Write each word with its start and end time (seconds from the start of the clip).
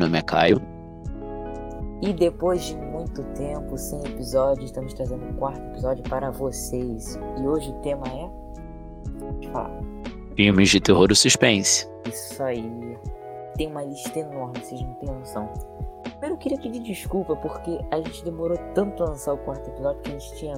nome 0.00 0.18
é 0.18 0.22
Caio. 0.22 0.60
E 2.02 2.12
depois 2.14 2.64
de 2.64 2.76
muito 2.76 3.22
tempo 3.34 3.76
sem 3.76 4.00
episódio, 4.00 4.64
estamos 4.64 4.94
trazendo 4.94 5.28
o 5.30 5.34
quarto 5.34 5.60
episódio 5.60 6.02
para 6.04 6.30
vocês. 6.30 7.18
E 7.38 7.46
hoje 7.46 7.68
o 7.70 7.74
tema 7.82 8.06
é. 8.08 8.30
Falar. 9.52 9.78
Filmes 10.34 10.70
de 10.70 10.80
terror 10.80 11.06
ou 11.10 11.14
suspense. 11.14 11.86
Isso 12.06 12.42
aí. 12.42 12.64
Tem 13.56 13.66
uma 13.66 13.84
lista 13.84 14.18
enorme, 14.18 14.58
vocês 14.58 14.80
não 14.80 14.94
têm 14.94 15.10
noção. 15.10 15.52
Primeiro 16.02 16.34
eu 16.34 16.38
queria 16.38 16.58
pedir 16.58 16.80
desculpa 16.80 17.36
porque 17.36 17.78
a 17.90 17.98
gente 17.98 18.24
demorou 18.24 18.56
tanto 18.74 19.02
a 19.02 19.10
lançar 19.10 19.34
o 19.34 19.38
quarto 19.38 19.68
episódio 19.68 20.00
que 20.00 20.10
a 20.10 20.18
gente 20.18 20.36
tinha, 20.36 20.56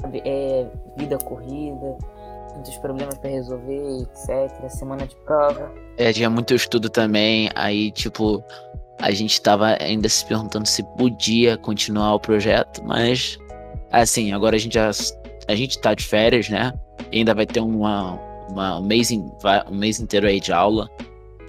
sabe, 0.00 0.22
é, 0.24 0.70
vida 0.96 1.18
corrida, 1.18 1.98
muitos 2.54 2.76
problemas 2.76 3.18
pra 3.18 3.30
resolver, 3.30 4.02
etc. 4.02 4.68
Semana 4.68 5.06
de 5.06 5.16
prova. 5.16 5.72
É, 5.96 6.12
tinha 6.12 6.30
muito 6.30 6.54
estudo 6.54 6.88
também, 6.88 7.50
aí, 7.56 7.90
tipo, 7.90 8.42
a 9.04 9.10
gente 9.10 9.40
tava 9.42 9.76
ainda 9.80 10.08
se 10.08 10.24
perguntando 10.24 10.66
se 10.66 10.82
podia 10.96 11.56
continuar 11.58 12.14
o 12.14 12.20
projeto, 12.20 12.82
mas, 12.84 13.38
assim, 13.92 14.32
agora 14.32 14.56
a 14.56 14.58
gente 14.58 14.74
já. 14.74 14.90
A 15.46 15.54
gente 15.54 15.78
tá 15.78 15.92
de 15.94 16.04
férias, 16.04 16.48
né? 16.48 16.72
E 17.12 17.18
ainda 17.18 17.34
vai 17.34 17.44
ter 17.44 17.60
uma, 17.60 18.18
uma, 18.48 18.78
um, 18.78 18.82
mês, 18.82 19.10
in- 19.10 19.30
um 19.70 19.74
mês 19.74 20.00
inteiro 20.00 20.26
aí 20.26 20.40
de 20.40 20.52
aula. 20.52 20.88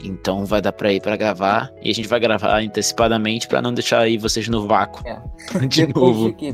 Então 0.03 0.45
vai 0.45 0.61
dar 0.61 0.73
pra 0.73 0.91
ir 0.91 1.01
pra 1.01 1.15
gravar. 1.15 1.71
E 1.81 1.89
a 1.89 1.93
gente 1.93 2.07
vai 2.09 2.19
gravar 2.19 2.59
antecipadamente 2.61 3.47
pra 3.47 3.61
não 3.61 3.73
deixar 3.73 3.99
aí 4.01 4.17
vocês 4.17 4.47
no 4.49 4.67
vácuo. 4.67 5.01
É. 5.07 5.17
De 5.67 5.87
novo. 5.93 6.33
que 6.33 6.51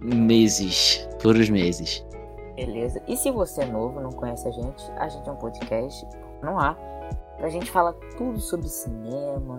meses. 0.00 1.06
Puros 1.20 1.48
meses. 1.50 2.04
Beleza. 2.54 3.02
E 3.08 3.16
se 3.16 3.30
você 3.30 3.62
é 3.62 3.66
novo, 3.66 4.00
não 4.00 4.10
conhece 4.10 4.46
a 4.48 4.50
gente, 4.52 4.82
a 4.98 5.08
gente 5.08 5.28
é 5.28 5.32
um 5.32 5.36
podcast 5.36 6.06
no 6.42 6.58
ar. 6.58 6.78
A 7.40 7.48
gente 7.48 7.70
fala 7.70 7.92
tudo 8.16 8.40
sobre 8.40 8.68
cinema, 8.68 9.58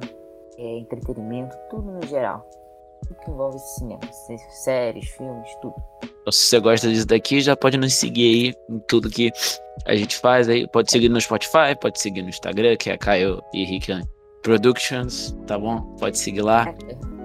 é, 0.58 0.80
entretenimento, 0.80 1.56
tudo 1.70 1.92
no 1.92 2.06
geral. 2.06 2.45
Tudo 3.08 3.16
que 3.23 3.31
envolve 3.31 3.59
cinema, 3.59 4.02
sé- 4.11 4.38
séries, 4.50 5.08
filmes, 5.09 5.50
tudo. 5.61 5.75
Então, 6.03 6.31
se 6.31 6.39
você 6.39 6.59
gosta 6.59 6.89
disso 6.89 7.05
daqui, 7.08 7.39
já 7.39 7.55
pode 7.55 7.78
nos 7.78 7.94
seguir 7.94 8.23
aí 8.70 8.75
em 8.75 8.80
tudo 8.88 9.09
que 9.09 9.31
a 9.86 9.95
gente 9.95 10.17
faz 10.17 10.50
aí. 10.50 10.67
Pode 10.67 10.92
seguir 10.92 11.08
no 11.09 11.22
Spotify, 11.22 11.75
pode 11.80 12.00
seguir 12.02 12.23
no 12.23 12.30
Instagram, 12.30 12.75
que 12.75 12.89
é 12.89 12.98
Caio 12.98 13.42
e 13.53 13.64
Rick 13.64 13.94
Productions, 14.42 15.38
tá 15.45 15.58
bom? 15.59 15.81
Pode 16.00 16.17
seguir 16.17 16.42
lá. 16.42 16.73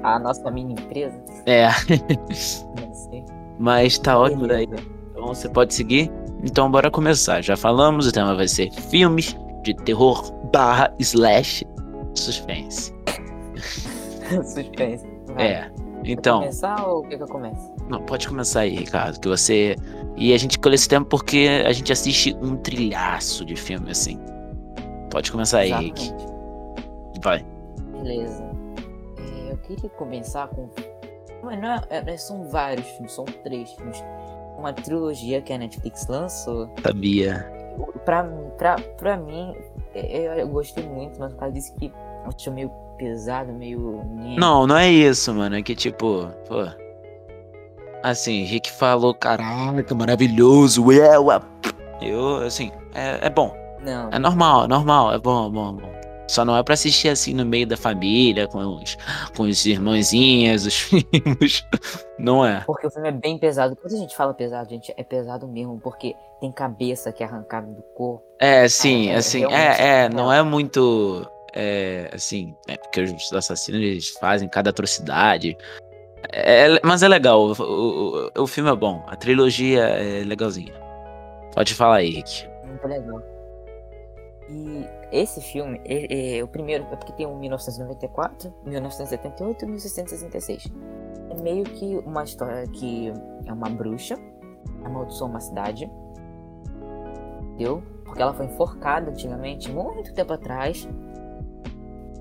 A 0.02 0.18
nossa 0.18 0.50
mini 0.50 0.74
empresa, 0.74 1.16
É, 1.46 1.68
não 1.68 2.32
sei. 2.34 3.24
mas 3.58 3.98
tá 3.98 4.18
ótimo 4.18 4.46
daí. 4.46 4.64
Então 5.10 5.26
você 5.28 5.48
pode 5.48 5.72
seguir. 5.72 6.10
Então 6.44 6.70
bora 6.70 6.90
começar. 6.90 7.40
Já 7.42 7.56
falamos, 7.56 8.06
o 8.06 8.12
tema 8.12 8.34
vai 8.34 8.46
ser 8.48 8.70
filmes 8.72 9.36
de 9.62 9.74
terror 9.74 10.32
barra 10.52 10.92
slash 10.98 11.64
suspense. 12.14 12.92
Suspense. 14.44 15.06
Vai. 15.34 15.46
É. 15.46 15.70
Quer 16.04 16.10
Então, 16.12 16.40
começar 16.40 16.84
ou 16.86 17.02
quer 17.04 17.16
que 17.16 17.22
eu 17.22 17.28
comece? 17.28 17.70
não, 17.88 18.02
pode 18.02 18.26
começar 18.26 18.60
aí, 18.60 18.74
Ricardo, 18.76 19.20
que 19.20 19.28
você. 19.28 19.76
E 20.16 20.32
a 20.34 20.38
gente 20.38 20.52
escolheu 20.52 20.74
esse 20.74 20.88
tema 20.88 21.04
porque 21.04 21.48
a 21.64 21.72
gente 21.72 21.92
assiste 21.92 22.36
um 22.42 22.56
trilhaço 22.56 23.44
de 23.44 23.54
filme 23.56 23.90
assim. 23.90 24.18
Pode 25.10 25.30
começar 25.30 25.58
aí, 25.60 25.72
Rick. 25.72 26.12
Vai. 27.22 27.44
Beleza. 27.92 28.42
É, 29.18 29.52
eu 29.52 29.56
queria 29.58 29.88
começar 29.90 30.48
com. 30.48 30.68
Mas 31.42 31.60
não 31.60 31.68
é, 31.72 31.82
é- 31.90 32.16
são 32.16 32.44
vários 32.48 32.86
filmes, 32.88 33.12
são 33.12 33.24
três 33.24 33.70
filmes. 33.72 34.02
Uma 34.58 34.72
trilogia 34.72 35.40
que 35.40 35.52
a 35.52 35.58
Netflix 35.58 36.06
lançou. 36.08 36.68
Sabia. 36.82 37.50
Pra, 38.04 38.22
mim- 38.22 38.50
pra, 38.58 38.76
pra 38.98 39.16
mim, 39.16 39.54
é- 39.94 40.18
eu, 40.26 40.32
eu 40.34 40.48
gostei 40.48 40.86
muito, 40.86 41.18
mas 41.20 41.32
o 41.32 41.36
cara 41.36 41.50
disse 41.52 41.72
que 41.74 41.86
eu 41.86 42.30
achei 42.34 42.52
meio 42.52 42.70
pesado, 42.98 43.52
meio. 43.52 44.02
Não, 44.38 44.66
não 44.66 44.76
é 44.76 44.88
isso, 44.90 45.32
mano. 45.34 45.56
É 45.56 45.62
que 45.62 45.74
tipo, 45.74 46.28
pô. 46.48 46.64
Assim, 48.02 48.42
Rick 48.44 48.70
falou, 48.72 49.14
caraca, 49.14 49.94
maravilhoso. 49.94 50.90
Eu, 50.92 51.28
eu 52.00 52.36
assim, 52.38 52.72
é, 52.94 53.26
é 53.26 53.30
bom. 53.30 53.54
Não. 53.80 54.08
É 54.12 54.18
normal, 54.18 54.64
é 54.64 54.68
normal, 54.68 55.12
é 55.12 55.18
bom, 55.18 55.46
é 55.46 55.50
bom, 55.50 55.68
é 55.68 55.72
bom. 55.80 55.92
Só 56.28 56.44
não 56.44 56.56
é 56.56 56.62
pra 56.62 56.74
assistir 56.74 57.08
assim 57.08 57.34
no 57.34 57.44
meio 57.44 57.66
da 57.66 57.76
família, 57.76 58.46
com 58.48 58.58
os, 58.58 58.96
com 59.36 59.42
os 59.42 59.66
irmãozinhos, 59.66 60.64
os 60.66 60.84
primos. 60.88 61.66
Não 62.18 62.44
é. 62.46 62.62
Porque 62.66 62.86
o 62.86 62.90
filme 62.90 63.08
é 63.08 63.12
bem 63.12 63.38
pesado. 63.38 63.76
Quando 63.76 63.94
a 63.94 63.98
gente 63.98 64.16
fala 64.16 64.32
pesado, 64.32 64.70
gente, 64.70 64.92
é 64.96 65.02
pesado 65.04 65.46
mesmo, 65.46 65.78
porque 65.80 66.14
tem 66.40 66.50
cabeça 66.50 67.12
que 67.12 67.22
é 67.22 67.26
arrancada 67.26 67.66
do 67.66 67.82
corpo. 67.94 68.24
É, 68.38 68.66
sim, 68.68 69.10
é, 69.10 69.16
assim, 69.16 69.44
é, 69.44 69.54
é, 69.54 70.04
é. 70.04 70.08
não 70.08 70.32
é 70.32 70.42
muito. 70.42 71.26
É, 71.54 72.08
assim, 72.14 72.54
é 72.66 72.76
porque 72.78 73.02
os 73.02 73.32
assassinos 73.32 73.80
eles 73.82 74.08
fazem 74.18 74.48
cada 74.48 74.70
atrocidade. 74.70 75.56
É, 76.32 76.80
mas 76.84 77.02
é 77.02 77.08
legal, 77.08 77.42
o, 77.48 77.52
o- 77.52 78.42
o 78.42 78.46
filme 78.46 78.70
é 78.70 78.74
bom, 78.76 79.04
a 79.08 79.16
trilogia 79.16 79.82
é 79.82 80.22
legalzinha. 80.24 80.72
Pode 81.54 81.74
falar 81.74 81.96
aí, 81.96 82.10
Rick. 82.10 82.48
Muito 82.64 82.86
legal. 82.88 83.20
E 84.48 84.84
esse 85.10 85.40
filme, 85.40 85.80
é, 85.84 86.38
é, 86.38 86.44
o 86.44 86.48
primeiro, 86.48 86.84
é 86.90 86.96
porque 86.96 87.12
tem 87.12 87.26
o 87.26 87.36
1994, 87.36 88.52
1978 88.64 89.64
e 89.64 89.68
1666. 89.68 90.64
É 91.30 91.42
meio 91.42 91.64
que 91.64 91.96
uma 92.04 92.24
história 92.24 92.66
que 92.68 93.12
é 93.46 93.52
uma 93.52 93.68
bruxa, 93.68 94.18
amaldiçoa 94.84 95.28
uma 95.28 95.40
cidade, 95.40 95.90
entendeu? 97.40 97.82
Porque 98.04 98.20
ela 98.20 98.34
foi 98.34 98.46
enforcada 98.46 99.10
antigamente, 99.10 99.70
muito 99.70 100.12
tempo 100.12 100.32
atrás. 100.32 100.88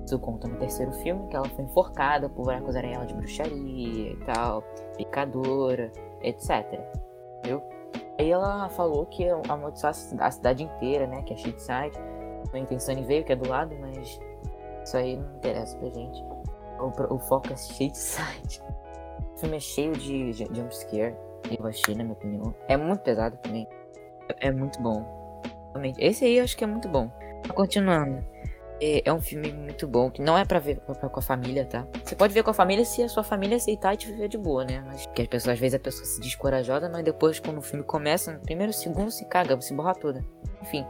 Isso 0.06 0.20
conta 0.20 0.48
no 0.48 0.58
terceiro 0.58 0.92
filme, 0.94 1.28
que 1.28 1.36
ela 1.36 1.48
foi 1.50 1.66
enforcada 1.66 2.30
por 2.30 2.52
acusarem 2.52 2.94
ela 2.94 3.06
de 3.06 3.14
bruxaria 3.14 4.12
e 4.12 4.18
tal, 4.26 4.64
picadora, 4.98 5.92
etc. 6.22 6.80
Entendeu? 7.40 7.81
Aí 8.22 8.30
ela 8.30 8.70
falou 8.70 9.06
que 9.08 9.24
ia 9.24 9.42
amaldiçoar 9.50 9.90
a 9.90 9.94
cida- 9.94 10.26
a 10.26 10.30
cidade 10.32 10.64
inteira, 10.64 11.08
né? 11.08 11.24
Que 11.24 11.34
é 11.34 11.38
Shitside. 11.38 11.98
A 12.54 12.58
intenção 12.60 13.02
veio, 13.04 13.24
que 13.24 13.32
é 13.34 13.36
do 13.36 13.50
lado, 13.50 13.76
mas 13.82 14.20
isso 14.84 14.96
aí 14.98 15.18
não 15.18 15.36
interessa 15.38 15.76
pra 15.78 15.90
gente. 15.90 16.24
O, 16.80 17.16
o 17.16 17.20
foco 17.20 17.52
é 17.52 17.56
Shitside. 17.58 18.62
O 19.34 19.38
filme 19.42 19.58
é 19.58 19.60
cheio 19.60 19.94
de 19.94 20.34
ju- 20.34 20.54
jumpscare. 20.54 21.16
Eu 21.60 21.66
achei, 21.66 21.96
na 21.96 22.04
minha 22.04 22.14
opinião. 22.14 22.54
É 22.68 22.78
muito 22.78 23.02
pesado 23.02 23.36
também. 23.38 23.68
É, 24.40 24.50
é 24.50 24.52
muito 24.52 24.80
bom. 24.80 25.04
Esse 25.98 26.26
aí 26.26 26.38
eu 26.38 26.44
acho 26.44 26.56
que 26.56 26.64
é 26.64 26.68
muito 26.68 26.88
bom. 26.88 27.10
Continuando. 27.56 28.24
É, 28.84 29.04
é 29.08 29.14
um 29.14 29.22
filme 29.22 29.54
muito 29.54 29.88
bom, 29.88 30.10
que 30.10 30.22
não 30.24 30.36
é 30.36 30.44
pra 30.44 30.58
ver 30.58 30.80
com 30.80 31.20
a- 31.20 31.22
família, 31.22 31.66
tá? 31.66 31.88
Você 32.04 32.16
pode 32.16 32.34
ver 32.34 32.42
com 32.42 32.50
a 32.50 32.54
família 32.54 32.84
se 32.84 33.04
a 33.04 33.08
sua 33.08 33.24
família 33.24 33.58
aceitar 33.58 33.94
e 33.94 33.98
te 33.98 34.08
viver 34.08 34.28
de 34.28 34.40
boa, 34.40 34.66
né? 34.66 34.84
Mas 34.88 35.06
que 35.06 35.22
as 35.22 35.28
pessoas, 35.28 35.54
às 35.54 35.60
vezes 35.60 35.76
a 35.76 35.80
pessoa 35.80 36.04
se 36.04 36.20
descorajosa, 36.20 36.90
mas 36.90 37.04
depois 37.06 37.40
quando 37.40 37.60
o 37.60 37.62
filme 37.62 37.86
começa, 37.86 38.32
no 38.34 38.40
primeiro 38.40 38.74
segundo 38.74 39.12
se 39.12 39.24
caga, 39.26 39.60
se 39.62 39.72
borra 39.76 39.94
toda. 39.94 40.26
Enfim, 40.64 40.84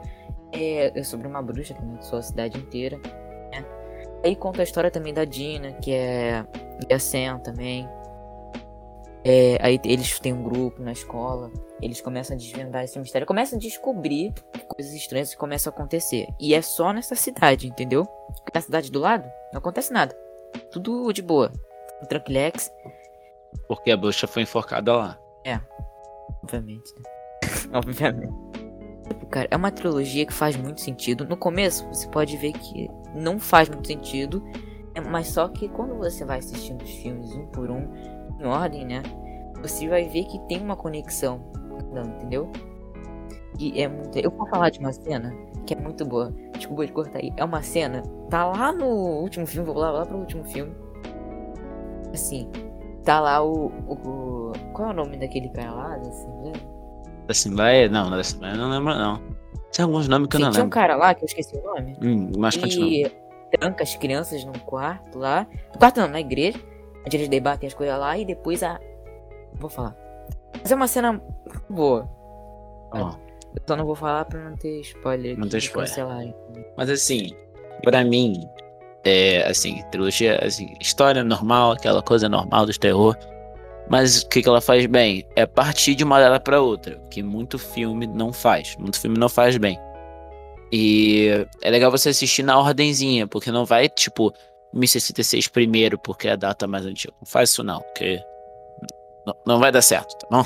é, 0.54 0.98
é 0.98 1.04
sobre 1.04 1.28
uma 1.28 1.42
bruxa 1.42 1.74
que 1.74 1.82
amaldiçoa 1.82 2.20
a 2.20 2.24
cidade 2.24 2.58
inteira, 2.58 2.98
né? 3.52 3.66
Aí 4.24 4.36
conta 4.38 4.62
a 4.62 4.64
história 4.64 4.90
também 4.90 5.14
da 5.14 5.26
Dina, 5.26 5.74
que 5.74 5.92
é 5.94 6.46
e 6.90 6.94
a 6.94 7.00
Sam 7.00 7.40
também. 7.40 7.88
É, 9.24 9.58
aí 9.62 9.80
eles 9.86 10.20
têm 10.20 10.34
um 10.34 10.42
grupo 10.44 10.82
na 10.82 10.92
escola, 10.92 11.52
eles 11.82 12.02
começam 12.02 12.36
a 12.36 12.40
desvendar 12.40 12.84
esse 12.84 12.98
mistério, 13.00 13.28
começam 13.28 13.58
a 13.58 13.62
descobrir 13.62 14.34
coisas 14.68 14.94
estranhas 14.94 15.30
que 15.32 15.38
começam 15.38 15.72
a 15.72 15.76
acontecer. 15.76 16.28
E 16.40 16.54
é 16.56 16.62
só 16.62 16.92
nessa 16.92 17.16
cidade, 17.16 17.68
entendeu? 17.68 18.08
Na 18.54 18.62
cidade 18.62 18.92
do 18.92 19.00
lado 19.00 19.30
não 19.54 19.60
acontece 19.60 19.94
nada. 19.94 20.16
Tudo 20.72 21.12
de 21.14 21.22
boa. 21.22 21.52
Tranquilex, 22.10 22.72
Porque 23.68 23.92
a 23.92 23.98
bruxa 23.98 24.26
foi 24.26 24.42
enforcada 24.42 24.96
lá. 24.96 25.20
obviamente. 26.44 26.92
né? 26.98 27.04
obviamente. 27.74 28.34
Cara, 29.30 29.48
é 29.52 29.56
uma 29.56 29.72
trilogia 29.72 30.26
que 30.26 30.34
faz 30.34 30.56
muito 30.56 30.82
sentido. 30.82 31.26
No 31.26 31.38
começo, 31.38 31.88
você 31.88 32.08
pode 32.08 32.36
ver 32.38 32.54
que 32.54 32.90
não 33.16 33.40
faz 33.40 33.70
muito 33.70 33.88
sentido. 33.88 34.44
é- 34.96 35.00
Mas 35.02 35.28
só 35.28 35.48
que 35.48 35.70
quando 35.70 35.96
você 35.96 36.26
vai 36.26 36.40
assistindo 36.40 36.82
os 36.82 36.90
filmes 36.90 37.32
um 37.34 37.46
por 37.48 37.70
um, 37.70 37.88
em 38.42 38.46
ordem, 38.46 38.86
né? 38.86 39.02
Você 39.62 39.88
vai 39.88 40.06
ver 40.08 40.26
que 40.26 40.40
tem 40.48 40.60
uma 40.62 40.76
conexão. 40.76 41.40
Não, 41.94 42.04
entendeu? 42.04 42.50
E 43.60 43.82
é 43.82 43.88
muito. 43.88 44.18
Eu 44.18 44.32
vou 44.32 44.48
falar 44.48 44.70
de 44.70 44.80
uma 44.80 44.92
cena 44.94 45.34
que 45.66 45.74
é 45.74 45.78
muito 45.78 46.04
boa. 46.06 46.34
Desculpa 46.58 46.86
de 46.86 46.92
cortar 46.92 47.20
aí. 47.20 47.32
É 47.38 47.44
uma 47.44 47.62
cena. 47.62 48.02
Tá 48.30 48.46
lá 48.46 48.72
no 48.72 48.86
último 48.88 49.46
filme, 49.46 49.66
vou 49.68 49.78
lá, 49.78 49.92
lá 49.92 50.06
pro 50.06 50.18
último 50.18 50.44
filme. 50.46 50.74
Assim, 52.14 52.50
tá 53.04 53.20
lá 53.20 53.42
o. 53.44 53.68
o- 53.88 54.52
qual 54.74 54.90
é 54.90 54.92
o 54.92 54.96
nome 54.96 55.18
daquele 55.18 55.50
cara 55.50 55.72
lá? 55.72 55.96
Assim, 55.96 56.28
né? 56.44 56.52
Da 57.28 57.32
Assembleia? 57.32 57.90
Não, 57.90 58.10
da 58.10 58.18
Assembleia 58.18 58.54
eu 58.54 58.58
não 58.58 58.70
lembro, 58.70 58.94
não. 58.96 59.22
Tem 59.72 59.86
alguns 59.86 60.08
nomes 60.08 60.28
que 60.28 60.36
eu 60.36 60.40
Sim, 60.40 60.46
não 60.46 60.52
tinha 60.52 60.62
um 60.62 60.66
lembro. 60.66 60.76
cara 60.80 60.96
lá 60.96 61.14
que 61.14 61.24
eu 61.24 61.28
esqueci 61.28 61.56
o 61.58 61.64
nome. 61.64 61.96
Hum, 62.02 62.32
mas 62.38 62.58
continua. 62.58 62.88
E 62.90 63.12
tranca 63.58 63.84
as 63.84 63.96
crianças 63.96 64.44
num 64.44 64.52
quarto 64.54 65.18
lá. 65.20 65.48
No 65.74 65.80
quarto 65.80 66.00
não, 66.02 66.08
na 66.10 66.20
igreja. 66.20 66.60
Onde 67.06 67.18
eles 67.18 67.30
debatem 67.30 67.68
as 67.68 67.74
coisas 67.74 67.98
lá 67.98 68.18
e 68.18 68.26
depois 68.26 68.64
a. 68.64 68.80
Vou 69.56 69.70
falar. 69.70 69.96
Mas 70.62 70.72
é 70.72 70.76
uma 70.76 70.88
cena 70.88 71.22
boa. 71.70 72.10
Ó, 72.94 73.16
Eu 73.56 73.62
só 73.68 73.76
não 73.76 73.86
vou 73.86 73.96
falar 73.96 74.26
pra 74.26 74.40
não 74.40 74.56
ter 74.56 74.82
spoiler. 74.82 75.38
Não 75.38 75.48
ter 75.48 75.58
spoiler. 75.58 75.90
cancelarem. 75.90 76.36
Mas 76.78 76.90
assim, 76.90 77.32
pra 77.84 78.04
mim, 78.04 78.34
é 79.04 79.48
assim, 79.48 79.82
trilogia, 79.92 80.40
assim, 80.44 80.76
história 80.80 81.24
normal, 81.24 81.72
aquela 81.72 82.02
coisa 82.02 82.30
normal 82.30 82.66
dos 82.66 82.78
terror. 82.78 83.18
Mas 83.90 84.22
o 84.22 84.30
que, 84.30 84.42
que 84.42 84.48
ela 84.48 84.62
faz 84.62 84.86
bem? 84.86 85.26
É 85.36 85.46
partir 85.46 85.96
de 85.96 86.04
uma 86.04 86.20
data 86.20 86.40
pra 86.40 86.62
outra, 86.62 86.98
que 87.10 87.22
muito 87.22 87.58
filme 87.58 88.08
não 88.08 88.32
faz. 88.32 88.76
Muito 88.78 89.00
filme 89.00 89.18
não 89.18 89.28
faz 89.28 89.58
bem. 89.58 89.78
E 90.72 91.46
é 91.62 91.70
legal 91.70 91.92
você 91.92 92.10
assistir 92.10 92.44
na 92.44 92.58
ordenzinha, 92.58 93.28
porque 93.28 93.52
não 93.52 93.66
vai, 93.66 93.90
tipo, 93.90 94.34
1066 94.74 95.48
primeiro, 95.48 95.98
porque 95.98 96.28
é 96.28 96.32
a 96.32 96.36
data 96.36 96.68
mais 96.68 96.86
antiga. 96.86 97.14
Não 97.20 97.26
faz 97.26 97.50
isso 97.50 97.64
não, 97.64 97.80
porque 97.82 98.22
não, 99.46 99.60
vai 99.60 99.72
dar 99.72 99.82
certo, 99.82 100.18
tá 100.18 100.28
bom? 100.30 100.44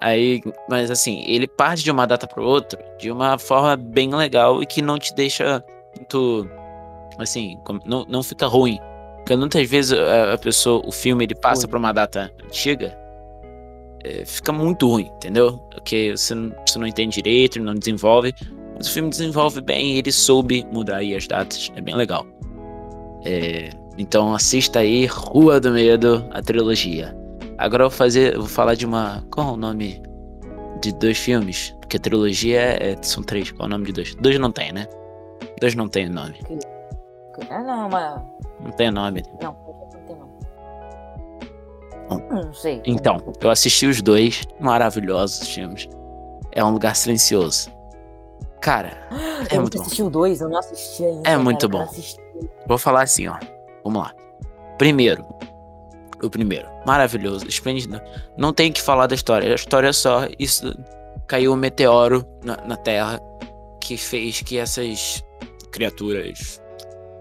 Aí, 0.00 0.42
mas 0.68 0.90
assim, 0.90 1.24
ele 1.26 1.46
parte 1.46 1.82
de 1.82 1.90
uma 1.90 2.06
data 2.06 2.26
para 2.26 2.42
outra 2.42 2.78
de 2.98 3.10
uma 3.10 3.38
forma 3.38 3.76
bem 3.76 4.14
legal 4.14 4.62
e 4.62 4.66
que 4.66 4.82
não 4.82 4.98
te 4.98 5.14
deixa 5.14 5.64
muito, 5.96 6.48
assim, 7.18 7.58
não, 7.86 8.04
não 8.04 8.22
fica 8.22 8.46
ruim. 8.46 8.78
Porque 9.18 9.34
muitas 9.36 9.66
vezes 9.68 9.98
a, 9.98 10.34
a 10.34 10.38
pessoa, 10.38 10.86
o 10.86 10.92
filme, 10.92 11.24
ele 11.24 11.34
passa 11.34 11.66
para 11.66 11.78
uma 11.78 11.92
data 11.92 12.30
antiga, 12.44 12.94
é, 14.04 14.24
fica 14.26 14.52
muito 14.52 14.86
ruim, 14.86 15.10
entendeu? 15.16 15.58
Porque 15.70 16.14
você 16.14 16.34
não, 16.34 16.54
você 16.66 16.78
não 16.78 16.86
entende 16.86 17.22
direito, 17.22 17.58
não 17.58 17.74
desenvolve. 17.74 18.34
Mas 18.76 18.88
o 18.88 18.92
filme 18.92 19.08
desenvolve 19.08 19.62
bem 19.62 19.94
e 19.94 19.98
ele 19.98 20.12
soube 20.12 20.66
mudar 20.70 20.96
aí 20.96 21.14
as 21.14 21.26
datas. 21.26 21.72
É 21.74 21.80
bem 21.80 21.94
legal. 21.94 22.26
É, 23.24 23.70
então 23.96 24.34
assista 24.34 24.80
aí 24.80 25.06
Rua 25.06 25.60
do 25.60 25.70
Medo, 25.70 26.26
a 26.30 26.42
trilogia. 26.42 27.16
Agora 27.58 27.84
eu 27.84 27.88
vou 27.88 27.96
fazer. 27.96 28.34
eu 28.34 28.40
vou 28.40 28.48
falar 28.48 28.74
de 28.74 28.84
uma. 28.84 29.24
Qual 29.30 29.48
é 29.48 29.52
o 29.52 29.56
nome 29.56 30.02
de 30.82 30.92
dois 30.92 31.18
filmes? 31.18 31.74
Porque 31.80 31.96
a 31.96 32.00
trilogia 32.00 32.60
é, 32.60 32.92
é- 32.92 33.02
são 33.02 33.22
três. 33.22 33.50
Qual 33.52 33.64
é 33.64 33.66
o 33.66 33.70
nome 33.70 33.86
de 33.86 33.92
dois? 33.92 34.14
Dois 34.16 34.38
não 34.38 34.50
tem, 34.50 34.72
né? 34.72 34.86
Dois 35.60 35.74
não 35.74 35.88
tem 35.88 36.08
nome. 36.08 36.40
Ah, 37.50 37.62
não, 37.62 37.88
mas. 37.88 38.20
Não 38.60 38.70
tem 38.72 38.90
nome. 38.90 39.22
Não, 39.40 39.52
não 39.52 40.04
tem. 40.06 40.16
Bom. 40.16 40.38
Hum, 42.16 42.28
Não 42.44 42.54
sei. 42.54 42.82
Então, 42.84 43.18
eu 43.40 43.50
assisti 43.50 43.86
os 43.86 44.02
dois. 44.02 44.42
Maravilhosos 44.60 45.48
filmes. 45.48 45.88
É 46.52 46.64
um 46.64 46.70
lugar 46.70 46.94
silencioso. 46.96 47.70
Cara, 48.60 49.08
é 49.50 49.56
eu 49.56 49.60
muito 49.62 49.76
bom. 49.78 49.82
assisti 49.84 50.02
o 50.02 50.10
dois, 50.10 50.40
eu 50.40 50.48
não 50.48 50.58
assisti 50.58 51.04
ainda. 51.04 51.20
É 51.20 51.32
cara, 51.32 51.38
muito 51.38 51.64
eu 51.66 51.68
bom. 51.68 51.82
assistir. 51.82 52.23
Vou 52.66 52.78
falar 52.78 53.02
assim, 53.02 53.26
ó. 53.26 53.36
Vamos 53.82 54.02
lá. 54.02 54.14
Primeiro. 54.78 55.24
O 56.22 56.30
primeiro. 56.30 56.66
Maravilhoso, 56.86 57.46
esplêndido. 57.46 58.00
Não 58.36 58.52
tem 58.52 58.72
que 58.72 58.80
falar 58.80 59.06
da 59.06 59.14
história. 59.14 59.50
A 59.50 59.54
história 59.54 59.88
é 59.88 59.92
só. 59.92 60.26
Isso. 60.38 60.74
Caiu 61.26 61.52
um 61.52 61.56
meteoro 61.56 62.24
na, 62.42 62.56
na 62.66 62.76
Terra 62.76 63.20
que 63.80 63.96
fez 63.96 64.40
que 64.40 64.58
essas 64.58 65.24
criaturas 65.70 66.62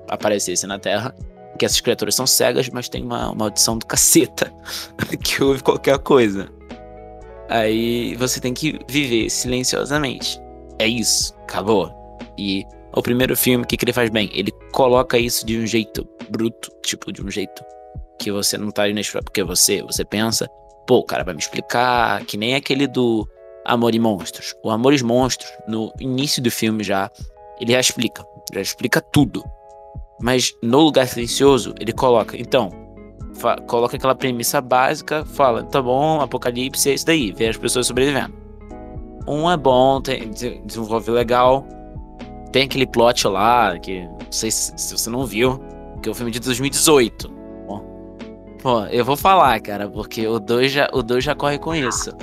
aparecessem 0.08 0.68
na 0.68 0.80
Terra. 0.80 1.14
Que 1.58 1.66
essas 1.66 1.82
criaturas 1.82 2.16
são 2.16 2.26
cegas, 2.26 2.70
mas 2.70 2.90
tem 2.90 3.04
uma 3.04 3.34
maldição 3.36 3.78
do 3.78 3.86
caceta 3.86 4.52
que 5.24 5.44
ouve 5.44 5.62
qualquer 5.62 6.00
coisa. 6.00 6.50
Aí 7.50 8.16
você 8.16 8.40
tem 8.40 8.54
que 8.54 8.80
viver 8.90 9.30
silenciosamente. 9.30 10.42
É 10.80 10.88
isso. 10.88 11.34
Acabou. 11.44 11.92
E 12.38 12.66
o 12.96 13.02
primeiro 13.02 13.36
filme, 13.36 13.64
o 13.64 13.68
que, 13.68 13.78
que 13.78 13.86
ele 13.86 13.94
faz 13.94 14.10
bem? 14.10 14.30
Ele 14.34 14.52
coloca 14.74 15.18
isso 15.18 15.46
de 15.46 15.58
um 15.58 15.66
jeito 15.66 16.06
bruto, 16.30 16.70
tipo, 16.82 17.14
de 17.14 17.22
um 17.24 17.30
jeito 17.32 17.64
que 18.20 18.32
você 18.32 18.58
não 18.58 18.72
tá 18.72 18.90
inesperado. 18.90 19.26
Porque 19.26 19.44
você, 19.44 19.82
você 19.84 20.04
pensa, 20.04 20.50
pô, 20.86 20.98
o 20.98 21.06
cara 21.06 21.24
vai 21.24 21.34
me 21.34 21.40
explicar, 21.40 22.26
que 22.26 22.36
nem 22.36 22.56
aquele 22.56 22.88
do 22.88 23.26
Amor 23.64 23.96
e 23.96 24.00
Monstros. 24.00 24.54
O 24.64 24.70
Amor 24.70 24.94
e 24.94 25.04
Monstros, 25.04 25.50
no 25.68 25.94
início 26.00 26.42
do 26.42 26.52
filme 26.52 26.84
já, 26.84 27.10
ele 27.62 27.72
já 27.72 27.80
explica. 27.80 28.26
Já 28.54 28.62
explica 28.62 29.00
tudo. 29.00 29.44
Mas 30.20 30.54
no 30.62 30.82
Lugar 30.82 31.08
Silencioso, 31.08 31.74
ele 31.80 31.94
coloca, 31.94 32.36
então, 32.38 32.70
coloca 33.68 33.96
aquela 33.96 34.16
premissa 34.16 34.62
básica, 34.62 35.26
fala, 35.26 35.64
tá 35.64 35.82
bom, 35.82 36.22
Apocalipse 36.22 36.90
é 36.90 36.94
isso 36.94 37.06
daí, 37.06 37.32
vê 37.32 37.48
as 37.48 37.58
pessoas 37.58 37.88
sobrevivendo. 37.88 38.34
Um 39.28 39.50
é 39.50 39.58
bom, 39.58 40.02
tem, 40.02 40.30
de- 40.30 40.60
desenvolve 40.66 41.12
legal. 41.12 41.66
Tem 42.54 42.64
aquele 42.64 42.88
plot 42.88 43.28
lá, 43.28 43.78
que 43.78 44.04
não 44.04 44.32
sei 44.32 44.50
se, 44.50 44.72
se 44.78 44.98
você 44.98 45.10
não 45.10 45.26
viu, 45.26 45.60
que 46.02 46.08
é 46.08 46.12
o 46.12 46.16
filme 46.16 46.32
de 46.32 46.40
2018. 46.40 47.44
Bom, 48.64 48.86
eu 48.86 49.04
vou 49.04 49.18
falar, 49.18 49.60
cara, 49.60 49.90
porque 49.90 50.26
o 50.26 50.40
2 50.40 50.72
já, 50.72 50.90
o 50.94 51.04
dois 51.04 51.22
já 51.22 51.36
corre 51.36 51.60
com 51.60 51.76
isso. 51.76 52.14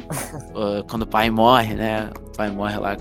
Quando 0.89 1.03
o 1.03 1.07
pai 1.07 1.29
morre, 1.31 1.75
né? 1.75 2.09
O 2.29 2.33
pai 2.35 2.51
morre 2.51 2.79
lá. 2.79 2.97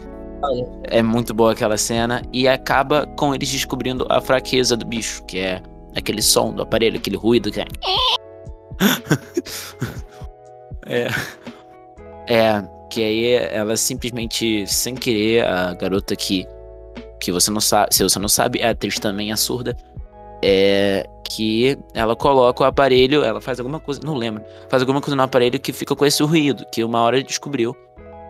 É 0.84 1.02
muito 1.02 1.34
boa 1.34 1.54
aquela 1.54 1.78
cena. 1.78 2.22
E 2.34 2.50
acaba 2.50 3.08
com 3.18 3.34
eles 3.34 3.50
descobrindo 3.50 4.06
a 4.10 4.20
fraqueza 4.20 4.76
do 4.76 4.86
bicho, 4.86 5.24
que 5.24 5.40
é 5.40 5.64
aquele 5.96 6.22
som 6.22 6.52
do 6.52 6.64
aparelho, 6.64 6.98
aquele 6.98 7.16
ruído 7.16 7.50
que 7.50 7.62
é. 7.62 7.66
é. 10.86 11.08
É, 12.28 12.62
que 12.90 13.02
aí 13.02 13.34
ela 13.36 13.78
simplesmente, 13.78 14.68
sem 14.68 14.96
querer, 14.96 15.46
a 15.46 15.74
garota 15.76 16.14
que, 16.14 16.46
que 17.20 17.32
você 17.32 17.52
não 17.52 17.62
sabe, 17.62 17.94
se 17.94 18.04
você 18.04 18.20
não 18.20 18.30
sabe, 18.30 18.62
a 18.62 18.72
atriz 18.72 19.00
também 19.00 19.32
é 19.32 19.36
surda, 19.36 19.76
é 20.44 21.08
que 21.30 21.78
ela 21.94 22.16
coloca 22.16 22.64
o 22.64 22.66
aparelho, 22.66 23.24
ela 23.24 23.40
faz 23.40 23.60
alguma 23.60 23.80
coisa, 23.80 24.02
não 24.04 24.16
lembro, 24.16 24.44
faz 24.68 24.82
alguma 24.82 25.00
coisa 25.00 25.16
no 25.16 25.22
aparelho 25.22 25.60
que 25.60 25.72
fica 25.72 25.96
com 25.96 26.06
esse 26.06 26.24
ruído, 26.24 26.66
que 26.72 26.84
uma 26.84 27.02
hora 27.02 27.22
descobriu 27.22 27.76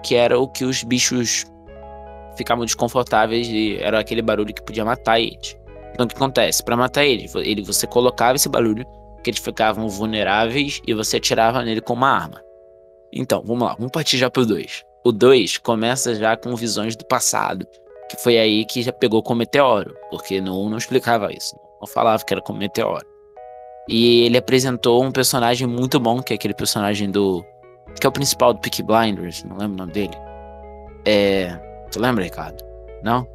que 0.03 0.15
era 0.15 0.37
o 0.37 0.47
que 0.47 0.65
os 0.65 0.83
bichos 0.83 1.45
ficavam 2.35 2.65
desconfortáveis 2.65 3.47
e 3.47 3.77
era 3.79 3.99
aquele 3.99 4.21
barulho 4.21 4.53
que 4.53 4.61
podia 4.61 4.83
matar 4.83 5.19
eles. 5.19 5.57
Então 5.93 6.05
o 6.05 6.09
que 6.09 6.15
acontece? 6.15 6.63
Pra 6.63 6.75
matar 6.77 7.05
eles, 7.05 7.33
ele, 7.35 7.61
você 7.61 7.85
colocava 7.85 8.35
esse 8.35 8.49
barulho, 8.49 8.85
que 9.23 9.29
eles 9.29 9.39
ficavam 9.39 9.87
vulneráveis 9.89 10.81
e 10.87 10.93
você 10.93 11.17
atirava 11.17 11.61
nele 11.63 11.81
com 11.81 11.93
uma 11.93 12.09
arma. 12.09 12.41
Então, 13.11 13.43
vamos 13.45 13.67
lá, 13.67 13.75
vamos 13.75 13.91
partir 13.91 14.17
já 14.17 14.29
pro 14.29 14.45
2. 14.45 14.83
O 15.03 15.11
2 15.11 15.57
começa 15.57 16.15
já 16.15 16.37
com 16.37 16.55
visões 16.55 16.95
do 16.95 17.05
passado, 17.05 17.65
que 18.09 18.21
foi 18.21 18.37
aí 18.37 18.65
que 18.65 18.81
já 18.81 18.91
pegou 18.91 19.21
com 19.21 19.35
meteoro, 19.35 19.95
porque 20.09 20.41
no 20.41 20.65
1 20.65 20.69
não 20.69 20.77
explicava 20.77 21.31
isso, 21.31 21.55
não 21.79 21.87
falava 21.87 22.23
que 22.25 22.33
era 22.33 22.41
com 22.41 22.51
meteoro. 22.51 23.05
E 23.87 24.25
ele 24.25 24.37
apresentou 24.37 25.03
um 25.03 25.11
personagem 25.11 25.67
muito 25.67 25.99
bom, 25.99 26.21
que 26.21 26.33
é 26.33 26.35
aquele 26.35 26.53
personagem 26.53 27.09
do. 27.09 27.43
que 27.99 28.05
é 28.05 28.09
o 28.09 28.11
principal 28.11 28.53
do 28.53 28.59
Peaky 28.59 28.83
Blinders, 28.83 29.43
não 29.43 29.57
lembro 29.57 29.73
o 29.73 29.77
nome 29.77 29.91
dele. 29.91 30.13
É. 31.05 31.57
Tu 31.91 31.99
lembra, 31.99 32.23
Ricardo? 32.23 32.63
Não? 33.03 33.27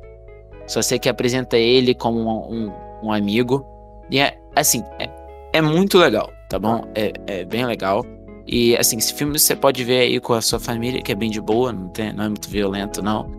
Só 0.67 0.81
sei 0.81 0.99
que 0.99 1.09
apresenta 1.09 1.57
ele 1.57 1.95
como 1.95 2.21
um, 2.21 2.55
um, 2.55 2.73
um 3.05 3.13
amigo. 3.13 3.67
E 4.11 4.21
é, 4.21 4.39
assim, 4.55 4.85
é, 5.01 5.09
é 5.53 5.61
muito 5.61 5.99
legal, 5.99 6.31
tá 6.49 6.59
bom? 6.59 6.85
É, 6.95 7.13
é 7.27 7.45
bem 7.45 7.67
legal. 7.67 8.05
E, 8.47 8.77
assim, 8.77 8.99
esse 8.99 9.13
filme 9.15 9.39
você 9.39 9.57
pode 9.57 9.83
ver 9.83 10.01
aí 10.01 10.21
com 10.21 10.35
a 10.35 10.43
sua 10.43 10.61
família, 10.61 11.03
que 11.03 11.11
é 11.11 11.15
bem 11.15 11.31
de 11.31 11.41
boa, 11.41 11.73
não, 11.73 11.89
tem, 11.89 12.13
não 12.13 12.25
é 12.25 12.29
muito 12.29 12.49
violento, 12.49 13.03
não. 13.03 13.31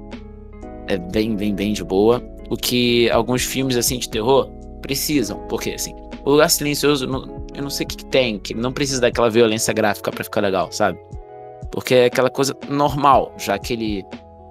É 0.87 0.97
bem, 0.97 1.35
bem, 1.35 1.53
bem 1.55 1.73
de 1.73 1.83
boa. 1.83 2.21
O 2.49 2.55
que 2.55 3.09
alguns 3.11 3.43
filmes, 3.43 3.75
assim, 3.75 3.97
de 3.97 4.09
terror 4.09 4.49
precisam, 4.81 5.39
porque, 5.47 5.71
assim, 5.71 5.95
o 6.23 6.31
Lugar 6.31 6.49
Silencioso, 6.49 7.05
eu 7.55 7.61
não 7.63 7.69
sei 7.69 7.85
o 7.85 7.89
que, 7.89 7.97
que 7.97 8.05
tem, 8.05 8.37
que 8.39 8.53
não 8.53 8.71
precisa 8.71 9.01
daquela 9.01 9.29
violência 9.29 9.73
gráfica 9.73 10.11
pra 10.11 10.23
ficar 10.23 10.41
legal, 10.41 10.71
sabe? 10.71 10.99
Porque 11.71 11.95
é 11.95 12.05
aquela 12.05 12.29
coisa 12.29 12.55
normal, 12.69 13.33
já 13.37 13.57
que 13.57 13.73
ele 13.73 14.05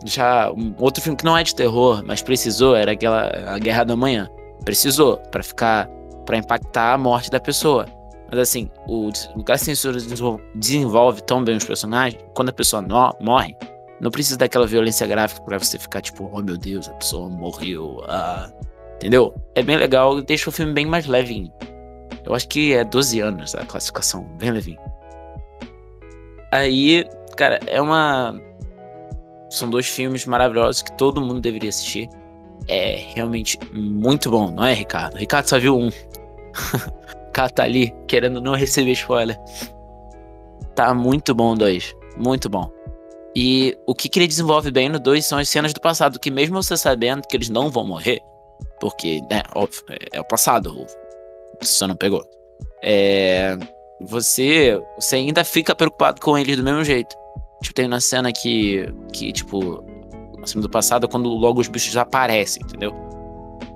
já 0.05 0.51
um 0.53 0.75
outro 0.79 1.03
filme 1.03 1.17
que 1.17 1.25
não 1.25 1.37
é 1.37 1.43
de 1.43 1.55
terror, 1.55 2.03
mas 2.05 2.21
precisou 2.21 2.75
era 2.77 2.93
aquela 2.93 3.31
a 3.47 3.59
Guerra 3.59 3.85
da 3.85 3.97
Manhã. 3.97 4.29
Precisou 4.65 5.17
pra 5.31 5.43
ficar 5.43 5.89
pra 6.27 6.37
impactar 6.37 6.95
a 6.95 6.99
morte 6.99 7.31
da 7.31 7.39
pessoa. 7.41 7.87
Mas 8.31 8.41
assim, 8.41 8.69
o 8.89 9.11
Lugar 9.37 9.59
Silencioso 9.59 9.99
desenvol- 10.01 10.41
desenvolve 10.55 11.23
tão 11.23 11.43
bem 11.45 11.57
os 11.57 11.65
personagens, 11.65 12.21
quando 12.35 12.49
a 12.49 12.53
pessoa 12.53 12.83
no- 12.83 13.15
morre, 13.21 13.57
não 14.05 14.11
precisa 14.11 14.37
daquela 14.37 14.67
violência 14.67 15.07
gráfica 15.07 15.41
pra 15.41 15.59
você 15.59 15.79
ficar 15.79 16.03
tipo, 16.03 16.31
oh 16.31 16.43
meu 16.43 16.59
Deus, 16.59 16.91
a 16.91 16.93
pessoa 16.93 17.27
morreu. 17.31 18.05
Ah. 18.07 18.53
Entendeu? 18.97 19.35
É 19.55 19.63
bem 19.63 19.79
legal, 19.79 20.21
deixa 20.21 20.51
o 20.51 20.53
filme 20.53 20.75
bem 20.75 20.85
mais 20.85 21.07
levinho. 21.07 21.51
Eu 22.23 22.35
acho 22.35 22.47
que 22.47 22.75
é 22.75 22.85
12 22.85 23.21
anos 23.21 23.55
a 23.55 23.65
classificação, 23.65 24.25
bem 24.39 24.51
levinho. 24.51 24.79
Aí, 26.53 27.07
cara, 27.35 27.59
é 27.67 27.81
uma 27.81 28.39
são 29.49 29.71
dois 29.71 29.89
filmes 29.89 30.27
maravilhosos 30.27 30.83
que 30.83 30.93
todo 30.99 31.23
mundo 31.23 31.41
deveria 31.41 31.71
assistir. 31.71 32.07
É 32.69 32.97
realmente 33.15 33.59
muito 33.73 34.31
bom, 34.31 34.51
não 34.51 34.67
é, 34.67 34.75
Ricardo? 34.75 35.17
Ricardo 35.17 35.49
só 35.49 35.59
viu 35.59 35.79
um. 35.79 35.89
o 35.89 37.33
cara 37.33 37.49
tá 37.49 37.65
ali 37.65 37.91
querendo 38.07 38.39
não 38.39 38.55
receber 38.55 38.93
spoiler. 38.93 39.39
Tá 40.75 40.93
muito 40.93 41.35
bom, 41.35 41.55
dois. 41.55 41.97
Muito 42.19 42.51
bom. 42.51 42.71
E 43.37 43.77
o 43.87 43.95
que, 43.95 44.09
que 44.09 44.19
ele 44.19 44.29
desenvolve 44.29 44.71
bem 44.71 44.89
no 44.89 45.01
2 45.01 45.25
são 45.25 45.39
as 45.39 45.49
cenas 45.49 45.73
do 45.73 45.81
passado, 45.81 46.21
que 46.21 46.31
mesmo 46.31 46.63
você 46.63 46.77
sabendo 46.77 47.27
que 47.27 47.37
eles 47.37 47.49
não 47.49 47.71
vão 47.71 47.87
morrer, 47.87 48.21
porque, 48.81 49.21
né, 49.31 49.43
óbvio, 49.55 49.83
é, 49.91 50.19
é 50.19 50.21
o 50.21 50.25
passado, 50.25 50.87
você 51.61 51.87
não 51.87 51.97
pegou. 51.97 52.25
É, 52.83 53.57
você, 54.01 54.81
você 54.99 55.17
ainda 55.17 55.45
fica 55.45 55.75
preocupado 55.75 56.21
com 56.21 56.37
eles 56.37 56.57
do 56.57 56.63
mesmo 56.63 56.85
jeito. 56.85 57.17
Tipo, 57.63 57.75
tem 57.75 57.87
uma 57.87 58.01
cena 58.01 58.31
que, 58.33 58.87
que 59.13 59.33
tipo, 59.33 59.83
A 60.43 60.47
cena 60.47 60.63
do 60.63 60.69
passado 60.69 61.07
é 61.07 61.09
quando 61.09 61.29
logo 61.31 61.61
os 61.61 61.69
bichos 61.69 61.97
aparecem, 61.97 62.63
entendeu? 62.63 62.95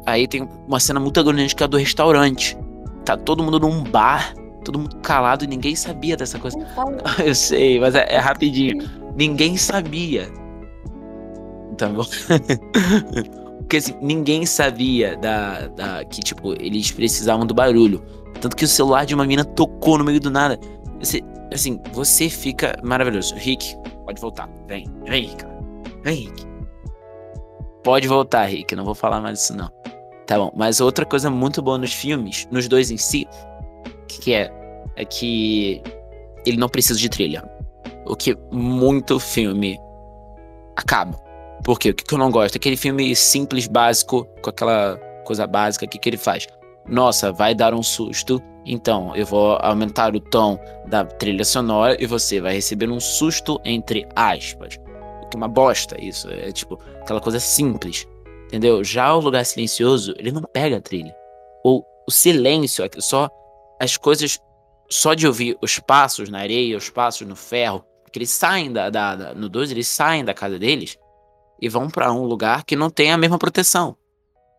Aí 0.05 0.29
tem 0.29 0.49
uma 0.67 0.79
cena 0.81 1.00
muito 1.00 1.19
agoniante 1.19 1.57
que 1.57 1.62
é 1.62 1.67
a 1.67 1.69
do 1.69 1.77
restaurante. 1.77 2.57
Tá 3.05 3.17
todo 3.17 3.43
mundo 3.43 3.59
num 3.59 3.83
bar, 3.83 4.35
todo 4.65 4.79
mundo 4.79 4.97
calado 4.97 5.45
e 5.45 5.47
ninguém 5.47 5.75
sabia 5.75 6.17
dessa 6.17 6.38
coisa. 6.38 6.59
Eu 7.25 7.35
sei, 7.35 7.81
mas 7.81 7.95
é, 7.95 8.07
é 8.11 8.19
rapidinho. 8.19 8.79
Ninguém 9.19 9.57
sabia. 9.57 10.31
Tá 11.77 11.89
bom? 11.89 12.05
Porque 13.59 13.79
assim, 13.79 13.95
ninguém 14.01 14.47
sabia 14.47 15.17
da, 15.17 15.67
da, 15.67 16.05
que, 16.05 16.21
tipo, 16.21 16.53
eles 16.55 16.91
precisavam 16.93 17.45
do 17.45 17.53
barulho. 17.53 18.03
Tanto 18.41 18.57
que 18.57 18.65
o 18.65 18.69
celular 18.69 19.05
de 19.05 19.15
uma 19.15 19.27
mina 19.27 19.45
tocou 19.45 19.99
no 19.99 20.05
meio 20.05 20.21
do 20.21 20.31
nada. 20.31 20.59
Você, 21.01 21.21
assim, 21.53 21.81
você 21.93 22.31
fica 22.31 22.79
maravilhoso. 22.83 23.35
Rick, 23.35 23.77
pode 24.05 24.21
voltar. 24.21 24.49
Vem, 24.69 24.87
vem, 25.05 25.27
Rick. 25.27 25.45
Vem, 26.05 26.17
Rick. 26.21 26.47
Pode 27.83 28.07
voltar, 28.07 28.45
Rick. 28.45 28.75
Não 28.77 28.85
vou 28.85 28.95
falar 28.95 29.21
mais 29.21 29.41
disso, 29.41 29.57
não. 29.57 29.69
Tá 30.27 30.39
bom. 30.39 30.53
Mas 30.57 30.81
outra 30.81 31.05
coisa 31.05 31.29
muito 31.29 31.61
boa 31.61 31.77
nos 31.77 31.93
filmes, 31.93 32.47
nos 32.51 32.69
dois 32.69 32.91
em 32.91 32.97
si, 32.97 33.27
que 34.07 34.33
é? 34.33 34.51
É 34.95 35.05
que 35.05 35.83
ele 36.47 36.57
não 36.57 36.69
precisa 36.69 36.99
de 36.99 37.09
trilha. 37.09 37.58
O 38.09 38.17
que 38.17 38.37
muito 38.50 39.21
filme 39.21 39.79
acaba. 40.77 41.17
Por 41.65 41.79
quê? 41.79 41.91
O 41.91 41.95
que, 41.95 42.15
eu 42.15 42.19
não 42.19 42.31
gosto? 42.31 42.57
Aquele 42.57 42.77
filme 42.77 43.15
simples, 43.15 43.67
básico, 43.67 44.25
com 44.41 44.50
aquela 44.50 44.97
coisa 45.25 45.47
básica, 45.47 45.85
o 45.85 45.88
que, 45.88 45.99
que 45.99 46.09
ele 46.09 46.17
faz? 46.17 46.47
Nossa, 46.88 47.33
vai 47.33 47.55
dar 47.55 47.75
um 47.75 47.83
susto, 47.83 48.43
então 48.65 49.15
eu 49.15 49.27
vou 49.27 49.59
aumentar 49.61 50.15
o 50.15 50.21
tom 50.21 50.59
da 50.87 51.05
trilha 51.05 51.45
sonora 51.45 51.97
e 52.03 52.07
você 52.07 52.41
vai 52.41 52.55
receber 52.55 52.88
um 52.91 53.00
susto 53.00 53.61
entre 53.65 54.07
aspas. 54.17 54.79
Que 55.31 55.37
uma 55.37 55.49
bosta 55.49 56.03
isso, 56.03 56.31
é 56.31 56.50
tipo 56.50 56.79
aquela 57.03 57.21
coisa 57.21 57.38
simples, 57.38 58.07
entendeu? 58.47 58.83
Já 58.83 59.15
o 59.15 59.21
lugar 59.21 59.45
silencioso, 59.45 60.15
ele 60.17 60.33
não 60.33 60.43
pega 60.43 60.79
a 60.79 60.81
trilha. 60.81 61.15
Ou 61.62 61.85
o 62.07 62.11
silêncio, 62.11 62.83
é 62.83 62.88
só 62.99 63.29
as 63.79 63.99
coisas, 63.99 64.38
só 64.88 65.12
de 65.12 65.27
ouvir 65.27 65.59
os 65.61 65.79
passos 65.79 66.31
na 66.31 66.38
areia, 66.38 66.79
os 66.79 66.88
passos 66.88 67.27
no 67.27 67.37
ferro, 67.37 67.85
que 68.09 68.19
eles 68.19 68.31
saem 68.31 68.73
da, 68.73 68.91
da, 68.91 69.17
da 69.17 69.35
no 69.35 69.49
12, 69.49 69.73
eles 69.73 69.88
saem 69.88 70.25
da 70.25 70.35
casa 70.35 70.59
deles 70.59 70.99
e 71.61 71.69
vão 71.69 71.88
para 71.88 72.12
um 72.12 72.25
lugar 72.25 72.65
que 72.65 72.77
não 72.77 72.91
tem 72.91 73.12
a 73.12 73.19
mesma 73.19 73.38
proteção. 73.38 73.97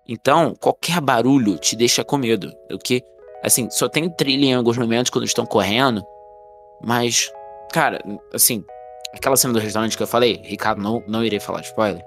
Então, 0.07 0.55
qualquer 0.59 0.99
barulho 0.99 1.57
te 1.57 1.75
deixa 1.75 2.03
com 2.03 2.17
medo. 2.17 2.51
O 2.71 2.77
que, 2.77 3.03
assim, 3.43 3.69
só 3.69 3.87
tem 3.87 4.09
trilha 4.09 4.45
em 4.45 4.53
alguns 4.55 4.77
momentos 4.77 5.09
quando 5.09 5.25
estão 5.25 5.45
correndo, 5.45 6.03
mas, 6.83 7.31
cara, 7.71 8.03
assim, 8.33 8.63
aquela 9.13 9.37
cena 9.37 9.53
do 9.53 9.59
restaurante 9.59 9.95
que 9.95 10.03
eu 10.03 10.07
falei, 10.07 10.41
Ricardo, 10.43 10.81
não, 10.81 11.03
não 11.07 11.23
irei 11.23 11.39
falar 11.39 11.61
spoiler. 11.61 12.03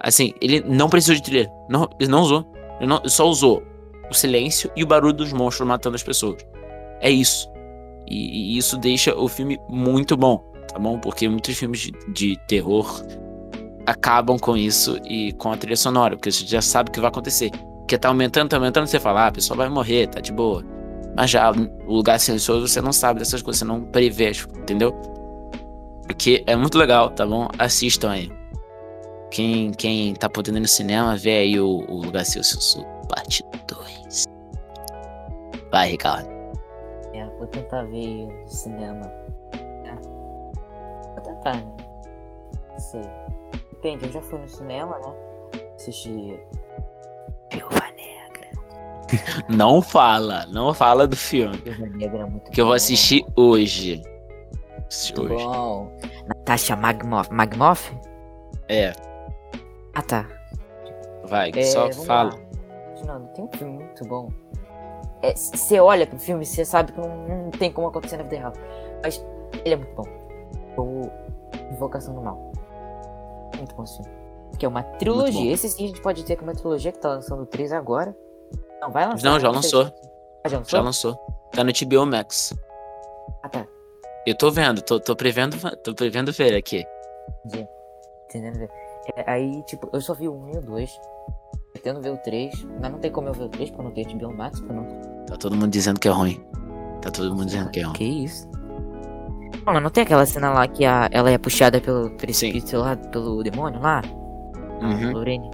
Assim, 0.00 0.34
ele 0.40 0.60
não 0.60 0.88
precisou 0.88 1.14
de 1.14 1.22
trilha. 1.22 1.50
Não, 1.68 1.88
ele 1.98 2.10
não 2.10 2.22
usou. 2.22 2.46
Ele, 2.78 2.86
não, 2.86 2.98
ele 2.98 3.08
só 3.08 3.26
usou 3.26 3.62
o 4.10 4.14
silêncio 4.14 4.70
e 4.76 4.82
o 4.82 4.86
barulho 4.86 5.14
dos 5.14 5.32
monstros 5.32 5.66
matando 5.66 5.96
as 5.96 6.02
pessoas. 6.02 6.44
É 7.00 7.10
isso. 7.10 7.50
E, 8.06 8.54
e 8.54 8.58
isso 8.58 8.76
deixa 8.76 9.14
o 9.14 9.28
filme 9.28 9.58
muito 9.68 10.16
bom, 10.16 10.44
tá 10.68 10.78
bom? 10.78 10.98
Porque 10.98 11.28
muitos 11.28 11.56
filmes 11.56 11.80
de, 11.80 11.92
de 12.12 12.36
terror 12.46 13.04
acabam 13.86 14.38
com 14.38 14.56
isso 14.56 14.98
e 15.04 15.32
com 15.34 15.52
a 15.52 15.56
trilha 15.56 15.76
sonora, 15.76 16.16
porque 16.16 16.32
você 16.32 16.44
já 16.46 16.62
sabe 16.62 16.90
o 16.90 16.92
que 16.92 17.00
vai 17.00 17.08
acontecer. 17.08 17.50
Porque 17.80 17.98
tá 17.98 18.08
aumentando, 18.08 18.48
tá 18.48 18.56
aumentando, 18.56 18.86
você 18.86 18.98
fala, 18.98 19.24
ah, 19.24 19.26
a 19.26 19.32
pessoa 19.32 19.56
vai 19.56 19.68
morrer, 19.68 20.06
tá 20.08 20.20
de 20.20 20.32
boa. 20.32 20.64
Mas 21.16 21.30
já 21.30 21.50
o 21.50 21.94
lugar 21.94 22.18
silencioso 22.18 22.66
você 22.66 22.80
não 22.80 22.92
sabe 22.92 23.18
dessas 23.18 23.42
coisas, 23.42 23.58
você 23.58 23.64
não 23.64 23.82
prevê, 23.82 24.32
entendeu? 24.56 24.92
Porque 26.06 26.42
é 26.46 26.56
muito 26.56 26.76
legal, 26.78 27.10
tá 27.10 27.26
bom? 27.26 27.48
Assistam 27.58 28.10
aí. 28.10 28.32
Quem, 29.30 29.72
quem 29.72 30.14
tá 30.14 30.28
podendo 30.28 30.58
ir 30.58 30.60
no 30.60 30.68
cinema, 30.68 31.16
vê 31.16 31.38
aí 31.38 31.60
o, 31.60 31.84
o 31.88 32.02
Lugar 32.02 32.24
Silencioso, 32.24 32.84
parte 33.08 33.44
2. 33.68 34.24
Vai, 35.70 35.90
Ricardo. 35.90 36.28
É, 37.12 37.26
vou 37.38 37.46
tentar 37.48 37.82
ver 37.84 38.26
no 38.26 38.48
cinema. 38.48 39.23
É. 41.44 41.52
Não 42.72 42.78
sei. 42.78 43.02
Depende, 43.72 44.06
eu 44.06 44.12
já 44.12 44.20
fui 44.22 44.38
no 44.38 44.48
cinema, 44.48 44.98
né? 44.98 45.14
Assisti. 45.74 46.38
Viúva 47.52 47.84
Negra. 47.96 49.44
Não 49.48 49.82
fala, 49.82 50.46
não 50.46 50.72
fala 50.74 51.06
do 51.06 51.16
filme. 51.16 51.56
Viúva 51.58 51.86
Negra 51.96 52.22
é 52.22 52.24
muito 52.26 52.50
Que 52.50 52.60
eu 52.60 52.66
vou 52.66 52.74
assistir 52.74 53.24
hoje. 53.36 54.02
Assistir 54.88 55.18
Muito 55.18 55.34
hoje. 55.34 55.44
bom. 55.44 55.92
Natasha 56.26 56.74
Magmoff. 56.76 57.32
Magmoff? 57.32 57.94
É, 58.68 58.92
Ah, 59.94 60.02
tá. 60.02 60.26
vai, 61.24 61.50
É, 61.54 61.62
só 61.64 61.90
fala. 61.92 62.30
lá. 62.34 62.38
Continuando, 62.94 63.28
tem 63.34 63.44
um 63.44 63.48
filme 63.52 63.72
muito 63.84 64.04
bom. 64.06 64.28
É, 65.22 65.34
Você 65.34 65.78
olha 65.80 66.06
pro 66.06 66.18
filme 66.18 66.44
você 66.46 66.64
sabe 66.64 66.92
que 66.92 67.00
não, 67.00 67.16
não 67.44 67.50
tem 67.50 67.70
como 67.72 67.88
acontecer 67.88 68.16
na 68.16 68.22
vida 68.24 68.36
real. 68.36 68.52
Mas 69.02 69.24
ele 69.64 69.74
é 69.74 69.76
muito 69.76 69.94
bom. 69.94 70.04
O 70.76 71.10
Invocação 71.72 72.14
do 72.14 72.20
Mal. 72.20 72.52
Muito 73.56 73.74
bom 73.74 73.86
filme. 73.86 74.10
Que 74.58 74.66
é 74.66 74.68
uma 74.68 74.82
trilogia. 74.82 75.52
Esse 75.52 75.68
sim 75.68 75.84
a 75.84 75.88
gente 75.88 76.00
pode 76.00 76.24
ter 76.24 76.36
que 76.36 76.42
é 76.42 76.46
uma 76.46 76.54
trilogia 76.54 76.92
que 76.92 76.98
tá 76.98 77.08
lançando 77.10 77.44
três 77.46 77.72
agora. 77.72 78.16
Não, 78.80 78.90
vai 78.90 79.06
lançar. 79.06 79.28
Não, 79.28 79.40
já 79.40 79.50
lançou. 79.50 79.92
Ah, 80.44 80.48
já 80.48 80.58
lançou? 80.58 80.78
Já 80.78 80.84
lançou. 80.84 81.14
Tá 81.52 81.64
no 81.64 81.72
HBO 81.72 82.06
Max. 82.06 82.54
Ah, 83.42 83.48
tá. 83.48 83.66
Eu 84.26 84.36
tô 84.36 84.50
vendo, 84.50 84.80
tô, 84.82 84.98
tô 85.00 85.14
prevendo, 85.14 85.56
tô 85.82 85.94
prevendo 85.94 86.32
ver 86.32 86.54
aqui. 86.54 86.84
Entendi. 87.44 87.68
Entendendo? 88.28 88.68
É, 89.16 89.30
aí, 89.30 89.62
tipo, 89.64 89.88
eu 89.92 90.00
só 90.00 90.14
vi 90.14 90.28
o 90.28 90.34
1 90.34 90.54
e 90.54 90.58
o 90.58 90.62
2. 90.62 91.00
Pretendo 91.72 92.00
ver 92.00 92.10
o 92.10 92.16
3. 92.18 92.64
Mas 92.80 92.90
não 92.90 92.98
tem 92.98 93.10
como 93.10 93.28
eu 93.28 93.34
ver 93.34 93.44
o 93.44 93.48
3 93.48 93.70
porque 93.70 93.80
eu 93.80 93.84
não 93.84 93.92
tenho 93.92 94.18
HBO 94.18 94.34
Max. 94.36 94.60
Eu 94.60 94.74
não 94.74 94.86
Tá 95.26 95.36
todo 95.36 95.54
mundo 95.56 95.70
dizendo 95.70 96.00
que 96.00 96.08
é 96.08 96.10
ruim. 96.10 96.44
Tá 97.02 97.10
todo 97.10 97.30
mundo 97.30 97.46
dizendo 97.46 97.70
que 97.70 97.80
é 97.80 97.82
ruim. 97.82 97.92
Que 97.94 98.04
isso? 98.04 98.48
Mano, 99.64 99.80
não 99.80 99.90
tem 99.90 100.02
aquela 100.02 100.26
cena 100.26 100.50
lá 100.50 100.66
que 100.66 100.84
a, 100.84 101.08
ela 101.10 101.30
é 101.30 101.38
puxada 101.38 101.80
pelo 101.80 102.10
precipício 102.10 102.80
lá, 102.80 102.96
pelo 102.96 103.42
demônio 103.42 103.80
lá? 103.80 104.02
Uhum. 104.82 105.12
Lorene. 105.12 105.50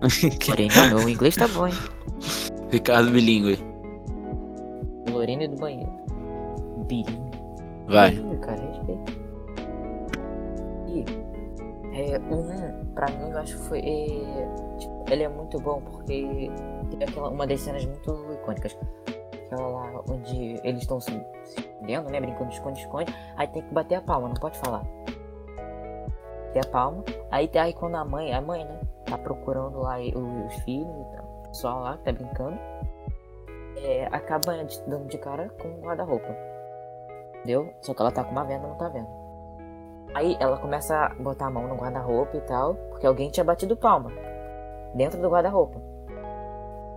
Lorene, 0.48 0.74
não, 0.76 0.98
meu 0.98 1.08
inglês 1.08 1.36
tá 1.36 1.48
bom, 1.48 1.66
hein? 1.66 1.74
Ricardo 2.70 3.10
Bilingue. 3.10 3.58
Lorene 5.10 5.48
do 5.48 5.56
banheiro. 5.56 5.90
Birinho. 6.86 7.30
Vai. 7.88 8.10
Birinho, 8.10 8.38
cara, 8.38 8.60
respeita. 8.60 9.12
E, 10.86 11.04
é, 11.94 12.18
1, 12.18 12.94
pra 12.94 13.06
mim, 13.06 13.30
eu 13.30 13.38
acho 13.38 13.56
que 13.56 13.62
foi. 13.64 13.78
É, 13.80 14.78
tipo, 14.78 15.04
ele 15.10 15.22
é 15.24 15.28
muito 15.28 15.58
bom 15.58 15.80
porque 15.80 16.50
tem 16.90 17.02
aquela, 17.02 17.30
uma 17.30 17.46
das 17.46 17.60
cenas 17.60 17.84
muito 17.84 18.32
icônicas. 18.32 18.76
Aquela 19.50 19.68
lá 19.68 20.02
onde 20.10 20.60
eles 20.62 20.82
estão 20.82 21.00
se 21.00 21.10
escondendo, 21.44 22.10
né? 22.10 22.20
Brincando 22.20 22.50
de 22.50 22.56
esconde-esconde. 22.56 23.14
Aí 23.36 23.48
tem 23.48 23.62
que 23.62 23.72
bater 23.72 23.94
a 23.94 24.02
palma, 24.02 24.28
não 24.28 24.34
pode 24.34 24.58
falar. 24.58 24.84
Bater 26.46 26.66
a 26.66 26.70
palma. 26.70 27.02
Aí, 27.30 27.50
aí 27.54 27.72
quando 27.72 27.96
a 27.96 28.04
mãe, 28.04 28.32
a 28.32 28.40
mãe, 28.42 28.64
né? 28.64 28.80
Tá 29.06 29.16
procurando 29.16 29.80
lá 29.80 29.98
os, 29.98 30.46
os 30.46 30.54
filhos 30.64 30.86
e 30.86 31.16
tal. 31.16 31.24
O 31.24 31.48
pessoal 31.48 31.80
lá 31.80 31.96
que 31.96 32.04
tá 32.04 32.12
brincando. 32.12 32.58
É, 33.82 34.06
acaba 34.12 34.52
dando 34.86 35.06
de 35.06 35.18
cara 35.18 35.48
com 35.60 35.68
o 35.68 35.80
guarda-roupa. 35.80 36.28
Entendeu? 37.36 37.72
Só 37.80 37.94
que 37.94 38.02
ela 38.02 38.10
tá 38.10 38.22
com 38.24 38.32
uma 38.32 38.44
venda, 38.44 38.66
não 38.66 38.76
tá 38.76 38.88
vendo. 38.88 39.08
Aí 40.14 40.36
ela 40.40 40.58
começa 40.58 40.94
a 40.96 41.08
botar 41.14 41.46
a 41.46 41.50
mão 41.50 41.68
no 41.68 41.76
guarda-roupa 41.76 42.36
e 42.36 42.40
tal, 42.42 42.74
porque 42.90 43.06
alguém 43.06 43.30
tinha 43.30 43.44
batido 43.44 43.76
palma 43.76 44.10
dentro 44.94 45.20
do 45.20 45.30
guarda-roupa. 45.30 45.80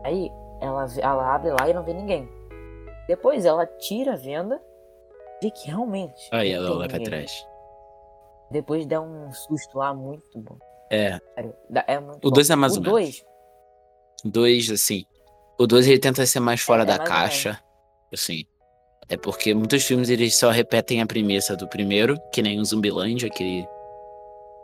Aí 0.03 0.31
ela, 0.59 0.85
ela 0.99 1.35
abre 1.35 1.51
lá 1.51 1.69
e 1.69 1.73
não 1.73 1.83
vê 1.83 1.93
ninguém. 1.93 2.27
Depois 3.11 3.43
ela 3.45 3.65
tira 3.65 4.13
a 4.13 4.15
venda 4.15 4.57
e 5.41 5.45
vê 5.45 5.51
que 5.51 5.67
realmente. 5.67 6.29
Aí 6.31 6.49
ela 6.49 6.77
olha 6.77 6.87
pra 6.87 6.97
trás. 7.03 7.45
Depois 8.49 8.85
dá 8.85 9.01
um 9.01 9.33
susto 9.33 9.77
lá 9.77 9.93
muito 9.93 10.39
bom. 10.39 10.57
É, 10.89 11.19
Sério, 11.35 11.53
é 11.87 11.99
muito 11.99 12.25
O 12.25 12.29
bom. 12.29 12.35
dois 12.35 12.49
é 12.49 12.55
mais 12.55 12.71
o 12.71 12.77
ou 12.77 12.81
menos. 12.83 12.93
dois, 12.93 13.25
dois, 14.23 14.71
assim. 14.71 15.03
O 15.59 15.67
dois 15.67 15.85
ele 15.89 15.99
tenta 15.99 16.25
ser 16.25 16.39
mais 16.39 16.61
fora 16.61 16.83
É, 16.83 16.85
da 16.85 16.97
mais 16.99 17.09
ou 17.09 17.15
caixa. 17.17 17.59
Assim. 18.13 18.45
É 19.09 19.17
porque 19.17 19.53
muitos 19.53 19.83
filmes 19.83 20.09
eles 20.09 20.37
só 20.37 20.49
repetem 20.49 21.01
a 21.01 21.05
premissa 21.05 21.53
do 21.53 21.67
primeiro, 21.67 22.17
que 22.31 22.41
nem 22.41 22.61
o 22.61 22.63
Zumbilândia, 22.65 23.29
que 23.29 23.67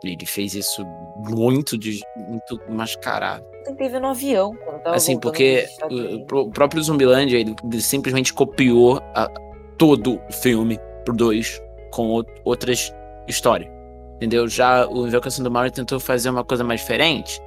ele, 0.04 0.24
fez 0.26 0.54
isso 0.54 0.84
muito, 1.16 1.76
de, 1.76 2.00
muito 2.28 2.60
mascarado. 2.68 3.44
ver 3.76 4.00
no 4.00 4.08
avião. 4.08 4.56
Assim, 4.84 5.18
porque 5.18 5.66
o, 5.90 6.50
próprio 6.50 6.82
Zumbilândia, 6.82 7.36
ele 7.38 7.54
simplesmente 7.80 8.32
copiou 8.32 9.00
a- 9.14 9.30
todo 9.76 10.20
o 10.28 10.32
filme 10.32 10.78
pro 11.04 11.14
dois 11.14 11.60
com 11.90 12.18
o- 12.20 12.24
outras 12.44 12.92
histórias. 13.26 13.70
Entendeu? 14.16 14.48
Já 14.48 14.86
o 14.88 15.06
Invocação 15.06 15.44
do 15.44 15.50
Mal 15.50 15.70
tentou 15.70 16.00
fazer 16.00 16.30
uma 16.30 16.44
coisa 16.44 16.64
mais 16.64 16.80
diferente. 16.80 17.40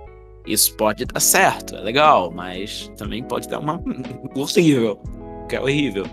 Isso 0.48 0.76
pode 0.76 1.06
dar 1.06 1.20
certo, 1.20 1.76
é 1.76 1.82
legal, 1.82 2.32
mas 2.32 2.90
também 2.98 3.24
pode 3.24 3.48
dar 3.48 3.60
uma 3.60 3.82
horrível, 4.36 4.98
que 5.50 5.56
é 5.56 5.62
horrível. 5.62 6.06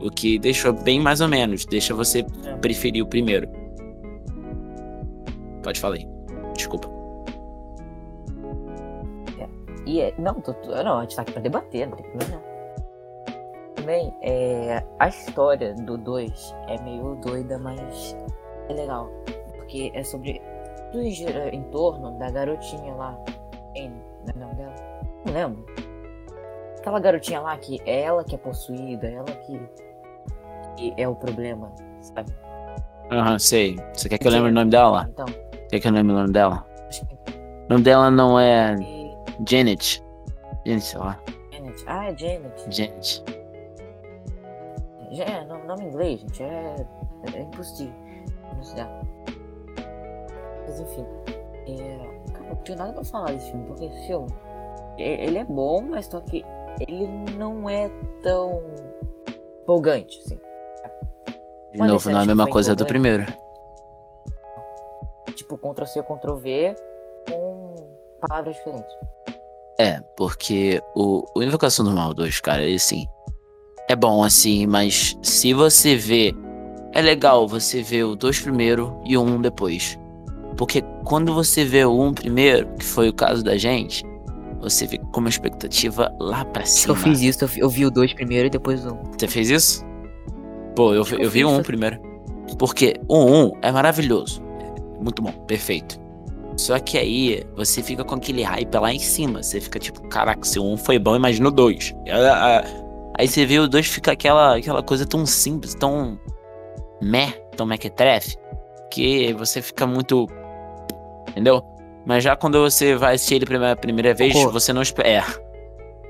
O 0.00 0.10
que 0.10 0.38
deixou 0.38 0.72
bem 0.72 1.00
mais 1.00 1.20
ou 1.20 1.28
menos, 1.28 1.64
deixa 1.64 1.94
você 1.94 2.26
É. 2.44 2.56
preferir 2.56 3.02
o 3.02 3.06
primeiro. 3.06 3.48
Pode 5.64 5.80
falar 5.80 5.96
aí. 5.96 6.08
Desculpa. 6.54 6.94
E 9.86 10.00
é, 10.00 10.14
não, 10.18 10.40
tô, 10.40 10.54
não, 10.82 10.98
a 10.98 11.02
gente 11.02 11.16
tá 11.16 11.22
aqui 11.22 11.32
pra 11.32 11.42
debater, 11.42 11.86
não 11.86 11.96
tem 11.96 12.06
problema 12.10 12.36
não. 12.36 13.74
Também, 13.74 14.14
é, 14.22 14.82
a 14.98 15.08
história 15.08 15.74
do 15.74 15.98
2 15.98 16.54
é 16.68 16.80
meio 16.82 17.16
doida, 17.16 17.58
mas 17.58 18.16
é 18.68 18.72
legal. 18.72 19.10
Porque 19.56 19.92
é 19.94 20.02
sobre. 20.02 20.40
Tudo 20.90 21.10
gira 21.10 21.54
em 21.54 21.62
torno 21.64 22.18
da 22.18 22.30
garotinha 22.30 22.94
lá. 22.94 23.18
Anne, 23.76 24.00
não 24.24 24.32
é 24.32 24.36
o 24.36 24.38
nome 24.38 24.54
dela? 24.54 24.74
Não 25.26 25.32
lembro. 25.34 25.66
Aquela 26.78 27.00
garotinha 27.00 27.40
lá 27.40 27.56
que 27.58 27.80
é 27.84 28.02
ela 28.02 28.24
que 28.24 28.34
é 28.34 28.38
possuída, 28.38 29.06
ela 29.06 29.24
que, 29.24 29.60
que 30.76 30.94
é 30.96 31.08
o 31.08 31.14
problema, 31.14 31.72
sabe? 32.00 32.32
Aham, 33.10 33.38
sei. 33.38 33.76
Você 33.92 34.08
quer 34.08 34.18
que 34.18 34.26
eu 34.26 34.32
lembre 34.32 34.50
o 34.50 34.54
nome 34.54 34.70
dela? 34.70 35.08
Então, 35.10 35.26
Que 35.80 35.88
eu 35.88 35.92
lembre 35.92 36.12
o 36.12 36.16
nome 36.18 36.32
dela? 36.32 36.66
O 37.68 37.72
nome 37.72 37.82
dela 37.84 38.10
não 38.10 38.38
é 38.38 38.76
Janet. 39.48 40.02
Janet, 40.66 40.84
sei 40.84 40.98
lá. 40.98 41.18
Janet. 41.52 41.84
Ah, 41.86 42.04
é 42.10 42.16
Janet. 42.16 42.64
Janet. 42.70 43.24
É 45.16 45.44
nome, 45.44 45.66
nome 45.66 45.84
em 45.84 45.88
inglês, 45.88 46.20
gente. 46.20 46.42
É, 46.42 46.74
é 47.34 47.40
impossível 47.42 47.94
pronunciar. 48.48 49.00
Mas 50.66 50.80
enfim. 50.80 51.06
É, 51.68 52.32
cara, 52.32 52.48
não 52.48 52.56
tenho 52.56 52.78
nada 52.78 52.92
pra 52.92 53.04
falar 53.04 53.32
desse 53.32 53.50
filme, 53.50 53.66
porque 53.66 53.84
esse 53.86 54.06
filme. 54.06 54.28
e- 54.98 55.02
Ele 55.02 55.38
é 55.38 55.44
bom, 55.44 55.82
mas 55.82 56.06
só 56.06 56.20
que 56.20 56.44
ele 56.80 57.06
não 57.36 57.68
é 57.70 57.88
tão 58.22 58.62
empolgante, 59.62 60.18
assim. 60.24 60.38
De 61.72 61.78
novo, 61.78 62.10
não 62.10 62.18
é 62.20 62.22
a 62.22 62.26
mesma 62.26 62.46
coisa 62.48 62.74
do 62.74 62.84
primeiro. 62.86 63.24
Ctrl-C, 65.72 66.02
Ctrl-V 66.02 66.74
com 67.28 67.74
palavras 68.20 68.54
diferentes. 68.56 68.94
É, 69.78 70.00
porque 70.16 70.80
o, 70.94 71.24
o 71.34 71.42
Invocação 71.42 71.84
do 71.84 71.90
Mal 71.90 72.12
2, 72.12 72.40
cara, 72.40 72.62
ele 72.62 72.76
assim. 72.76 73.06
É 73.88 73.96
bom 73.96 74.22
assim, 74.22 74.66
mas 74.66 75.16
se 75.22 75.52
você 75.52 75.96
vê. 75.96 76.34
É 76.92 77.00
legal 77.00 77.48
você 77.48 77.82
ver 77.82 78.04
o 78.04 78.14
2 78.14 78.40
primeiro 78.40 79.00
e 79.04 79.16
o 79.16 79.22
1 79.22 79.26
um 79.26 79.40
depois. 79.40 79.98
Porque 80.56 80.80
quando 81.04 81.34
você 81.34 81.64
vê 81.64 81.84
o 81.84 81.92
1 81.92 82.06
um 82.06 82.14
primeiro, 82.14 82.68
que 82.74 82.84
foi 82.84 83.08
o 83.08 83.12
caso 83.12 83.42
da 83.42 83.56
gente, 83.56 84.04
você 84.60 84.86
fica 84.86 85.04
com 85.06 85.18
uma 85.18 85.28
expectativa 85.28 86.14
lá 86.20 86.44
pra 86.44 86.64
cima. 86.64 86.94
eu 86.94 86.96
fiz 86.96 87.20
isso, 87.20 87.44
eu, 87.44 87.48
eu 87.56 87.68
vi 87.68 87.84
o 87.84 87.90
2 87.90 88.14
primeiro 88.14 88.46
e 88.46 88.50
depois 88.50 88.86
o 88.86 88.94
1. 88.94 89.12
Você 89.18 89.26
fez 89.26 89.50
isso? 89.50 89.84
Pô, 90.76 90.94
eu, 90.94 91.04
eu 91.04 91.18
eu 91.18 91.30
vi 91.30 91.44
o 91.44 91.48
fiz 91.48 91.56
1 91.56 91.60
isso. 91.60 91.62
primeiro. 91.64 92.00
Porque 92.56 92.94
o 93.08 93.24
1 93.24 93.52
é 93.62 93.72
maravilhoso. 93.72 94.43
Muito 95.04 95.20
bom, 95.20 95.32
perfeito. 95.46 96.00
Só 96.56 96.78
que 96.78 96.96
aí 96.96 97.44
você 97.54 97.82
fica 97.82 98.02
com 98.02 98.14
aquele 98.14 98.42
hype 98.42 98.74
lá 98.74 98.90
em 98.92 98.98
cima. 98.98 99.42
Você 99.42 99.60
fica 99.60 99.78
tipo, 99.78 100.00
caraca, 100.08 100.42
se 100.44 100.58
o 100.58 100.64
1 100.64 100.78
foi 100.78 100.98
bom, 100.98 101.14
imagina 101.14 101.48
o 101.48 101.52
2. 101.52 101.94
Ah, 102.10 102.64
Aí 103.18 103.28
você 103.28 103.44
vê 103.44 103.58
o 103.58 103.68
2 103.68 103.86
fica 103.86 104.12
aquela, 104.12 104.56
aquela 104.56 104.82
coisa 104.82 105.06
tão 105.06 105.26
simples, 105.26 105.74
tão 105.74 106.18
meh, 107.02 107.32
tão 107.56 107.66
mequetrefe, 107.66 108.36
que 108.90 109.32
você 109.34 109.60
fica 109.60 109.86
muito. 109.86 110.26
Entendeu? 111.28 111.62
Mas 112.06 112.24
já 112.24 112.34
quando 112.34 112.60
você 112.60 112.96
vai 112.96 113.14
assistir 113.14 113.36
ele 113.36 113.46
pela 113.46 113.76
primeira 113.76 114.14
vez, 114.14 114.32
Concordo. 114.32 114.58
você 114.58 114.72
não 114.72 114.82
espera. 114.82 115.08
É. 115.08 115.24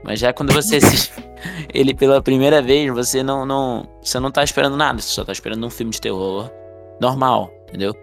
Mas 0.05 0.21
já 0.21 0.33
quando 0.33 0.53
você 0.53 0.77
assiste 0.77 1.13
ele 1.75 1.95
pela 1.95 2.23
primeira 2.23 2.63
vez, 2.63 2.93
você 2.93 3.23
não, 3.23 3.45
não. 3.45 3.87
Você 4.01 4.21
não 4.21 4.31
tá 4.31 4.45
esperando 4.45 4.77
nada, 4.77 5.01
você 5.01 5.09
só 5.09 5.25
tá 5.25 5.33
esperando 5.33 5.67
um 5.67 5.71
filme 5.71 5.91
de 5.91 6.01
terror 6.01 6.51
normal, 7.01 7.51
entendeu? 7.69 7.95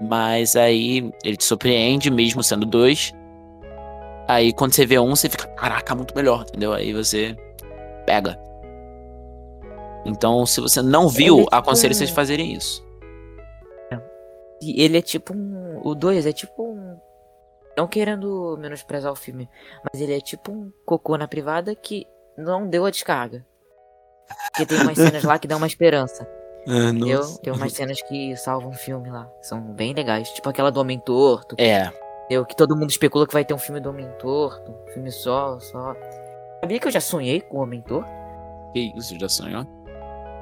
Mas 0.00 0.56
aí 0.56 1.10
ele 1.24 1.36
te 1.36 1.44
surpreende, 1.44 2.10
mesmo 2.10 2.42
sendo 2.42 2.64
dois. 2.64 3.12
Aí 4.28 4.52
quando 4.52 4.74
você 4.74 4.84
vê 4.86 4.98
um, 4.98 5.16
você 5.16 5.28
fica, 5.28 5.46
caraca, 5.48 5.94
muito 5.94 6.14
melhor, 6.14 6.42
entendeu? 6.42 6.72
Aí 6.72 6.92
você 6.92 7.36
pega. 8.06 8.38
Então, 10.04 10.46
se 10.46 10.60
você 10.60 10.80
não 10.80 11.08
viu, 11.08 11.40
é 11.40 11.42
tipo 11.44 11.54
aconselho 11.54 11.94
vocês 11.94 12.10
fazerem 12.10 12.54
isso. 12.54 12.86
E 14.60 14.82
ele 14.82 14.98
é 14.98 15.02
tipo 15.02 15.34
um. 15.34 15.80
O 15.84 15.94
2 15.94 16.26
é 16.26 16.32
tipo 16.32 16.62
um. 16.62 16.98
Não 17.76 17.86
querendo 17.86 18.56
menosprezar 18.58 19.12
o 19.12 19.16
filme, 19.16 19.48
mas 19.84 20.00
ele 20.02 20.16
é 20.16 20.20
tipo 20.20 20.50
um 20.50 20.72
cocô 20.84 21.16
na 21.16 21.28
privada 21.28 21.74
que 21.76 22.06
não 22.36 22.68
deu 22.68 22.84
a 22.84 22.90
descarga. 22.90 23.46
Porque 24.50 24.66
tem 24.66 24.82
umas 24.82 24.96
cenas 24.98 25.22
lá 25.22 25.38
que 25.38 25.46
dão 25.46 25.58
uma 25.58 25.66
esperança. 25.66 26.28
Entendeu? 26.68 27.22
Tem 27.42 27.52
umas 27.52 27.72
cenas 27.72 28.00
que 28.02 28.36
salvam 28.36 28.70
o 28.70 28.74
filme 28.74 29.08
lá. 29.10 29.28
São 29.40 29.60
bem 29.60 29.92
legais. 29.94 30.28
Tipo 30.30 30.48
aquela 30.50 30.70
do 30.70 30.80
Homem 30.80 30.98
Torto. 30.98 31.54
É, 31.58 31.90
Entendeu? 32.26 32.44
Que 32.44 32.54
todo 32.54 32.76
mundo 32.76 32.90
especula 32.90 33.26
que 33.26 33.32
vai 33.32 33.44
ter 33.44 33.54
um 33.54 33.58
filme 33.58 33.80
do 33.80 33.88
Homem 33.90 34.08
Torto. 34.18 34.70
Um 34.70 34.92
filme 34.92 35.10
só, 35.10 35.58
só. 35.60 35.94
Sabia 36.60 36.78
que 36.78 36.86
eu 36.88 36.92
já 36.92 37.00
sonhei 37.00 37.40
com 37.40 37.58
o 37.58 37.60
Homem 37.62 37.80
Torto? 37.82 38.08
que 38.74 38.92
isso, 38.96 39.18
já 39.18 39.28
sonhou? 39.28 39.64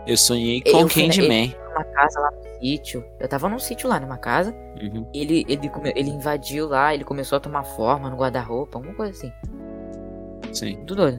Eu 0.05 0.17
sonhei 0.17 0.63
Eu 0.65 0.73
com 0.73 0.83
na- 0.85 0.89
Candyman. 0.89 1.55
Numa 1.69 1.85
casa 1.85 2.21
lá 2.21 2.31
no 2.33 2.61
sítio. 2.61 3.05
Eu 3.21 3.29
tava 3.29 3.49
num 3.49 3.59
sítio 3.59 3.89
lá, 3.89 4.01
numa 4.01 4.17
casa. 4.19 4.53
Uhum. 4.83 5.07
Ele, 5.15 5.45
ele, 5.49 5.71
ele 5.95 6.11
invadiu 6.11 6.69
lá, 6.69 6.93
ele 6.95 7.05
começou 7.05 7.37
a 7.37 7.41
tomar 7.41 7.63
forma 7.65 8.09
no 8.11 8.17
guarda-roupa, 8.17 8.79
alguma 8.79 8.95
coisa 8.95 9.13
assim. 9.13 9.33
Sim. 10.53 10.77
Tudo 10.87 10.97
doido. 11.03 11.19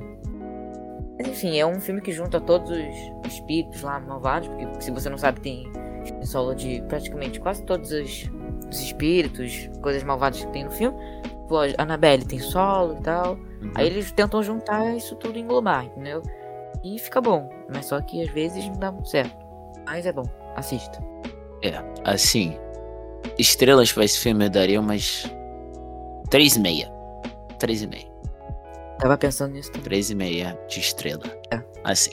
Mas 1.17 1.27
enfim, 1.27 1.57
é 1.57 1.65
um 1.65 1.79
filme 1.79 2.01
que 2.01 2.11
junta 2.11 2.39
todos 2.39 2.69
os 2.69 3.31
espíritos 3.33 3.81
lá 3.81 3.99
malvados, 3.99 4.47
porque 4.49 4.81
se 4.81 4.91
você 4.91 5.09
não 5.09 5.17
sabe, 5.17 5.39
tem 5.41 5.71
solo 6.23 6.53
de 6.53 6.81
praticamente 6.87 7.39
quase 7.39 7.63
todos 7.63 7.91
os, 7.91 8.29
os 8.69 8.79
espíritos, 8.79 9.69
coisas 9.81 10.03
malvadas 10.03 10.43
que 10.43 10.51
tem 10.51 10.63
no 10.63 10.71
filme. 10.71 10.97
Pô, 11.47 11.59
a 11.59 11.67
Annabelle 11.77 12.25
tem 12.25 12.39
solo 12.39 12.97
e 12.99 13.01
tal. 13.01 13.33
Uhum. 13.33 13.71
Aí 13.75 13.87
eles 13.87 14.11
tentam 14.11 14.43
juntar 14.43 14.95
isso 14.95 15.15
tudo 15.15 15.37
e 15.37 15.41
englobar, 15.41 15.85
entendeu? 15.85 16.21
E 16.83 16.99
fica 16.99 17.19
bom, 17.19 17.49
mas 17.73 17.85
só 17.85 17.99
que 18.01 18.21
às 18.21 18.29
vezes 18.29 18.65
não 18.67 18.77
dá 18.77 18.91
muito 18.91 19.09
certo. 19.09 19.35
Mas 19.85 20.05
é 20.05 20.11
bom, 20.11 20.25
assista. 20.55 21.01
É, 21.63 21.73
assim. 22.03 22.57
Estrelas 23.37 23.91
pra 23.91 24.05
esse 24.05 24.19
filme 24.19 24.45
eu 24.45 24.49
daria 24.49 24.79
umas. 24.79 25.25
3,5. 26.29 26.91
3,5. 27.59 28.16
Tava 28.99 29.17
pensando 29.17 29.53
nisso 29.53 29.71
também. 29.71 29.99
3,5 29.99 30.67
de 30.67 30.79
estrela. 30.79 31.23
É. 31.51 31.61
Assim. 31.83 32.11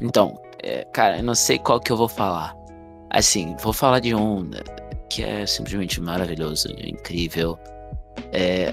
Então, 0.00 0.40
é, 0.62 0.84
cara, 0.92 1.18
eu 1.18 1.22
não 1.22 1.34
sei 1.34 1.58
qual 1.58 1.80
que 1.80 1.90
eu 1.90 1.96
vou 1.96 2.08
falar. 2.08 2.56
Assim, 3.10 3.56
vou 3.60 3.72
falar 3.72 4.00
de 4.00 4.14
um 4.14 4.44
né, 4.44 4.60
que 5.08 5.24
é 5.24 5.44
simplesmente 5.46 6.00
maravilhoso, 6.00 6.68
incrível. 6.78 7.58
É. 8.32 8.72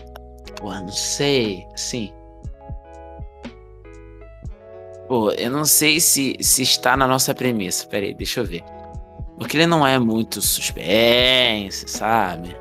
Pô, 0.59 0.73
não 0.73 0.91
sei. 0.91 1.67
Assim. 1.73 2.13
Pô, 5.07 5.31
eu 5.31 5.49
não 5.49 5.65
sei 5.65 5.99
se, 5.99 6.35
se 6.41 6.61
está 6.61 6.95
na 6.97 7.07
nossa 7.07 7.33
premissa. 7.33 7.87
Pera 7.87 8.05
aí, 8.05 8.13
deixa 8.13 8.41
eu 8.41 8.45
ver. 8.45 8.63
Porque 9.37 9.55
ele 9.55 9.67
não 9.67 9.85
é 9.85 9.97
muito 9.99 10.41
suspense, 10.41 11.87
sabe? 11.87 12.55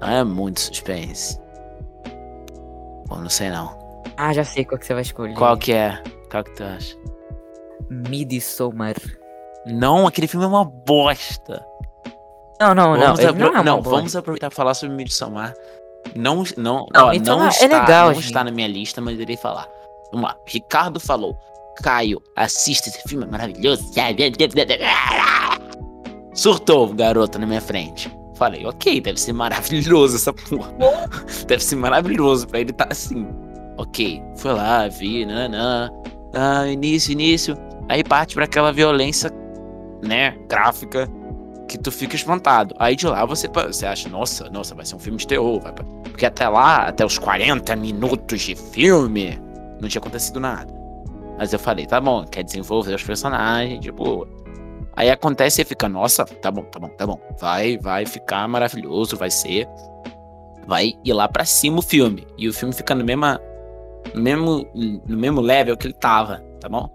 Não 0.00 0.08
é 0.08 0.24
muito 0.24 0.60
suspense. 0.60 1.38
Pô, 3.08 3.16
não 3.16 3.28
sei 3.30 3.50
não. 3.50 3.76
Ah, 4.16 4.32
já 4.32 4.44
sei 4.44 4.64
qual 4.64 4.78
que 4.78 4.86
você 4.86 4.92
vai 4.94 5.02
escolher. 5.02 5.34
Qual 5.34 5.56
que 5.56 5.72
é? 5.72 6.02
Qual 6.30 6.44
que 6.44 6.54
tu 6.54 6.64
acha? 6.64 6.96
Midsommar. 7.90 8.94
Não, 9.66 10.06
aquele 10.06 10.26
filme 10.26 10.44
é 10.44 10.48
uma 10.48 10.64
bosta. 10.64 11.64
Não, 12.60 12.74
não, 12.74 12.96
não. 12.96 13.00
vamos 13.00 13.24
apro- 13.24 13.38
não, 13.52 13.60
é 13.60 13.64
não, 13.64 13.82
vamos 13.82 14.16
aproveitar 14.16 14.50
e 14.50 14.54
falar 14.54 14.74
sobre 14.74 14.96
Midsommar. 14.96 15.54
Não, 16.14 16.42
não, 16.56 16.86
Não, 16.92 17.06
ó, 17.06 17.10
Midsommar 17.10 17.38
não 17.38 17.46
é 17.46 17.50
está, 17.50 17.66
legal, 17.80 18.12
não 18.12 18.18
está 18.20 18.44
na 18.44 18.50
minha 18.50 18.68
lista, 18.68 19.00
mas 19.00 19.14
eu 19.16 19.22
irei 19.22 19.36
falar. 19.36 19.68
Vamos 20.12 20.28
lá. 20.28 20.36
Ricardo 20.46 20.98
falou. 20.98 21.36
Caio, 21.82 22.20
assista 22.34 22.88
esse 22.88 23.00
filme, 23.08 23.24
é 23.24 23.28
maravilhoso. 23.28 23.84
Surtou, 26.34 26.92
garoto, 26.92 27.38
na 27.38 27.46
minha 27.46 27.60
frente. 27.60 28.10
Falei, 28.38 28.64
ok, 28.64 29.00
deve 29.00 29.20
ser 29.20 29.32
maravilhoso 29.32 30.14
essa 30.14 30.32
porra. 30.32 30.72
deve 31.46 31.62
ser 31.62 31.74
maravilhoso 31.74 32.46
pra 32.46 32.60
ele 32.60 32.70
estar 32.70 32.86
assim. 32.88 33.26
Ok, 33.76 34.22
foi 34.36 34.52
lá, 34.52 34.86
vi, 34.86 35.26
nanã. 35.26 35.90
Ah, 36.32 36.66
início, 36.68 37.12
início. 37.12 37.56
Aí 37.88 38.04
parte 38.04 38.34
pra 38.34 38.44
aquela 38.44 38.72
violência, 38.72 39.30
né, 40.04 40.38
gráfica, 40.48 41.08
que 41.68 41.76
tu 41.76 41.90
fica 41.90 42.14
espantado. 42.14 42.76
Aí 42.78 42.94
de 42.94 43.06
lá 43.08 43.24
você, 43.24 43.48
você 43.48 43.86
acha, 43.86 44.08
nossa, 44.08 44.48
nossa, 44.50 44.72
vai 44.72 44.86
ser 44.86 44.94
um 44.94 45.00
filme 45.00 45.18
de 45.18 45.26
terror. 45.26 45.60
vai 45.60 45.72
Porque 45.72 46.24
até 46.24 46.48
lá, 46.48 46.88
até 46.88 47.04
os 47.04 47.18
40 47.18 47.74
minutos 47.74 48.40
de 48.40 48.54
filme, 48.54 49.36
não 49.80 49.88
tinha 49.88 50.00
acontecido 50.00 50.38
nada. 50.38 50.72
Mas 51.36 51.52
eu 51.52 51.58
falei, 51.58 51.86
tá 51.86 52.00
bom, 52.00 52.24
quer 52.24 52.44
desenvolver 52.44 52.94
os 52.94 53.02
personagens, 53.02 53.80
de 53.80 53.90
boa. 53.90 54.28
Aí 54.98 55.08
acontece 55.12 55.62
e 55.62 55.64
fica, 55.64 55.88
nossa, 55.88 56.24
tá 56.24 56.50
bom, 56.50 56.64
tá 56.64 56.80
bom, 56.80 56.88
tá 56.88 57.06
bom. 57.06 57.20
Vai, 57.38 57.78
vai 57.78 58.04
ficar 58.04 58.48
maravilhoso, 58.48 59.16
vai 59.16 59.30
ser. 59.30 59.68
Vai 60.66 60.94
ir 61.04 61.12
lá 61.12 61.28
pra 61.28 61.44
cima 61.44 61.78
o 61.78 61.82
filme. 61.82 62.26
E 62.36 62.48
o 62.48 62.52
filme 62.52 62.74
fica 62.74 62.96
no 62.96 63.04
mesma, 63.04 63.40
no 64.12 64.20
mesmo, 64.20 64.66
no 64.74 65.16
mesmo 65.16 65.40
level 65.40 65.76
que 65.76 65.86
ele 65.86 65.94
tava, 65.94 66.42
tá 66.60 66.68
bom? 66.68 66.90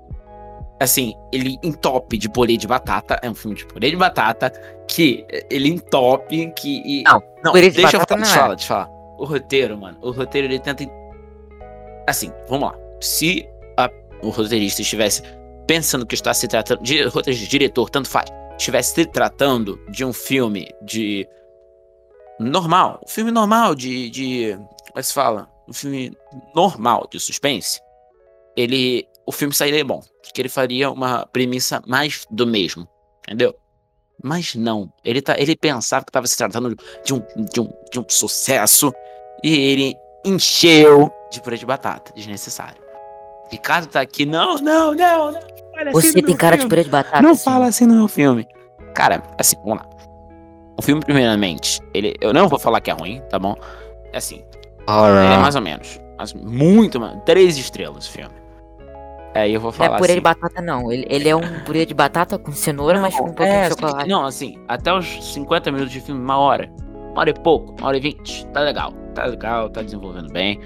Assim, 0.82 1.16
ele 1.32 1.58
entope 1.64 2.18
de 2.18 2.28
purê 2.28 2.58
de 2.58 2.68
batata. 2.68 3.18
É 3.22 3.30
um 3.30 3.34
filme 3.34 3.56
de 3.56 3.66
purê 3.68 3.90
de 3.90 3.96
batata. 3.96 4.52
Que 4.86 5.26
ele 5.50 5.70
entope. 5.70 6.52
Que. 6.58 6.82
e- 6.86 7.04
Não, 7.04 7.24
não 7.42 7.54
purê 7.54 7.70
de 7.70 7.78
deixa 7.78 7.96
eu 7.96 8.02
batata 8.02 8.16
falar, 8.16 8.20
não 8.20 8.24
deixa 8.26 8.36
eu 8.36 8.36
é. 8.36 8.44
falar, 8.44 8.56
deixa 8.56 8.74
eu 8.74 8.78
falar. 8.78 8.90
O 9.18 9.24
roteiro, 9.24 9.78
mano. 9.78 9.98
O 10.02 10.12
roteiro 10.12 10.48
ele 10.48 10.60
tenta 10.60 10.86
assim, 12.06 12.34
vamos 12.50 12.68
lá. 12.70 12.76
Se 13.00 13.48
a, 13.78 13.90
o 14.22 14.28
roteirista 14.30 14.82
estivesse 14.82 15.24
pensando 15.68 16.06
que 16.06 16.16
está 16.16 16.34
se 16.34 16.48
tratando 16.48 16.82
de 16.84 17.48
diretor, 17.48 17.90
tanto 17.90 18.10
faz, 18.10 18.30
estivesse 18.58 18.94
se 18.94 19.06
tratando 19.06 19.80
de 19.90 20.04
um 20.06 20.14
filme 20.14 20.70
de 20.82 21.28
normal, 22.40 23.02
um 23.04 23.10
filme 23.10 23.32
normal 23.32 23.76
de, 23.76 24.10
de 24.10 24.54
como 24.54 25.00
é 25.00 25.02
que 25.02 25.08
se 25.08 25.14
fala? 25.14 25.50
Um 25.68 25.74
filme 25.74 26.16
normal 26.54 27.08
de 27.12 27.20
suspense, 27.20 27.80
ele 28.56 29.08
o 29.26 29.32
filme 29.32 29.54
sairia 29.54 29.86
bom, 29.86 30.02
porque 30.22 30.42
ele 30.42 30.50
faria 30.50 30.92
uma 30.92 31.26
premissa 31.26 31.82
mais 31.88 32.26
do 32.30 32.46
mesmo, 32.46 32.88
entendeu? 33.26 33.56
Mas 34.22 34.54
não, 34.56 34.92
ele, 35.04 35.22
tá, 35.22 35.40
ele 35.40 35.56
pensava 35.56 36.04
que 36.04 36.10
estava 36.10 36.28
se 36.28 36.38
tratando 36.38 36.76
de 37.06 37.14
um, 37.14 37.20
de, 37.52 37.62
um, 37.62 37.70
de 37.92 38.00
um 38.00 38.06
sucesso 38.08 38.94
e 39.44 39.54
ele 39.54 39.96
encheu 40.26 41.12
de 41.32 41.42
purê 41.42 41.58
de 41.58 41.66
batata, 41.66 42.12
desnecessário. 42.14 42.83
Ricardo 43.50 43.88
tá 43.88 44.02
aqui, 44.02 44.26
não, 44.26 44.56
não, 44.56 44.94
não, 44.94 45.32
não. 45.32 45.42
Você 45.92 46.10
assim 46.10 46.22
tem 46.22 46.36
cara 46.36 46.56
filme. 46.56 46.66
de 46.66 46.70
purê 46.70 46.84
de 46.84 46.90
batata. 46.90 47.22
Não 47.22 47.32
assim. 47.32 47.44
fala 47.44 47.66
assim 47.66 47.86
no 47.86 47.96
meu 47.96 48.08
filme. 48.08 48.48
Cara, 48.94 49.24
assim, 49.40 49.56
vamos 49.64 49.80
lá. 49.80 49.90
O 50.78 50.82
filme, 50.82 51.02
primeiramente, 51.04 51.80
ele, 51.94 52.16
eu 52.22 52.34
não 52.34 52.48
vou 52.48 52.60
falar 52.60 52.82
que 52.82 52.90
é 52.90 52.94
ruim, 52.94 53.22
tá 53.30 53.38
bom? 53.38 53.56
É 54.12 54.18
assim, 54.18 54.44
ele 54.88 55.34
é 55.34 55.38
mais 55.38 55.56
ou 55.56 55.62
menos. 55.62 56.00
Mas 56.18 56.34
muito, 56.34 57.00
três 57.26 57.58
estrelas 57.58 58.08
o 58.08 58.12
filme. 58.12 58.44
Aí 59.36 59.54
eu 59.54 59.60
vou 59.60 59.72
falar. 59.72 59.90
Não 59.90 59.96
é 59.96 60.00
purê 60.00 60.12
assim, 60.12 60.20
de 60.20 60.24
batata, 60.24 60.62
não. 60.62 60.92
Ele, 60.92 61.06
ele 61.10 61.30
é 61.30 61.36
um 61.36 61.60
purê 61.66 61.86
de 61.86 61.94
batata 61.94 62.38
com 62.38 62.52
cenoura, 62.52 62.96
não, 62.96 63.02
mas 63.02 63.16
com 63.16 63.24
um 63.24 63.34
pouco 63.34 63.44
é, 63.44 63.64
de 63.64 63.70
chocolate. 63.70 64.10
Não, 64.10 64.26
assim, 64.26 64.60
até 64.68 64.94
os 64.94 65.34
50 65.34 65.72
minutos 65.72 65.92
de 65.92 66.00
filme, 66.00 66.22
uma 66.22 66.38
hora. 66.38 66.72
Uma 67.12 67.22
hora 67.22 67.30
e 67.30 67.34
pouco, 67.34 67.76
uma 67.80 67.88
hora 67.88 67.98
e 67.98 68.00
vinte. 68.00 68.46
Tá 68.48 68.62
legal. 68.62 68.94
Tá 69.16 69.26
legal, 69.26 69.70
tá 69.70 69.82
desenvolvendo 69.82 70.32
bem. 70.32 70.60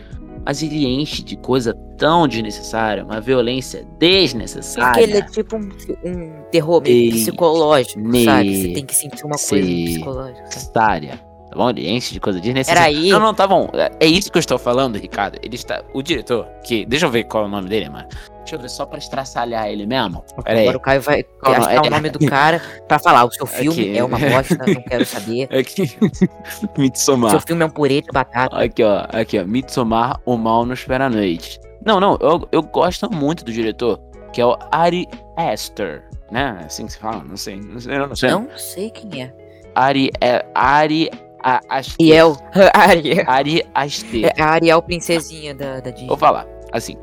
Mas 0.47 0.63
ele 0.63 0.86
enche 0.86 1.21
de 1.21 1.36
coisa 1.36 1.73
tão 1.97 2.25
desnecessária, 2.25 3.03
uma 3.03 3.19
violência 3.19 3.86
desnecessária. 3.99 4.93
Porque 4.93 5.01
ele 5.01 5.17
é 5.17 5.21
tipo 5.23 5.57
um, 5.57 5.69
um 6.05 6.41
terror 6.49 6.81
psicológico, 6.81 7.99
sabe? 8.23 8.62
Você 8.62 8.73
tem 8.73 8.86
que 8.86 8.95
sentir 8.95 9.25
uma 9.25 9.36
coisa 9.36 9.67
psicológica. 9.67 10.43
Necessária. 10.43 11.19
Tá 11.49 11.57
bom? 11.57 11.69
Ele 11.69 11.89
enche 11.89 12.13
de 12.13 12.21
coisa 12.21 12.39
desnecessária. 12.39 12.79
Era 12.79 12.88
aí. 12.88 13.10
Não, 13.10 13.19
não, 13.19 13.33
tá 13.33 13.45
bom. 13.45 13.69
É, 13.73 13.91
é 13.99 14.07
isso 14.07 14.31
que 14.31 14.38
eu 14.38 14.39
estou 14.39 14.57
falando, 14.57 14.95
Ricardo. 14.95 15.38
Ele 15.43 15.55
está. 15.55 15.83
O 15.93 16.01
diretor, 16.01 16.47
que. 16.63 16.86
Deixa 16.86 17.07
eu 17.07 17.12
ver 17.12 17.25
qual 17.25 17.43
é 17.43 17.47
o 17.47 17.49
nome 17.49 17.67
dele, 17.67 17.89
mano. 17.89 18.07
Deixa 18.47 18.55
eu 18.55 18.62
ver 18.62 18.69
só 18.69 18.86
pra 18.86 18.97
estraçalhar 18.97 19.67
ele 19.67 19.86
mesmo. 19.86 20.23
Pera 20.41 20.62
Agora 20.62 20.77
o 20.77 20.79
Caio 20.79 21.01
vai 21.01 21.25
achar 21.43 21.73
é... 21.73 21.81
o 21.81 21.89
nome 21.89 22.10
do 22.10 22.25
cara 22.27 22.62
pra 22.88 22.97
falar. 22.97 23.25
O 23.25 23.31
seu 23.31 23.45
filme 23.45 23.81
aqui. 23.81 23.97
é 23.97 24.01
uma 24.01 24.17
bosta, 24.17 24.55
não 24.55 24.81
quero 24.83 25.05
saber. 25.05 25.49
Aqui. 25.53 25.97
Midsommar. 26.79 27.31
Seu 27.31 27.41
filme 27.41 27.63
é 27.63 27.65
um 27.65 27.69
purê 27.69 28.01
de 28.01 28.10
batata. 28.10 28.55
Aqui, 28.55 28.83
ó. 28.83 29.05
Aqui, 29.12 29.38
ó. 29.38 29.43
Midsommar, 29.43 30.21
O 30.25 30.38
Mal 30.38 30.65
no 30.65 30.73
Espera 30.73 31.10
Noite. 31.10 31.60
Não, 31.86 31.99
não. 31.99 32.17
Eu, 32.21 32.47
eu 32.53 32.63
gosto 32.63 33.13
muito 33.13 33.43
do 33.43 33.51
diretor, 33.51 33.99
que 34.31 34.39
é 34.39 34.45
o 34.45 34.57
Ari 34.71 35.05
Aster. 35.36 36.05
Né? 36.31 36.57
Assim 36.65 36.86
que 36.86 36.93
se 36.93 36.99
fala? 36.99 37.21
Não 37.25 37.36
sei. 37.36 37.57
Não 37.57 37.81
sei. 37.81 37.97
Não 37.97 38.15
sei, 38.15 38.29
não 38.29 38.57
sei 38.57 38.89
quem 38.91 39.23
é. 39.23 39.33
Ari, 39.75 40.10
é, 40.21 40.45
Ari 40.55 41.10
a 41.43 41.62
Ariel. 41.69 42.38
Ariel. 42.73 43.25
Ari 43.27 43.65
Aster. 43.75 44.31
É 44.38 44.41
a 44.41 44.51
Ariel 44.51 44.81
princesinha 44.81 45.53
da, 45.53 45.81
da 45.81 45.91
Disney. 45.91 46.07
Vou 46.07 46.17
falar, 46.17 46.47
assim. 46.71 46.95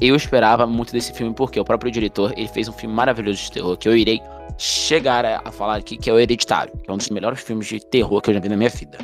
Eu 0.00 0.14
esperava 0.16 0.66
muito 0.66 0.92
desse 0.92 1.12
filme 1.12 1.34
porque 1.34 1.58
o 1.58 1.64
próprio 1.64 1.90
diretor 1.90 2.32
ele 2.36 2.48
fez 2.48 2.68
um 2.68 2.72
filme 2.72 2.94
maravilhoso 2.94 3.42
de 3.42 3.52
terror 3.52 3.76
que 3.76 3.88
eu 3.88 3.96
irei 3.96 4.20
chegar 4.56 5.24
a, 5.24 5.50
falar 5.50 5.76
aqui, 5.76 5.96
que 5.96 6.08
é 6.08 6.12
o 6.12 6.18
Hereditário, 6.18 6.72
que 6.78 6.90
é 6.90 6.92
um 6.92 6.96
dos 6.96 7.10
melhores 7.10 7.40
filmes 7.40 7.66
de 7.66 7.80
terror 7.80 8.20
que 8.20 8.30
eu 8.30 8.34
já 8.34 8.40
vi 8.40 8.48
na 8.48 8.56
minha 8.56 8.70
vida. 8.70 8.98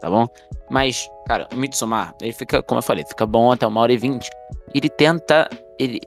Tá 0.00 0.10
bom? 0.10 0.26
Mas, 0.68 1.08
cara, 1.26 1.48
o 1.52 1.56
Midsommar, 1.56 2.14
ele 2.20 2.32
fica, 2.32 2.62
como 2.62 2.78
eu 2.78 2.82
falei, 2.82 3.04
fica 3.04 3.24
bom 3.24 3.52
até 3.52 3.66
uma 3.66 3.80
hora 3.80 3.92
e 3.92 3.96
vinte. 3.96 4.28
Ele 4.74 4.88
tenta. 4.88 5.48
Ele, 5.78 6.00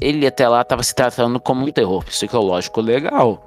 ele 0.00 0.26
até 0.26 0.48
lá 0.48 0.64
tava 0.64 0.82
se 0.82 0.94
tratando 0.94 1.38
como 1.38 1.66
um 1.66 1.70
terror 1.70 2.04
psicológico 2.04 2.80
legal. 2.80 3.42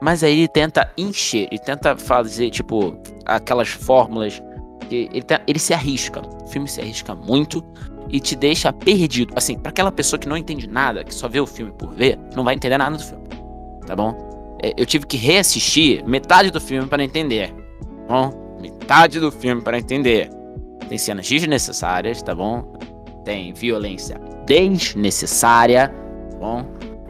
Mas 0.00 0.22
aí 0.22 0.38
ele 0.38 0.48
tenta 0.48 0.90
encher, 0.96 1.48
ele 1.50 1.58
tenta 1.58 1.96
fazer, 1.96 2.50
tipo, 2.50 2.96
aquelas 3.24 3.68
fórmulas. 3.68 4.40
Que 4.88 5.08
ele, 5.12 5.24
ele 5.46 5.58
se 5.58 5.74
arrisca. 5.74 6.22
O 6.44 6.48
filme 6.48 6.68
se 6.68 6.80
arrisca 6.80 7.14
muito 7.14 7.64
e 8.08 8.20
te 8.20 8.36
deixa 8.36 8.72
perdido. 8.72 9.32
Assim, 9.36 9.58
para 9.58 9.70
aquela 9.70 9.92
pessoa 9.92 10.18
que 10.18 10.28
não 10.28 10.36
entende 10.36 10.66
nada, 10.66 11.04
que 11.04 11.14
só 11.14 11.28
vê 11.28 11.40
o 11.40 11.46
filme 11.46 11.72
por 11.72 11.92
ver, 11.92 12.18
não 12.34 12.44
vai 12.44 12.54
entender 12.54 12.78
nada 12.78 12.96
do 12.96 13.02
filme. 13.02 13.24
Tá 13.86 13.94
bom? 13.94 14.58
É, 14.62 14.72
eu 14.76 14.86
tive 14.86 15.06
que 15.06 15.16
reassistir 15.16 16.04
metade 16.06 16.50
do 16.50 16.60
filme 16.60 16.88
para 16.88 17.02
entender. 17.02 17.52
Tá 18.08 18.14
bom? 18.14 18.58
Metade 18.60 19.20
do 19.20 19.30
filme 19.30 19.62
para 19.62 19.78
entender. 19.78 20.30
Tem 20.88 20.98
cenas 20.98 21.28
desnecessárias, 21.28 22.22
tá 22.22 22.34
bom? 22.34 22.76
Tem 23.24 23.52
violência 23.52 24.20
desnecessária, 24.46 25.88
tá 26.30 26.38
bom? 26.38 26.64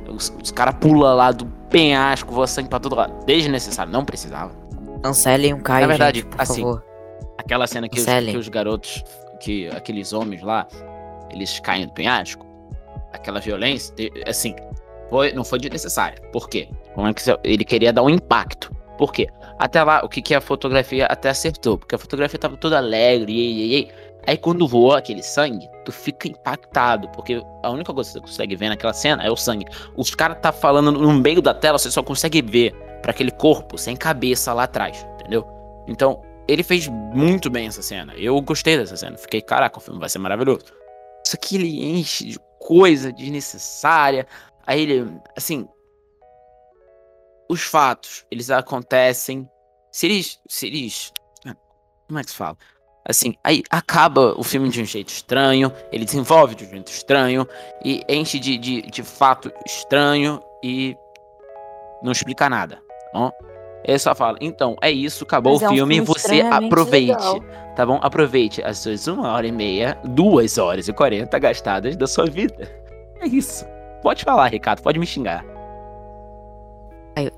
Os, 0.08 0.34
os 0.42 0.50
caras 0.50 0.74
pulam 0.80 1.14
lá 1.14 1.30
do 1.30 1.46
penhasco, 1.68 2.32
voa 2.32 2.46
sangue 2.46 2.68
pra 2.68 2.80
todo 2.80 2.96
lado. 2.96 3.24
Desnecessário, 3.26 3.92
não 3.92 4.04
precisava. 4.04 4.52
Cancelem 5.02 5.52
um 5.54 5.60
Caio, 5.60 5.82
Na 5.82 5.88
verdade, 5.88 6.20
gente, 6.20 6.34
assim, 6.38 6.62
favor. 6.62 6.82
aquela 7.36 7.66
cena 7.66 7.88
que 7.88 8.00
os, 8.00 8.04
que 8.04 8.36
os, 8.36 8.48
garotos, 8.48 9.04
que 9.36 9.68
aqueles 9.68 10.12
homens 10.12 10.42
lá, 10.42 10.66
eles 11.30 11.60
caem 11.60 11.86
do 11.86 11.92
penhasco, 11.92 12.46
aquela 13.12 13.40
violência, 13.40 13.94
assim, 14.26 14.54
foi, 15.10 15.32
não 15.32 15.44
foi 15.44 15.58
desnecessária. 15.58 16.20
Por 16.32 16.48
quê? 16.48 16.68
É 16.96 17.38
ele 17.44 17.64
queria 17.64 17.92
dar 17.92 18.02
um 18.02 18.10
impacto. 18.10 18.74
Por 18.98 19.12
quê? 19.12 19.28
Até 19.58 19.82
lá, 19.82 20.02
o 20.04 20.08
que, 20.08 20.22
que 20.22 20.34
a 20.34 20.40
fotografia 20.40 21.06
até 21.06 21.28
acertou? 21.28 21.78
Porque 21.78 21.94
a 21.94 21.98
fotografia 21.98 22.38
tava 22.38 22.56
toda 22.56 22.78
alegre, 22.78 23.32
e, 23.32 23.76
e, 23.76 23.80
e, 23.80 23.88
Aí 24.26 24.36
quando 24.36 24.66
voa 24.66 24.98
aquele 24.98 25.22
sangue, 25.22 25.68
tu 25.84 25.92
fica 25.92 26.26
impactado, 26.26 27.08
porque 27.10 27.40
a 27.62 27.70
única 27.70 27.94
coisa 27.94 28.10
que 28.10 28.14
você 28.14 28.20
consegue 28.20 28.56
ver 28.56 28.70
naquela 28.70 28.92
cena 28.92 29.22
é 29.22 29.30
o 29.30 29.36
sangue. 29.36 29.66
Os 29.96 30.12
caras 30.14 30.38
tá 30.42 30.50
falando 30.50 30.90
no 30.90 31.12
meio 31.12 31.40
da 31.40 31.54
tela, 31.54 31.78
você 31.78 31.90
só 31.92 32.02
consegue 32.02 32.42
ver 32.42 32.74
para 33.02 33.12
aquele 33.12 33.30
corpo 33.30 33.78
sem 33.78 33.94
cabeça 33.94 34.52
lá 34.52 34.64
atrás, 34.64 35.06
entendeu? 35.14 35.46
Então, 35.86 36.20
ele 36.48 36.62
fez 36.62 36.86
muito 36.88 37.50
bem 37.50 37.66
essa 37.66 37.82
cena. 37.82 38.14
Eu 38.16 38.40
gostei 38.40 38.76
dessa 38.76 38.96
cena. 38.96 39.16
Fiquei, 39.16 39.40
caraca, 39.40 39.78
o 39.78 39.80
filme 39.80 40.00
vai 40.00 40.08
ser 40.08 40.18
maravilhoso. 40.18 40.64
Só 41.26 41.36
que 41.36 41.56
ele 41.56 41.84
enche 41.84 42.24
de 42.24 42.38
coisa 42.60 43.12
desnecessária. 43.12 44.26
Aí 44.66 44.82
ele, 44.82 45.12
assim, 45.36 45.68
os 47.48 47.62
fatos, 47.62 48.24
eles 48.30 48.50
acontecem. 48.50 49.48
Se 49.90 50.06
eles, 50.06 50.40
se 50.48 50.66
eles, 50.66 51.12
como 52.06 52.18
é 52.18 52.24
que 52.24 52.30
se 52.30 52.36
fala? 52.36 52.56
Assim, 53.08 53.34
aí 53.44 53.62
acaba 53.70 54.34
o 54.38 54.42
filme 54.42 54.68
de 54.68 54.82
um 54.82 54.84
jeito 54.84 55.10
estranho, 55.10 55.72
ele 55.92 56.04
desenvolve 56.04 56.56
de 56.56 56.64
um 56.64 56.70
jeito 56.70 56.90
estranho, 56.90 57.46
e 57.84 58.02
enche 58.08 58.38
de, 58.38 58.58
de, 58.58 58.82
de 58.82 59.02
fato 59.04 59.52
estranho 59.64 60.42
e 60.62 60.96
não 62.02 62.10
explica 62.10 62.50
nada, 62.50 62.76
tá 62.76 63.10
bom? 63.14 63.30
Ele 63.84 63.98
só 63.98 64.14
fala, 64.14 64.36
então, 64.40 64.76
é 64.82 64.90
isso, 64.90 65.24
acabou 65.24 65.52
Mas 65.52 65.62
o 65.62 65.64
é 65.64 65.68
um 65.68 65.74
filme, 65.74 65.94
filme 65.94 66.06
você 66.06 66.40
aproveite, 66.40 67.12
legal. 67.12 67.40
tá 67.76 67.86
bom? 67.86 68.00
Aproveite 68.02 68.62
as 68.62 68.78
suas 68.78 69.06
uma 69.06 69.32
hora 69.32 69.46
e 69.46 69.52
meia, 69.52 69.96
duas 70.04 70.58
horas 70.58 70.88
e 70.88 70.92
quarenta 70.92 71.38
gastadas 71.38 71.96
da 71.96 72.06
sua 72.06 72.26
vida. 72.26 72.68
É 73.20 73.26
isso. 73.26 73.64
Pode 74.02 74.24
falar, 74.24 74.48
Ricardo, 74.48 74.82
pode 74.82 74.98
me 74.98 75.06
xingar. 75.06 75.44
Eu, 77.16 77.30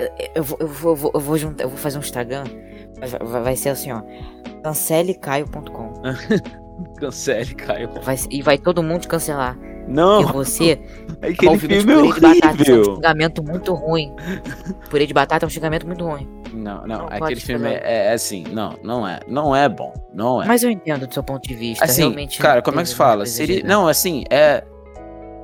eu, 0.00 0.10
eu, 0.34 0.42
vou, 0.42 0.58
eu, 0.60 0.68
vou, 0.68 1.10
eu, 1.14 1.20
vou, 1.20 1.38
juntar, 1.38 1.64
eu 1.64 1.68
vou 1.68 1.78
fazer 1.78 1.98
um 1.98 2.00
Instagram, 2.00 2.44
vai, 2.98 3.42
vai 3.42 3.56
ser 3.56 3.68
assim, 3.68 3.92
ó 3.92 4.02
cancelecaio.com. 4.62 5.92
Cancele, 6.98 7.54
Vai, 8.02 8.16
e 8.30 8.42
vai 8.42 8.58
todo 8.58 8.82
mundo 8.82 9.06
cancelar. 9.06 9.56
Não. 9.88 10.22
Porque 10.22 10.32
você. 10.36 10.80
Aquele 11.22 11.58
filme 11.58 11.92
é 11.92 11.96
horrível. 11.96 12.14
De 12.14 12.40
batata, 12.40 12.70
é 12.70 12.74
um 12.74 12.84
xingamento 12.84 13.42
muito 13.42 13.74
ruim. 13.74 14.14
Purê 14.90 15.06
de 15.06 15.14
batata 15.14 15.44
é 15.44 15.46
um 15.46 15.50
xingamento 15.50 15.86
muito 15.86 16.04
ruim. 16.04 16.28
Não, 16.52 16.86
não. 16.86 16.98
não 16.98 17.06
aquele 17.06 17.40
filme 17.40 17.68
é, 17.68 18.08
é, 18.08 18.12
assim. 18.12 18.44
Não, 18.50 18.76
não 18.82 19.06
é. 19.06 19.20
Não 19.26 19.54
é 19.54 19.68
bom. 19.68 19.92
Não 20.12 20.42
é. 20.42 20.46
Mas 20.46 20.62
eu 20.62 20.70
entendo 20.70 21.06
do 21.06 21.14
seu 21.14 21.22
ponto 21.22 21.46
de 21.46 21.54
vista. 21.54 21.84
Assim, 21.84 22.02
realmente. 22.02 22.38
Cara, 22.40 22.60
como 22.60 22.80
é 22.80 22.82
que 22.82 22.88
se 22.88 22.94
fala? 22.94 23.24
Seria, 23.26 23.62
não, 23.64 23.88
assim, 23.88 24.24
é. 24.30 24.64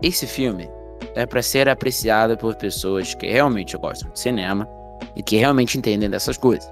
Esse 0.03 0.27
filme 0.27 0.70
é 1.14 1.27
para 1.27 1.42
ser 1.42 1.68
apreciado 1.68 2.37
por 2.37 2.55
pessoas 2.55 3.14
que 3.14 3.27
realmente 3.27 3.77
gostam 3.77 4.11
de 4.11 4.20
cinema 4.20 4.68
e 5.16 5.22
que 5.22 5.37
realmente 5.37 5.77
entendem 5.77 6.09
dessas 6.09 6.37
coisas. 6.37 6.70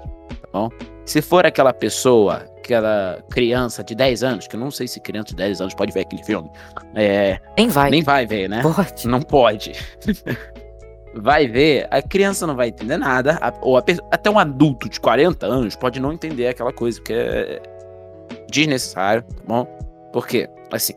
Bom? 0.57 0.69
Se 1.05 1.21
for 1.21 1.45
aquela 1.45 1.71
pessoa, 1.71 2.45
aquela 2.57 3.23
criança 3.29 3.83
de 3.83 3.95
10 3.95 4.23
anos, 4.23 4.47
que 4.47 4.55
eu 4.55 4.59
não 4.59 4.71
sei 4.71 4.87
se 4.87 4.99
criança 4.99 5.29
de 5.29 5.35
10 5.35 5.61
anos 5.61 5.73
pode 5.73 5.93
ver 5.93 6.01
aquele 6.01 6.23
filme. 6.23 6.49
É, 6.95 7.39
nem 7.57 7.69
vai. 7.69 7.89
Nem 7.89 8.03
vai 8.03 8.25
ver, 8.25 8.49
né? 8.49 8.61
Pode. 8.61 9.07
Não 9.07 9.21
pode. 9.21 9.73
vai 11.15 11.47
ver, 11.47 11.87
a 11.89 12.01
criança 12.01 12.45
não 12.45 12.55
vai 12.55 12.69
entender 12.69 12.97
nada, 12.97 13.39
ou 13.61 13.77
a, 13.77 13.83
até 14.11 14.29
um 14.29 14.37
adulto 14.37 14.89
de 14.89 14.99
40 14.99 15.45
anos 15.45 15.75
pode 15.75 15.99
não 15.99 16.11
entender 16.11 16.47
aquela 16.47 16.73
coisa, 16.73 16.99
porque 16.99 17.13
é 17.13 17.61
desnecessário, 18.49 19.23
tá 19.23 19.43
bom? 19.47 19.65
Porque, 20.11 20.49
assim, 20.71 20.93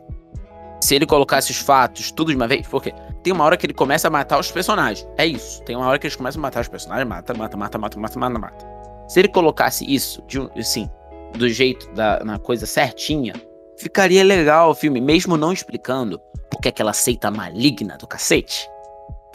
se 0.81 0.95
ele 0.95 1.05
colocasse 1.05 1.51
os 1.51 1.57
fatos 1.57 2.11
tudo 2.11 2.31
de 2.31 2.35
uma 2.35 2.47
vez, 2.47 2.67
porque 2.67 2.93
tem 3.23 3.31
uma 3.31 3.43
hora 3.43 3.55
que 3.55 3.65
ele 3.65 3.73
começa 3.73 4.07
a 4.07 4.11
matar 4.11 4.39
os 4.39 4.51
personagens. 4.51 5.07
É 5.17 5.25
isso. 5.25 5.61
Tem 5.63 5.75
uma 5.75 5.85
hora 5.85 5.99
que 5.99 6.07
eles 6.07 6.15
começam 6.15 6.39
a 6.39 6.43
matar 6.43 6.61
os 6.61 6.67
personagens, 6.67 7.07
mata, 7.07 7.33
mata, 7.33 7.55
mata, 7.55 7.77
mata, 7.77 7.99
mata, 7.99 8.19
mata, 8.19 8.39
mata. 8.39 8.81
Se 9.11 9.19
ele 9.19 9.27
colocasse 9.27 9.85
isso, 9.85 10.23
de, 10.27 10.39
assim, 10.57 10.89
do 11.37 11.49
jeito, 11.49 11.91
da, 11.93 12.23
na 12.23 12.39
coisa 12.39 12.65
certinha, 12.65 13.33
Ficaria 13.81 14.23
legal 14.23 14.69
o 14.69 14.75
filme, 14.75 15.01
mesmo 15.01 15.35
não 15.35 15.51
explicando 15.51 16.21
porque 16.51 16.69
aquela 16.69 16.93
seita 16.93 17.31
maligna 17.31 17.97
do 17.97 18.05
cacete. 18.05 18.69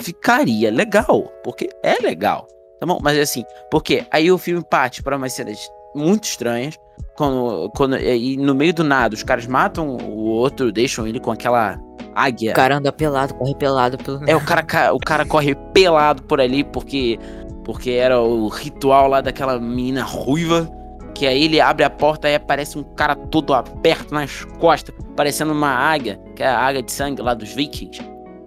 Ficaria 0.00 0.70
legal, 0.70 1.24
porque 1.42 1.68
é 1.82 2.00
legal. 2.00 2.46
Tá 2.78 2.86
bom? 2.86 3.00
Mas 3.02 3.18
assim, 3.18 3.42
porque 3.72 4.06
aí 4.08 4.30
o 4.30 4.38
filme 4.38 4.62
parte 4.62 5.02
para 5.02 5.16
umas 5.16 5.32
cenas 5.32 5.68
muito 5.96 6.24
estranhas. 6.24 6.78
Quando, 7.16 7.72
quando, 7.74 7.98
e 7.98 8.36
no 8.36 8.54
meio 8.54 8.72
do 8.72 8.84
nada, 8.84 9.16
os 9.16 9.24
caras 9.24 9.48
matam 9.48 9.96
o 9.96 10.26
outro, 10.26 10.70
deixam 10.70 11.08
ele 11.08 11.18
com 11.18 11.32
aquela 11.32 11.76
águia. 12.14 12.52
O 12.52 12.54
cara 12.54 12.76
anda 12.76 12.92
pelado, 12.92 13.34
corre 13.34 13.54
pelado 13.56 13.98
pelo. 13.98 14.30
É, 14.30 14.36
o 14.36 14.44
cara, 14.44 14.94
o 14.94 14.98
cara 15.00 15.26
corre 15.26 15.56
pelado 15.74 16.22
por 16.22 16.40
ali 16.40 16.62
porque, 16.62 17.18
porque 17.66 17.90
era 17.90 18.20
o 18.20 18.46
ritual 18.46 19.08
lá 19.08 19.20
daquela 19.20 19.58
menina 19.58 20.04
ruiva. 20.04 20.70
Que 21.12 21.26
aí 21.26 21.44
ele 21.44 21.60
abre 21.60 21.82
a 21.82 21.90
porta 21.90 22.28
e 22.28 22.34
aparece 22.36 22.78
um 22.78 22.84
cara 22.84 23.16
todo 23.16 23.52
aberto 23.52 24.12
nas 24.12 24.44
costas, 24.60 24.94
parecendo 25.16 25.52
uma 25.52 25.70
águia, 25.70 26.20
que 26.36 26.42
é 26.42 26.46
a 26.46 26.60
águia 26.60 26.82
de 26.82 26.92
sangue 26.92 27.22
lá 27.22 27.34
dos 27.34 27.52
vikings. 27.52 28.00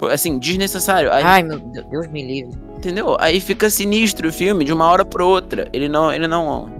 Assim, 0.09 0.39
desnecessário. 0.39 1.11
Aí, 1.11 1.23
Ai, 1.23 1.43
meu 1.43 1.59
Deus 1.59 2.07
me 2.07 2.23
livre. 2.23 2.57
Entendeu? 2.77 3.17
Aí 3.19 3.41
fica 3.41 3.69
sinistro 3.69 4.29
o 4.29 4.31
filme 4.31 4.63
de 4.63 4.71
uma 4.71 4.87
hora 4.87 5.03
pra 5.03 5.25
outra. 5.25 5.67
Ele 5.73 5.89
não. 5.89 6.13
Ele 6.13 6.27
não. 6.27 6.71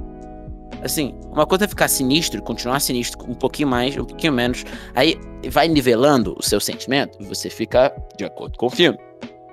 Assim, 0.82 1.16
uma 1.30 1.46
coisa 1.46 1.66
é 1.66 1.68
ficar 1.68 1.90
sinistro, 1.90 2.42
continuar 2.42 2.80
sinistro 2.80 3.30
um 3.30 3.34
pouquinho 3.34 3.68
mais, 3.68 3.98
um 3.98 4.06
pouquinho 4.06 4.32
menos. 4.32 4.64
Aí 4.96 5.20
vai 5.50 5.68
nivelando 5.68 6.38
o 6.40 6.44
seu 6.44 6.62
sentimento 6.62 7.18
e 7.20 7.26
você 7.26 7.50
fica 7.50 7.94
de 8.16 8.24
acordo 8.24 8.58
com 8.58 8.68
o 8.68 8.70
filme. 8.70 8.98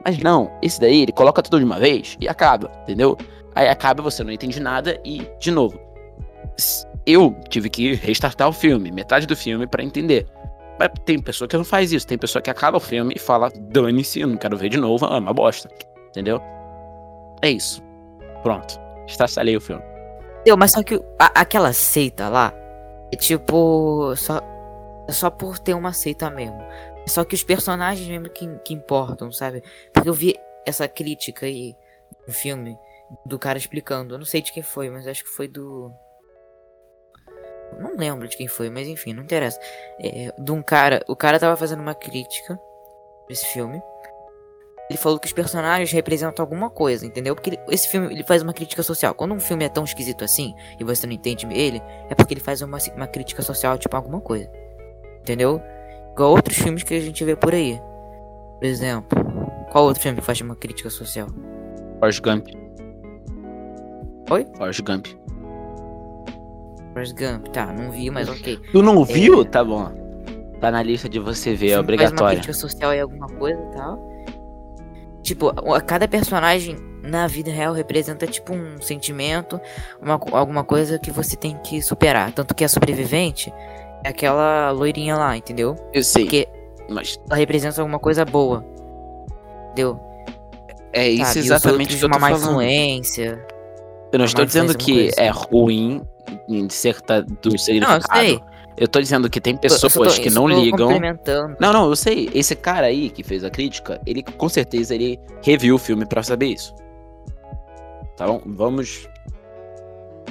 Mas 0.06 0.18
não, 0.18 0.52
esse 0.62 0.80
daí 0.80 1.02
ele 1.02 1.10
coloca 1.10 1.42
tudo 1.42 1.58
de 1.58 1.64
uma 1.64 1.80
vez 1.80 2.16
e 2.20 2.28
acaba, 2.28 2.70
entendeu? 2.82 3.18
Aí 3.56 3.66
acaba, 3.66 4.00
você 4.00 4.22
não 4.22 4.30
entende 4.30 4.60
nada 4.60 5.00
e, 5.04 5.28
de 5.40 5.50
novo, 5.50 5.80
eu 7.04 7.34
tive 7.48 7.68
que 7.68 7.94
restartar 7.94 8.48
o 8.48 8.52
filme, 8.52 8.92
metade 8.92 9.26
do 9.26 9.34
filme, 9.34 9.66
para 9.66 9.82
entender. 9.82 10.24
Mas 10.78 10.90
tem 11.04 11.20
pessoa 11.20 11.48
que 11.48 11.56
não 11.56 11.64
faz 11.64 11.92
isso, 11.92 12.06
tem 12.06 12.16
pessoa 12.16 12.40
que 12.40 12.48
acaba 12.48 12.76
o 12.76 12.80
filme 12.80 13.14
e 13.16 13.18
fala, 13.18 13.50
dane-se, 13.50 14.20
eu 14.20 14.28
não 14.28 14.36
quero 14.36 14.56
ver 14.56 14.68
de 14.68 14.76
novo, 14.76 15.06
é 15.06 15.18
uma 15.18 15.34
bosta. 15.34 15.68
Entendeu? 16.10 16.40
É 17.42 17.50
isso. 17.50 17.82
Pronto. 18.44 18.78
Estartalhei 19.08 19.56
o 19.56 19.60
filme. 19.60 19.82
Deu, 20.44 20.56
mas 20.56 20.70
só 20.70 20.84
que 20.84 21.02
a, 21.18 21.40
aquela 21.40 21.72
seita 21.72 22.28
lá 22.28 22.54
é 23.12 23.16
tipo. 23.16 24.14
Só, 24.14 24.40
é 25.08 25.12
só 25.12 25.30
por 25.30 25.58
ter 25.58 25.74
uma 25.74 25.92
seita 25.92 26.30
mesmo. 26.30 26.62
Só 27.06 27.24
que 27.24 27.34
os 27.34 27.44
personagens 27.44 28.06
mesmo 28.08 28.28
que, 28.28 28.46
que 28.58 28.74
importam, 28.74 29.30
sabe? 29.30 29.62
Porque 29.92 30.08
eu 30.08 30.14
vi 30.14 30.34
essa 30.66 30.88
crítica 30.88 31.46
aí 31.46 31.76
no 32.26 32.32
filme 32.32 32.76
do 33.24 33.38
cara 33.38 33.58
explicando. 33.58 34.14
Eu 34.14 34.18
não 34.18 34.26
sei 34.26 34.42
de 34.42 34.52
quem 34.52 34.62
foi, 34.62 34.90
mas 34.90 35.06
acho 35.06 35.24
que 35.24 35.30
foi 35.30 35.46
do. 35.46 35.92
Não 37.78 37.96
lembro 37.96 38.26
de 38.26 38.36
quem 38.36 38.48
foi, 38.48 38.70
mas 38.70 38.88
enfim, 38.88 39.12
não 39.12 39.22
interessa. 39.22 39.58
É, 40.00 40.32
de 40.36 40.52
um 40.52 40.62
cara. 40.62 41.04
O 41.08 41.14
cara 41.14 41.38
tava 41.38 41.56
fazendo 41.56 41.80
uma 41.80 41.94
crítica 41.94 42.58
nesse 43.28 43.46
filme. 43.46 43.80
Ele 44.88 44.98
falou 44.98 45.18
que 45.18 45.26
os 45.26 45.32
personagens 45.32 45.90
representam 45.90 46.44
alguma 46.44 46.70
coisa, 46.70 47.04
entendeu? 47.04 47.34
Porque 47.34 47.50
ele, 47.50 47.58
esse 47.70 47.88
filme 47.88 48.12
ele 48.12 48.22
faz 48.22 48.42
uma 48.42 48.52
crítica 48.52 48.84
social. 48.84 49.14
Quando 49.14 49.34
um 49.34 49.40
filme 49.40 49.64
é 49.64 49.68
tão 49.68 49.82
esquisito 49.82 50.22
assim 50.22 50.54
e 50.78 50.84
você 50.84 51.08
não 51.08 51.12
entende 51.12 51.44
ele, 51.50 51.82
é 52.08 52.14
porque 52.14 52.34
ele 52.34 52.40
faz 52.40 52.62
uma, 52.62 52.78
uma 52.94 53.06
crítica 53.08 53.42
social, 53.42 53.76
tipo 53.78 53.96
alguma 53.96 54.20
coisa. 54.20 54.48
Entendeu? 55.20 55.60
Igual 56.16 56.30
outros 56.30 56.56
filmes 56.56 56.82
que 56.82 56.94
a 56.94 57.00
gente 57.00 57.22
vê 57.22 57.36
por 57.36 57.54
aí. 57.54 57.78
Por 58.58 58.64
exemplo, 58.64 59.18
qual 59.70 59.84
outro 59.84 60.02
filme 60.02 60.18
que 60.18 60.24
faz 60.24 60.40
uma 60.40 60.56
crítica 60.56 60.88
social? 60.88 61.28
Forrest 61.98 62.22
Gump. 62.22 62.46
Oi? 64.30 64.46
Forrest 64.56 64.80
Gump. 64.80 65.08
Forrest 66.94 67.14
Gump, 67.18 67.48
tá, 67.48 67.66
não 67.66 67.90
vi, 67.90 68.08
mas 68.08 68.30
ok. 68.30 68.58
Tu 68.72 68.82
não 68.82 69.04
viu? 69.04 69.42
É... 69.42 69.44
Tá 69.44 69.62
bom. 69.62 69.92
Tá 70.58 70.70
na 70.70 70.82
lista 70.82 71.06
de 71.06 71.18
você 71.18 71.54
ver, 71.54 71.72
é 71.72 71.78
obrigatório. 71.78 72.18
Faz 72.18 72.22
uma 72.22 72.30
crítica 72.30 72.54
social 72.54 72.94
e 72.94 73.00
alguma 73.00 73.26
coisa 73.26 73.60
e 73.60 73.76
tal. 73.76 74.16
Tipo, 75.22 75.52
cada 75.86 76.08
personagem 76.08 76.78
na 77.02 77.26
vida 77.26 77.50
real 77.50 77.74
representa, 77.74 78.26
tipo, 78.26 78.54
um 78.54 78.80
sentimento, 78.80 79.60
uma, 80.00 80.18
alguma 80.32 80.64
coisa 80.64 80.98
que 80.98 81.10
você 81.10 81.36
tem 81.36 81.58
que 81.58 81.82
superar. 81.82 82.32
Tanto 82.32 82.54
que 82.54 82.64
a 82.64 82.68
sobrevivente 82.70 83.52
é 84.04 84.08
aquela 84.08 84.70
loirinha 84.70 85.16
lá, 85.16 85.36
entendeu? 85.36 85.76
Eu 85.92 86.02
sei. 86.02 86.24
Porque 86.24 86.48
mas... 86.88 87.20
ela 87.28 87.38
representa 87.38 87.80
alguma 87.80 87.98
coisa 87.98 88.24
boa. 88.24 88.64
Entendeu? 89.72 90.00
É 90.92 91.08
isso 91.08 91.24
Sabe? 91.26 91.38
exatamente 91.40 91.96
que 91.96 92.04
eu 92.04 92.08
tô 92.08 92.16
uma 92.16 92.18
má 92.18 92.32
influência. 92.32 93.44
Eu 94.12 94.18
não 94.18 94.24
estou 94.24 94.44
dizendo 94.44 94.76
que 94.76 95.10
é 95.18 95.28
ruim 95.28 96.02
em 96.48 96.68
certa 96.70 97.22
do 97.22 97.58
significado. 97.58 98.04
Não, 98.08 98.16
eu 98.16 98.24
sei. 98.24 98.40
Eu 98.78 98.86
tô 98.86 99.00
dizendo 99.00 99.30
que 99.30 99.40
tem 99.40 99.56
pessoas 99.56 99.92
tô, 99.92 100.22
que 100.22 100.30
não 100.30 100.46
ligam. 100.46 100.90
Não, 101.58 101.72
não, 101.72 101.88
eu 101.88 101.96
sei. 101.96 102.30
Esse 102.34 102.54
cara 102.54 102.86
aí 102.86 103.08
que 103.08 103.22
fez 103.22 103.42
a 103.42 103.50
crítica, 103.50 104.00
ele 104.06 104.22
com 104.22 104.48
certeza 104.48 104.94
ele 104.94 105.18
reviu 105.42 105.74
o 105.74 105.78
filme 105.78 106.04
para 106.04 106.22
saber 106.22 106.46
isso. 106.46 106.74
Tá 108.16 108.26
bom? 108.26 108.40
Vamos 108.44 109.08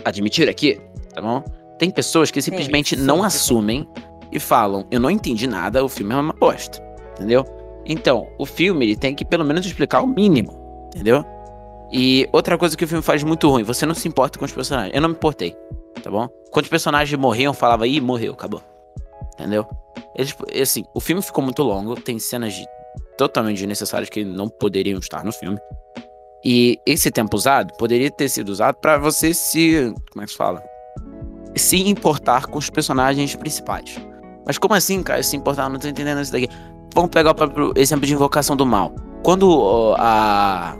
admitir 0.04 0.48
aqui, 0.48 0.80
tá 1.14 1.22
bom? 1.22 1.44
Tem 1.78 1.90
pessoas 1.90 2.32
que 2.32 2.42
simplesmente 2.42 2.96
sim, 2.96 3.02
sim, 3.02 3.04
não 3.04 3.24
assumem 3.24 3.88
e 4.32 4.40
falam: 4.40 4.86
"Eu 4.92 5.00
não 5.00 5.10
entendi 5.10 5.48
nada, 5.48 5.84
o 5.84 5.90
filme 5.90 6.14
é 6.14 6.18
uma 6.18 6.34
bosta". 6.34 6.84
Entendeu? 7.14 7.46
Então, 7.86 8.28
o 8.38 8.46
filme 8.46 8.86
ele 8.86 8.96
tem 8.96 9.14
que 9.14 9.24
pelo 9.24 9.46
menos 9.46 9.66
explicar 9.66 10.02
o 10.02 10.08
mínimo, 10.08 10.88
entendeu? 10.88 11.24
E 11.92 12.28
outra 12.34 12.58
coisa 12.58 12.76
que 12.76 12.84
o 12.84 12.88
filme 12.88 13.04
faz 13.04 13.24
muito 13.24 13.50
ruim, 13.50 13.64
você 13.64 13.86
não 13.86 13.94
se 13.94 14.08
importa 14.08 14.40
com 14.40 14.46
os 14.46 14.52
personagens. 14.52 14.94
Eu 14.94 15.02
não 15.02 15.10
me 15.10 15.16
importei 15.16 15.56
tá 16.06 16.12
bom? 16.12 16.30
Quando 16.52 16.66
os 16.66 16.70
personagens 16.70 17.20
morriam, 17.20 17.52
falava, 17.52 17.88
ih, 17.88 18.00
morreu, 18.00 18.34
acabou. 18.34 18.62
Entendeu? 19.34 19.68
Eles, 20.16 20.36
assim, 20.62 20.86
o 20.94 21.00
filme 21.00 21.22
ficou 21.22 21.44
muito 21.44 21.64
longo, 21.64 22.00
tem 22.00 22.20
cenas 22.20 22.54
de, 22.54 22.66
totalmente 23.18 23.58
desnecessárias 23.58 24.10
que 24.10 24.24
não 24.24 24.48
poderiam 24.48 25.00
estar 25.00 25.26
no 25.26 25.32
filme. 25.32 25.58
E 26.44 26.80
esse 26.86 27.10
tempo 27.10 27.36
usado 27.36 27.74
poderia 27.78 28.12
ter 28.12 28.30
sido 28.30 28.50
usado 28.50 28.76
para 28.76 29.00
você 29.00 29.34
se. 29.34 29.92
Como 30.12 30.22
é 30.22 30.26
que 30.26 30.32
se 30.32 30.38
fala? 30.38 30.64
Se 31.56 31.88
importar 31.88 32.48
com 32.48 32.60
os 32.60 32.70
personagens 32.70 33.36
principais. 33.36 33.98
Mas 34.46 34.58
como 34.58 34.74
assim, 34.74 35.02
cara? 35.02 35.24
Se 35.24 35.36
importar, 35.36 35.70
não 35.70 35.80
tô 35.80 35.88
entendendo 35.88 36.22
isso 36.22 36.32
daqui. 36.32 36.50
Vamos 36.94 37.10
pegar 37.10 37.36
o 37.36 37.74
exemplo 37.76 38.06
de 38.06 38.14
invocação 38.14 38.56
do 38.56 38.66
mal. 38.66 38.94
Quando 39.24 39.96
a. 39.98 40.78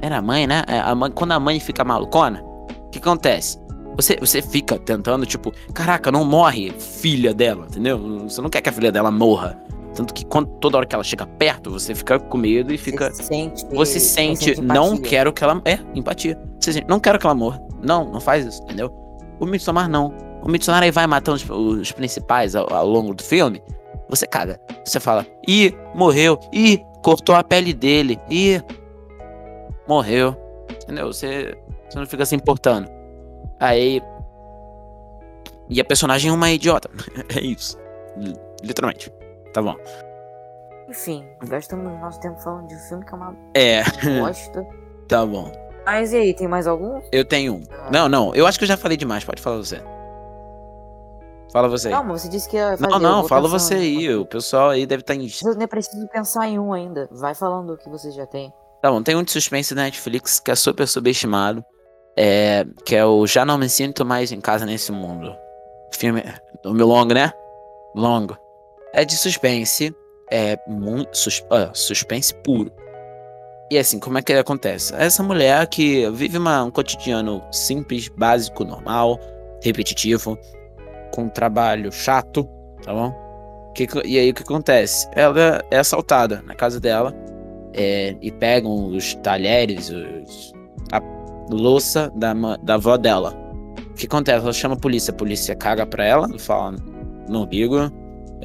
Era 0.00 0.18
a 0.18 0.22
mãe, 0.22 0.46
né? 0.46 0.62
É, 0.68 0.78
a 0.78 0.94
mãe, 0.94 1.10
quando 1.10 1.32
a 1.32 1.40
mãe 1.40 1.58
fica 1.58 1.82
malucona, 1.84 2.42
o 2.42 2.90
que 2.90 2.98
acontece? 2.98 3.58
Você, 3.96 4.16
você 4.20 4.40
fica 4.40 4.78
tentando, 4.78 5.26
tipo, 5.26 5.52
caraca, 5.74 6.12
não 6.12 6.24
morre 6.24 6.70
filha 6.78 7.34
dela, 7.34 7.66
entendeu? 7.68 7.98
Você 8.28 8.40
não 8.40 8.48
quer 8.48 8.60
que 8.60 8.68
a 8.68 8.72
filha 8.72 8.92
dela 8.92 9.10
morra. 9.10 9.60
Tanto 9.92 10.14
que 10.14 10.24
quando, 10.24 10.46
toda 10.60 10.76
hora 10.76 10.86
que 10.86 10.94
ela 10.94 11.02
chega 11.02 11.26
perto, 11.26 11.72
você 11.72 11.92
fica 11.92 12.20
com 12.20 12.38
medo 12.38 12.72
e 12.72 12.78
fica. 12.78 13.10
Você 13.10 13.24
sente. 13.24 13.66
Você 13.72 13.98
sente, 13.98 14.44
sente 14.44 14.60
não 14.60 14.96
quero 14.96 15.32
que 15.32 15.42
ela. 15.42 15.60
É, 15.64 15.80
empatia. 15.94 16.40
Você 16.60 16.74
sente, 16.74 16.86
não 16.88 17.00
quero 17.00 17.18
que 17.18 17.26
ela 17.26 17.34
morra. 17.34 17.60
Não, 17.82 18.08
não 18.08 18.20
faz 18.20 18.46
isso, 18.46 18.62
entendeu? 18.62 19.07
O 19.40 19.46
Midsommar 19.46 19.88
não. 19.88 20.12
O 20.42 20.50
Midsommar 20.50 20.82
aí 20.82 20.90
vai 20.90 21.06
matando 21.06 21.36
os, 21.36 21.50
os 21.50 21.92
principais 21.92 22.54
ao, 22.54 22.72
ao, 22.72 22.86
longo 22.86 23.14
do 23.14 23.22
filme. 23.22 23.62
Você 24.08 24.26
caga. 24.26 24.60
Você 24.84 24.98
fala, 24.98 25.26
ih, 25.46 25.74
morreu. 25.94 26.38
Ih, 26.52 26.82
cortou 27.02 27.34
a 27.34 27.44
pele 27.44 27.72
dele. 27.72 28.18
Ih, 28.30 28.62
morreu. 29.86 30.36
Entendeu? 30.82 31.12
Você, 31.12 31.56
você 31.88 31.98
não 31.98 32.06
fica 32.06 32.24
se 32.24 32.34
importando. 32.34 32.88
Aí. 33.60 34.02
E 35.68 35.80
a 35.80 35.84
personagem 35.84 36.30
é 36.30 36.34
uma 36.34 36.50
idiota. 36.50 36.88
é 37.36 37.40
isso. 37.40 37.78
Literalmente. 38.62 39.12
Tá 39.52 39.60
bom. 39.60 39.76
Enfim, 40.88 41.26
gastamos 41.46 42.00
nosso 42.00 42.18
tempo 42.20 42.40
falando 42.40 42.68
de 42.68 42.74
um 42.74 42.78
filme 42.78 43.04
que 43.04 43.12
é 43.12 43.16
uma 43.16 43.36
é. 43.54 43.82
bosta. 44.20 44.66
tá 45.06 45.26
bom. 45.26 45.67
Mas 45.88 46.12
e 46.12 46.16
aí, 46.18 46.34
tem 46.34 46.46
mais 46.46 46.66
algum? 46.66 47.00
Eu 47.10 47.24
tenho 47.24 47.54
um. 47.54 47.62
Ah. 47.72 47.88
Não, 47.90 48.08
não, 48.10 48.34
eu 48.34 48.46
acho 48.46 48.58
que 48.58 48.64
eu 48.64 48.68
já 48.68 48.76
falei 48.76 48.94
demais, 48.94 49.24
pode 49.24 49.40
falar 49.40 49.56
você. 49.56 49.82
Fala 51.50 51.66
você 51.66 51.88
aí. 51.88 51.94
Não, 51.94 52.06
você 52.08 52.28
disse 52.28 52.46
que 52.46 52.56
ia 52.58 52.76
fazer, 52.76 52.90
Não, 52.90 52.98
não, 52.98 53.26
fala 53.26 53.48
você 53.48 53.72
aí. 53.72 54.14
O 54.14 54.26
pessoal 54.26 54.68
aí 54.68 54.84
deve 54.84 55.00
estar 55.00 55.14
tá 55.14 55.18
em. 55.18 55.26
Eu 55.42 55.54
nem 55.54 55.66
preciso 55.66 56.06
pensar 56.08 56.46
em 56.46 56.58
um 56.58 56.74
ainda. 56.74 57.08
Vai 57.10 57.34
falando 57.34 57.72
o 57.72 57.78
que 57.78 57.88
você 57.88 58.10
já 58.10 58.26
tem. 58.26 58.52
Tá 58.82 58.90
bom, 58.90 59.02
tem 59.02 59.16
um 59.16 59.22
de 59.22 59.32
suspense 59.32 59.74
da 59.74 59.80
Netflix 59.80 60.38
que 60.38 60.50
é 60.50 60.54
super 60.54 60.86
subestimado. 60.86 61.64
É, 62.14 62.66
que 62.84 62.94
é 62.94 63.06
o 63.06 63.26
Já 63.26 63.46
Não 63.46 63.56
Me 63.56 63.66
Sinto 63.66 64.04
Mais 64.04 64.30
em 64.30 64.42
Casa 64.42 64.66
Nesse 64.66 64.92
Mundo. 64.92 65.34
Filme. 65.94 66.22
Nome 66.62 66.82
longo, 66.82 67.14
né? 67.14 67.32
Longo. 67.94 68.36
É 68.92 69.06
de 69.06 69.16
suspense. 69.16 69.90
É 70.30 70.58
muito. 70.68 71.16
Sus, 71.16 71.40
uh, 71.44 71.70
suspense 71.72 72.34
puro. 72.44 72.70
E 73.70 73.76
assim, 73.76 73.98
como 73.98 74.16
é 74.16 74.22
que 74.22 74.32
acontece? 74.32 74.94
Essa 74.94 75.22
mulher 75.22 75.66
que 75.66 76.08
vive 76.10 76.38
uma, 76.38 76.64
um 76.64 76.70
cotidiano 76.70 77.42
simples, 77.52 78.08
básico, 78.08 78.64
normal, 78.64 79.18
repetitivo, 79.62 80.38
com 81.12 81.24
um 81.24 81.28
trabalho 81.28 81.92
chato, 81.92 82.48
tá 82.82 82.94
bom? 82.94 83.12
Que, 83.74 83.86
e 84.04 84.18
aí 84.18 84.30
o 84.30 84.34
que 84.34 84.42
acontece? 84.42 85.06
Ela 85.12 85.62
é 85.70 85.78
assaltada 85.78 86.42
na 86.46 86.54
casa 86.54 86.80
dela 86.80 87.14
é, 87.74 88.16
e 88.22 88.30
pegam 88.32 88.86
os 88.88 89.14
talheres, 89.16 89.90
os, 89.90 90.52
a 90.90 91.00
louça 91.50 92.10
da, 92.16 92.32
da 92.62 92.74
avó 92.74 92.96
dela. 92.96 93.34
O 93.90 93.94
que 93.94 94.06
acontece? 94.06 94.42
Ela 94.42 94.52
chama 94.52 94.74
a 94.76 94.78
polícia, 94.78 95.12
a 95.12 95.16
polícia 95.16 95.54
caga 95.54 95.84
pra 95.84 96.04
ela, 96.04 96.26
fala, 96.38 96.74
não 97.28 97.44
ligo. 97.44 97.92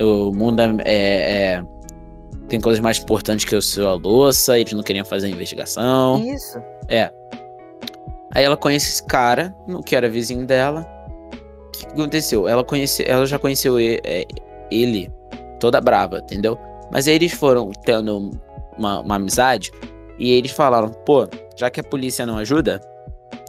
O 0.02 0.34
mundo 0.34 0.62
é, 0.62 0.76
é, 0.86 1.54
é- 1.54 1.64
tem 2.48 2.60
coisas 2.60 2.80
mais 2.80 3.00
importantes 3.00 3.46
que 3.46 3.56
o 3.56 3.62
seu 3.62 3.98
louça, 3.98 4.58
eles 4.60 4.74
não 4.74 4.84
queriam 4.84 5.06
fazer 5.06 5.28
a 5.28 5.30
investigação. 5.30 6.20
Isso. 6.26 6.60
Aí 8.36 8.44
ela 8.44 8.58
conhece 8.58 8.90
esse 8.90 9.04
cara, 9.06 9.56
que 9.86 9.96
era 9.96 10.10
vizinho 10.10 10.46
dela. 10.46 10.88
O 11.68 11.72
que 11.72 11.86
aconteceu? 11.86 12.48
Ela, 12.48 12.64
conhece, 12.64 13.04
ela 13.08 13.26
já 13.26 13.38
conheceu 13.38 13.80
e- 13.80 14.02
é, 14.04 14.26
ele 14.72 15.12
toda 15.60 15.80
brava, 15.80 16.18
entendeu? 16.20 16.58
Mas 16.92 17.08
aí 17.08 17.16
eles 17.16 17.32
foram 17.34 17.72
tendo 17.86 18.32
uma, 18.78 19.02
uma 19.02 19.16
amizade 19.16 19.72
e 20.18 20.32
eles 20.32 20.52
falaram: 20.52 20.90
pô, 20.90 21.28
já 21.56 21.70
que 21.70 21.80
a 21.80 21.84
polícia 21.84 22.26
não 22.26 22.38
ajuda, 22.38 22.82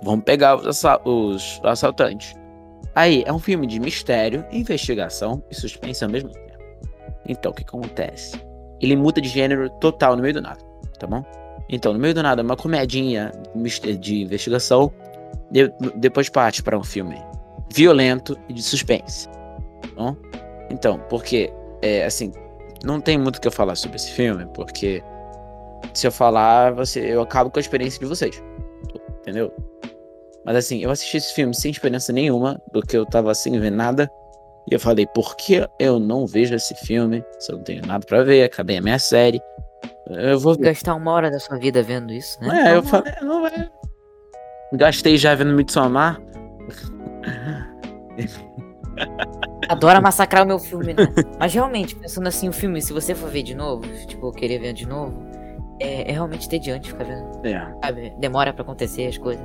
vamos 0.03 0.25
pegar 0.25 0.57
os, 0.57 0.67
assa- 0.67 1.01
os 1.05 1.61
assaltantes. 1.65 2.35
Aí 2.95 3.25
é 3.27 3.33
um 3.33 3.39
filme 3.39 3.67
de 3.67 3.81
mistério, 3.81 4.45
investigação 4.53 5.43
e 5.51 5.55
suspense 5.55 6.05
ao 6.05 6.11
mesmo 6.11 6.31
tempo. 6.31 6.45
Então 7.27 7.53
o 7.53 7.55
que 7.55 7.63
acontece? 7.63 8.39
Ele 8.81 8.97
muda 8.97 9.21
de 9.21 9.29
gênero 9.29 9.69
total 9.81 10.17
no 10.17 10.23
meio 10.23 10.35
do 10.35 10.41
nada, 10.43 10.59
tá 10.99 11.07
bom? 11.07 11.25
Então, 11.69 11.93
no 11.93 11.99
meio 11.99 12.15
do 12.15 12.23
nada, 12.23 12.43
uma 12.43 12.57
comedinha 12.57 13.33
de 14.01 14.23
investigação, 14.23 14.93
de- 15.51 15.73
depois 15.97 16.29
parte 16.29 16.63
para 16.63 16.79
um 16.79 16.85
filme 16.85 17.17
violento 17.73 18.37
e 18.49 18.53
de 18.53 18.63
suspense. 18.63 19.29
tá 19.29 19.89
Bom? 19.97 20.17
Então, 20.71 20.99
porque, 21.09 21.53
é, 21.83 22.05
assim, 22.05 22.33
não 22.85 23.01
tem 23.01 23.17
muito 23.17 23.37
o 23.37 23.41
que 23.41 23.49
eu 23.49 23.53
falar 23.53 23.77
sobre 23.77 23.97
esse 23.97 24.11
filme, 24.11 24.47
porque 24.55 25.03
se 25.93 26.07
eu 26.07 26.13
falar, 26.13 26.73
você, 26.73 27.01
eu 27.01 27.23
acabo 27.23 27.51
com 27.51 27.59
a 27.59 27.61
experiência 27.61 27.99
de 28.01 28.07
vocês. 28.07 28.43
Entendeu? 29.21 29.53
Mas 30.45 30.57
assim, 30.57 30.81
eu 30.81 30.91
assisti 30.91 31.17
esse 31.17 31.33
filme 31.33 31.55
sem 31.55 31.71
experiência 31.71 32.13
nenhuma, 32.13 32.61
porque 32.73 32.97
eu 32.97 33.07
tava 33.07 33.35
sem 33.35 33.59
ver 33.59 33.71
nada. 33.71 34.11
E 34.71 34.75
eu 34.75 34.81
falei, 34.81 35.07
por 35.07 35.37
que 35.37 35.67
eu 35.79 35.99
não 35.99 36.27
vejo 36.27 36.55
esse 36.55 36.75
filme? 36.75 37.23
Se 37.39 37.53
eu 37.53 37.57
não 37.59 37.65
tenho 37.65 37.87
nada 37.87 38.05
pra 38.07 38.23
ver, 38.23 38.45
acabei 38.45 38.79
a 38.79 38.83
minha 38.83 38.99
série. 38.99 39.41
Eu 40.09 40.39
vou 40.39 40.55
ver. 40.55 40.65
Gastar 40.65 40.95
uma 40.95 41.13
hora 41.13 41.31
da 41.31 41.39
sua 41.39 41.59
vida 41.59 41.83
vendo 41.83 42.13
isso, 42.13 42.39
né? 42.43 42.71
É, 42.73 42.77
eu 42.77 42.83
Vamos 42.83 42.91
falei, 42.91 43.13
não 43.23 43.43
vai. 43.43 43.71
Gastei 44.73 45.17
já 45.19 45.35
vendo 45.35 45.53
Midsommar. 45.55 46.21
Adora 49.69 50.01
massacrar 50.01 50.45
o 50.45 50.47
meu 50.47 50.59
filme, 50.59 50.95
né? 50.95 51.07
Mas 51.39 51.55
realmente, 51.55 51.97
pensando 51.97 52.27
assim, 52.29 52.49
o 52.49 52.53
filme, 52.53 52.81
se 52.83 52.93
você 52.93 53.15
for 53.15 53.31
ver 53.31 53.43
de 53.43 53.55
novo, 53.55 53.83
tipo, 54.07 54.31
querer 54.33 54.59
ver 54.59 54.73
de 54.73 54.87
novo, 54.87 55.15
é, 55.81 56.09
é 56.09 56.13
realmente 56.13 56.49
tediante 56.49 56.89
ficar 56.91 57.05
vendo, 57.05 57.47
É. 57.47 57.67
sabe? 57.83 58.13
Demora 58.19 58.53
pra 58.53 58.63
acontecer 58.63 59.07
as 59.07 59.19
coisas. 59.19 59.45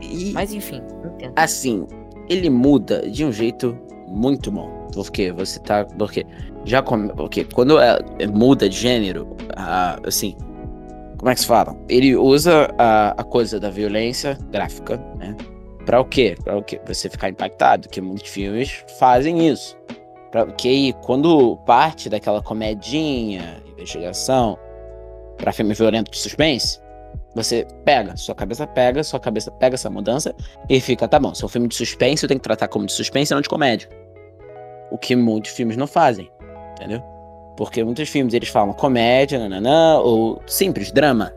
E 0.00 0.32
Mas 0.32 0.52
enfim, 0.52 0.82
entendo. 1.04 1.34
assim, 1.36 1.86
ele 2.28 2.48
muda 2.48 3.08
de 3.10 3.24
um 3.24 3.30
jeito 3.30 3.78
muito 4.10 4.50
bom. 4.50 4.88
Porque 4.92 5.30
você 5.32 5.58
tá. 5.60 5.84
Porque 5.84 6.26
já 6.64 6.82
come, 6.82 7.12
porque 7.14 7.44
quando 7.44 7.78
é- 7.78 7.98
é 8.18 8.26
muda 8.26 8.68
de 8.68 8.76
gênero, 8.76 9.36
ah, 9.56 9.98
assim. 10.06 10.36
Como 11.16 11.30
é 11.30 11.34
que 11.34 11.40
se 11.42 11.46
fala? 11.46 11.76
Ele 11.88 12.16
usa 12.16 12.70
a, 12.78 13.10
a 13.10 13.22
coisa 13.24 13.60
da 13.60 13.68
violência 13.68 14.38
gráfica, 14.50 14.96
né? 15.18 15.36
Pra 15.84 16.00
o 16.00 16.04
quê? 16.04 16.34
Pra 16.42 16.56
o 16.56 16.62
quê? 16.62 16.80
Você 16.86 17.10
ficar 17.10 17.28
impactado, 17.28 17.88
que 17.90 18.00
muitos 18.00 18.28
filmes 18.30 18.84
fazem 18.98 19.46
isso. 19.48 19.76
Pra, 20.30 20.46
aí, 20.64 20.94
quando 21.04 21.56
parte 21.66 22.08
daquela 22.08 22.40
comedinha, 22.40 23.62
investigação, 23.72 24.56
pra 25.36 25.52
filme 25.52 25.74
violento 25.74 26.10
de 26.10 26.16
suspense, 26.18 26.80
você 27.34 27.66
pega, 27.84 28.16
sua 28.16 28.34
cabeça 28.34 28.66
pega, 28.66 29.02
sua 29.04 29.20
cabeça 29.20 29.50
pega 29.50 29.74
essa 29.74 29.90
mudança 29.90 30.34
e 30.68 30.80
fica, 30.80 31.06
tá 31.06 31.18
bom, 31.18 31.34
se 31.34 31.42
é 31.42 31.46
um 31.46 31.48
filme 31.48 31.68
de 31.68 31.74
suspense, 31.74 32.22
eu 32.24 32.28
tenho 32.28 32.40
que 32.40 32.44
tratar 32.44 32.68
como 32.68 32.86
de 32.86 32.92
suspense 32.92 33.32
e 33.32 33.34
não 33.34 33.42
de 33.42 33.48
comédia. 33.48 33.88
O 34.90 34.98
que 34.98 35.14
muitos 35.14 35.52
filmes 35.52 35.76
não 35.76 35.86
fazem, 35.86 36.30
entendeu? 36.72 37.02
Porque 37.56 37.84
muitos 37.84 38.08
filmes 38.08 38.34
eles 38.34 38.48
falam 38.48 38.72
comédia, 38.72 39.38
nananã, 39.38 39.98
ou 40.00 40.40
simples, 40.46 40.90
drama. 40.90 41.32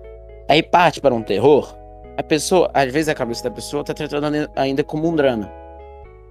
Aí 0.50 0.64
parte 0.64 1.02
para 1.02 1.14
um 1.14 1.22
terror, 1.22 1.76
a 2.18 2.24
pessoa, 2.24 2.70
às 2.74 2.92
vezes 2.92 3.10
a 3.10 3.16
cabeça 3.16 3.44
da 3.44 3.52
pessoa 3.52 3.84
tá 3.84 3.94
tratando 3.94 4.50
ainda- 4.56 4.84
como 4.84 5.08
um 5.08 5.16
drama. 5.16 5.52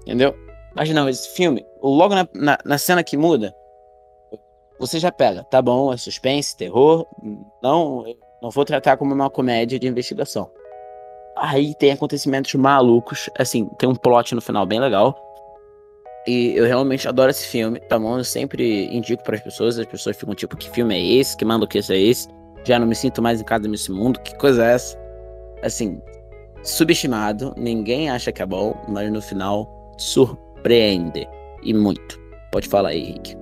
Entendeu? 0.03 0.35
Mas 0.75 0.89
não, 0.91 1.09
esse 1.09 1.29
filme, 1.35 1.65
logo 1.83 2.15
na, 2.15 2.27
na, 2.35 2.59
na 2.65 2.79
cena 2.79 3.05
que 3.05 3.17
muda, 3.17 3.55
você 4.79 4.99
já 4.99 5.13
pega, 5.13 5.45
tá 5.45 5.61
bom, 5.63 5.93
é 5.93 5.97
suspense, 5.97 6.57
terror, 6.57 7.07
não, 7.63 8.05
não 8.41 8.51
vou 8.51 8.65
tratar 8.65 8.97
como 8.97 9.15
uma 9.15 9.31
comédia 9.31 9.79
de 9.79 9.87
investigação. 9.87 10.51
Aí 11.37 11.75
tem 11.75 11.93
acontecimentos 11.93 12.55
malucos, 12.55 13.31
assim, 13.39 13.67
tem 13.79 13.89
um 13.89 13.95
plot 13.95 14.35
no 14.35 14.41
final 14.41 14.67
bem 14.67 14.81
legal. 14.81 15.17
E 16.27 16.55
eu 16.57 16.65
realmente 16.67 17.09
adoro 17.09 17.31
esse 17.31 17.47
filme, 17.47 17.81
tá 17.81 17.99
bom? 17.99 18.19
Eu 18.19 18.25
sempre 18.25 18.87
indico 18.95 19.25
para 19.25 19.37
as 19.37 19.43
pessoas, 19.43 19.79
as 19.79 19.87
pessoas 19.87 20.17
ficam 20.17 20.35
tipo, 20.35 20.57
que 20.57 20.71
filme 20.71 20.95
é 20.95 21.05
esse? 21.19 21.37
Que 21.37 21.45
maluquice 21.45 21.93
é 21.93 21.99
esse? 21.99 22.29
Já 22.65 22.79
não 22.79 22.87
me 22.87 22.95
sinto 22.95 23.21
mais 23.21 23.41
em 23.41 23.45
casa 23.45 23.67
nesse 23.67 23.91
mundo, 23.91 24.21
que 24.21 24.37
coisa 24.37 24.65
é 24.65 24.75
essa? 24.75 24.97
Assim, 25.63 26.01
subestimado, 26.63 27.53
ninguém 27.57 28.09
acha 28.09 28.31
que 28.31 28.41
é 28.41 28.47
bom, 28.47 28.75
mas 28.89 29.11
no 29.11 29.21
final 29.21 29.69
surpreende. 29.99 31.29
E 31.65 31.75
muito. 31.75 32.21
Pode 32.53 32.69
falar 32.69 32.91
aí, 32.91 33.13
Rick. 33.13 33.37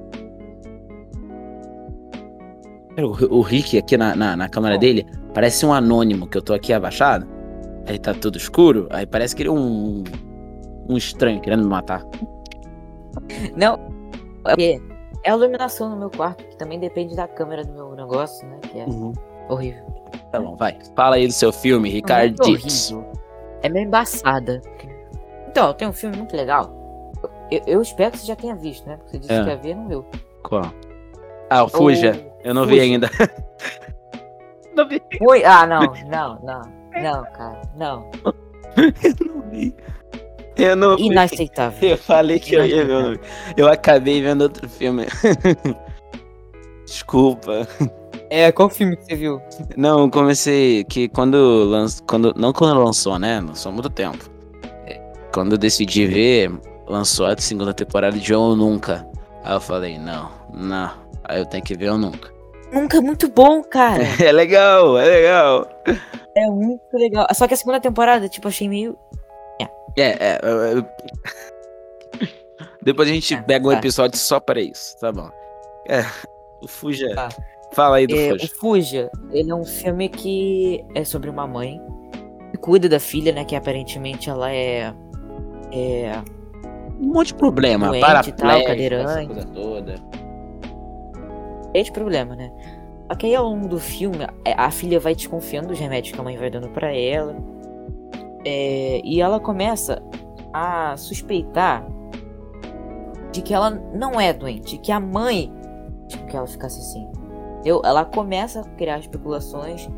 O, 2.98 3.38
o 3.38 3.40
Rick 3.40 3.78
aqui 3.78 3.96
na, 3.96 4.14
na, 4.14 4.36
na 4.36 4.48
câmera 4.48 4.74
Bom. 4.74 4.80
dele 4.80 5.06
parece 5.32 5.64
um 5.64 5.72
anônimo, 5.72 6.26
que 6.26 6.36
eu 6.36 6.42
tô 6.42 6.52
aqui 6.52 6.72
abaixado. 6.72 7.26
Aí 7.86 7.98
tá 7.98 8.12
tudo 8.12 8.36
escuro, 8.36 8.86
aí 8.90 9.06
parece 9.06 9.34
que 9.34 9.42
ele 9.42 9.48
é 9.48 9.52
um. 9.52 10.04
Um 10.88 10.96
estranho 10.96 11.40
querendo 11.40 11.62
me 11.62 11.68
matar. 11.68 12.04
Não, 13.56 13.74
é 14.44 14.54
porque 14.54 14.80
é 15.24 15.30
a 15.30 15.34
iluminação 15.34 15.88
no 15.90 15.96
meu 15.96 16.10
quarto, 16.10 16.44
que 16.44 16.56
também 16.56 16.78
depende 16.78 17.14
da 17.16 17.26
câmera 17.28 17.64
do 17.64 17.72
meu 17.72 17.94
negócio, 17.94 18.46
né? 18.48 18.58
Que 18.62 18.80
é 18.80 18.86
horrível. 19.48 19.84
Tá 20.32 20.40
bom, 20.40 20.56
vai. 20.56 20.76
Fala 20.96 21.16
aí 21.16 21.26
do 21.26 21.32
seu 21.32 21.52
filme, 21.52 21.88
é 21.88 21.92
Ricardo. 21.92 22.40
horrível. 22.42 23.12
É 23.62 23.68
meio 23.68 23.86
embaçada. 23.86 24.60
Então, 25.48 25.72
tem 25.74 25.88
um 25.88 25.92
filme 25.92 26.16
muito 26.16 26.34
legal. 26.36 26.70
Eu, 27.50 27.60
eu 27.66 27.82
espero 27.82 28.12
que 28.12 28.18
você 28.18 28.26
já 28.26 28.36
tenha 28.36 28.54
visto, 28.54 28.86
né? 28.88 28.96
Porque 28.96 29.10
você 29.12 29.18
disse 29.18 29.32
É. 29.32 29.42
que 29.44 29.50
ia 29.50 29.56
ver, 29.56 29.74
não 29.74 29.88
viu. 29.88 30.06
Qual? 30.42 30.72
Ah, 31.50 31.64
o 31.64 31.68
Fuja. 31.68 32.12
O- 32.12 32.48
Eu 32.48 32.54
não 32.54 32.64
vi 32.64 32.74
Fuja. 32.74 32.82
ainda. 32.82 33.10
não 34.76 34.88
vi. 34.88 35.02
Fui- 35.18 35.44
Ah, 35.44 35.66
não, 35.66 35.80
não, 36.08 36.38
não. 36.42 36.62
Não, 37.02 37.22
cara, 37.32 37.60
não. 37.76 38.10
Eu 38.76 39.26
não 39.34 39.42
vi. 39.50 39.74
Eu 40.60 40.76
não. 40.76 40.98
Inaceitável. 40.98 41.90
Eu 41.90 41.98
falei 41.98 42.38
que 42.38 42.54
eu 42.54 42.64
ia 42.64 42.84
ver. 42.84 42.90
eu 42.90 43.02
não 43.02 43.12
vi. 43.12 43.20
Eu 43.56 43.68
acabei 43.68 44.20
vendo 44.22 44.42
outro 44.42 44.68
filme. 44.68 45.06
Desculpa. 46.84 47.66
É, 48.28 48.50
qual 48.52 48.68
filme 48.68 48.96
que 48.96 49.04
você 49.04 49.16
viu? 49.16 49.40
Não, 49.76 50.00
eu 50.00 50.10
comecei 50.10 50.84
que 50.84 51.08
quando 51.08 51.36
lançou. 51.64 52.06
Quando, 52.06 52.34
não 52.36 52.52
quando 52.52 52.82
lançou, 52.82 53.18
né? 53.18 53.40
Lançou 53.40 53.70
há 53.70 53.72
muito 53.72 53.90
tempo. 53.90 54.30
É, 54.86 55.00
Quando 55.32 55.52
eu 55.52 55.58
decidi 55.58 56.06
ver, 56.06 56.52
lançou 56.88 57.26
a 57.26 57.36
segunda 57.38 57.72
temporada 57.74 58.18
de 58.18 58.32
Eu 58.32 58.54
Nunca. 58.54 59.06
Aí 59.42 59.54
eu 59.54 59.60
falei, 59.60 59.98
não, 59.98 60.30
não. 60.52 60.90
Aí 61.24 61.38
eu 61.40 61.46
tenho 61.46 61.62
que 61.62 61.76
ver 61.76 61.86
Eu 61.86 61.98
Nunca. 61.98 62.30
Nunca 62.72 62.98
é 62.98 63.00
muito 63.00 63.28
bom, 63.28 63.62
cara. 63.62 64.04
É 64.22 64.30
legal, 64.30 64.96
é 64.98 65.04
legal. 65.04 65.68
É 66.36 66.46
muito 66.46 66.82
legal. 66.94 67.26
Só 67.34 67.48
que 67.48 67.54
a 67.54 67.56
segunda 67.56 67.80
temporada, 67.80 68.28
tipo, 68.28 68.48
achei 68.48 68.68
meio. 68.68 68.96
É, 69.96 70.02
é. 70.02 70.40
eu- 70.42 70.84
Depois 72.82 73.08
a 73.08 73.12
gente 73.12 73.34
É, 73.34 73.42
pega 73.42 73.66
um 73.66 73.72
tá. 73.72 73.78
episódio 73.78 74.18
só 74.18 74.40
pra 74.40 74.60
isso, 74.60 74.98
tá 75.00 75.12
bom. 75.12 75.28
É, 75.88 76.04
o 76.62 76.68
Fuja. 76.68 77.14
Tá. 77.14 77.28
Fala 77.72 77.96
aí 77.96 78.06
do 78.06 78.16
É, 78.16 78.32
o 78.32 78.38
Fuja. 78.38 78.48
Fuja, 78.58 79.10
ele 79.32 79.50
é 79.50 79.54
um 79.54 79.64
filme 79.64 80.08
que 80.08 80.84
é 80.94 81.04
sobre 81.04 81.28
uma 81.30 81.46
mãe 81.46 81.80
que 82.52 82.58
cuida 82.58 82.88
da 82.88 82.98
filha, 82.98 83.32
né? 83.32 83.44
Que 83.44 83.54
aparentemente 83.54 84.28
ela 84.30 84.50
é. 84.52 84.92
É. 85.72 86.12
Um 87.00 87.12
monte 87.12 87.28
de 87.28 87.34
problema. 87.34 87.88
Doente 87.88 88.00
para 88.00 88.22
tal, 88.32 88.64
cadeirante. 88.64 89.26
coisa 89.26 89.46
toda. 89.48 89.94
cheio 91.72 91.84
de 91.84 91.92
problema, 91.92 92.34
né? 92.36 92.50
Só 93.10 93.16
que 93.16 93.26
aí 93.26 93.34
ao 93.34 93.44
longo 93.48 93.68
do 93.68 93.78
filme, 93.80 94.18
é, 94.44 94.52
a 94.56 94.70
filha 94.70 94.98
vai 95.00 95.14
desconfiando 95.14 95.68
dos 95.68 95.78
remédios 95.78 96.14
que 96.14 96.20
a 96.20 96.24
mãe 96.24 96.36
vai 96.36 96.50
dando 96.50 96.68
pra 96.70 96.92
ela. 96.94 97.34
É, 98.44 99.00
e 99.04 99.20
ela 99.20 99.38
começa 99.38 100.02
a 100.52 100.96
suspeitar 100.96 101.86
de 103.32 103.42
que 103.42 103.54
ela 103.54 103.70
não 103.70 104.20
é 104.20 104.32
doente, 104.32 104.78
que 104.78 104.90
a 104.90 104.98
mãe 104.98 105.52
tipo, 106.10 106.26
que 106.26 106.36
ela 106.36 106.46
ficasse 106.46 106.80
assim. 106.80 107.08
Entendeu? 107.54 107.80
Ela 107.84 108.04
começa 108.04 108.60
a 108.60 108.64
criar 108.76 108.98
especulações 108.98 109.88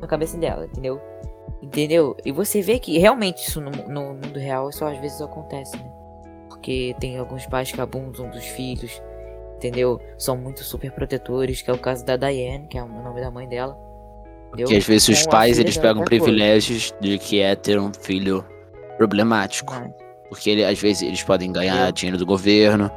na 0.00 0.06
cabeça 0.06 0.36
dela, 0.36 0.64
entendeu? 0.64 1.00
Entendeu? 1.62 2.16
E 2.24 2.32
você 2.32 2.60
vê 2.60 2.78
que 2.78 2.98
realmente 2.98 3.46
isso 3.48 3.60
no, 3.60 3.70
no 3.70 4.14
mundo 4.14 4.38
real 4.38 4.68
isso 4.70 4.84
às 4.84 4.98
vezes 4.98 5.20
acontece, 5.20 5.76
né? 5.76 5.90
Porque 6.48 6.94
tem 6.98 7.18
alguns 7.18 7.46
pais 7.46 7.70
que 7.70 7.80
abusam 7.80 8.28
dos 8.30 8.44
filhos, 8.44 9.00
entendeu? 9.56 10.00
São 10.18 10.36
muito 10.36 10.64
super 10.64 10.90
protetores, 10.92 11.62
que 11.62 11.70
é 11.70 11.74
o 11.74 11.78
caso 11.78 12.04
da 12.04 12.16
Diane, 12.16 12.66
que 12.66 12.78
é 12.78 12.82
o 12.82 12.88
nome 12.88 13.20
da 13.20 13.30
mãe 13.30 13.46
dela. 13.46 13.78
Entendeu? 14.52 14.68
Que 14.68 14.76
às 14.76 14.84
vezes 14.84 15.08
os 15.08 15.26
pais 15.26 15.58
eles 15.58 15.76
dela 15.76 15.88
pegam 15.88 16.04
privilégios 16.04 16.92
de 17.00 17.18
que 17.18 17.40
é 17.40 17.54
ter 17.54 17.78
um 17.78 17.92
filho 17.92 18.44
problemático. 18.96 19.72
Mas- 19.74 19.92
Porque 20.28 20.50
ele, 20.50 20.64
às 20.64 20.78
vezes 20.78 21.02
eles 21.02 21.22
podem 21.22 21.50
ganhar 21.52 21.74
Entendeu? 21.74 21.92
dinheiro 21.92 22.18
do 22.18 22.26
governo. 22.26 22.90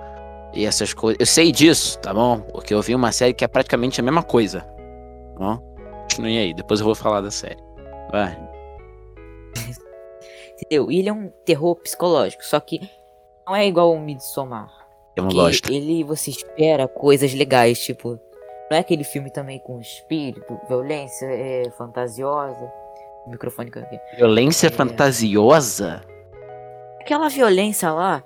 e 0.56 0.66
essas 0.68 0.94
coisas. 0.94 1.18
Eu 1.20 1.26
sei 1.26 1.52
disso, 1.52 1.98
tá 1.98 2.14
bom? 2.14 2.40
Porque 2.40 2.72
eu 2.76 2.82
vi 2.82 2.94
uma 2.94 3.12
série 3.12 3.34
que 3.34 3.44
é 3.44 3.48
praticamente 3.48 4.00
a 4.00 4.04
mesma 4.04 4.22
coisa. 4.22 4.62
Tá 4.62 5.40
bom? 5.40 5.58
Continue 6.04 6.38
aí, 6.38 6.54
depois 6.54 6.80
eu 6.80 6.86
vou 6.86 6.94
falar 6.94 7.22
da 7.22 7.32
série. 7.32 7.58
Vai. 8.12 8.38
Entendeu? 10.56 10.92
E 10.92 11.00
ele 11.00 11.10
é 11.10 11.14
um 11.14 11.30
terror 11.46 11.76
psicológico, 11.78 12.44
só 12.46 12.60
que 12.60 12.80
não 13.48 13.56
é 13.56 13.66
igual 13.68 13.92
o 13.92 14.00
Midsommar. 14.00 14.70
Eu 15.16 15.24
não 15.24 15.30
Porque 15.30 15.42
gosto. 15.44 15.72
ele 15.74 16.04
você 16.04 16.30
espera 16.30 16.88
coisas 16.88 17.34
legais, 17.34 17.80
tipo, 17.80 18.20
não 18.70 18.78
é 18.78 18.80
aquele 18.80 19.04
filme 19.04 19.30
também 19.30 19.60
com 19.60 19.80
espírito, 19.80 20.60
violência, 20.68 21.26
é 21.28 21.70
fantasiosa. 21.78 22.72
O 23.26 23.30
microfone 23.30 23.70
aqui. 23.74 24.00
Violência 24.18 24.68
É. 24.68 24.70
fantasiosa? 24.70 26.02
Aquela 27.00 27.30
violência 27.30 27.92
lá 27.92 28.24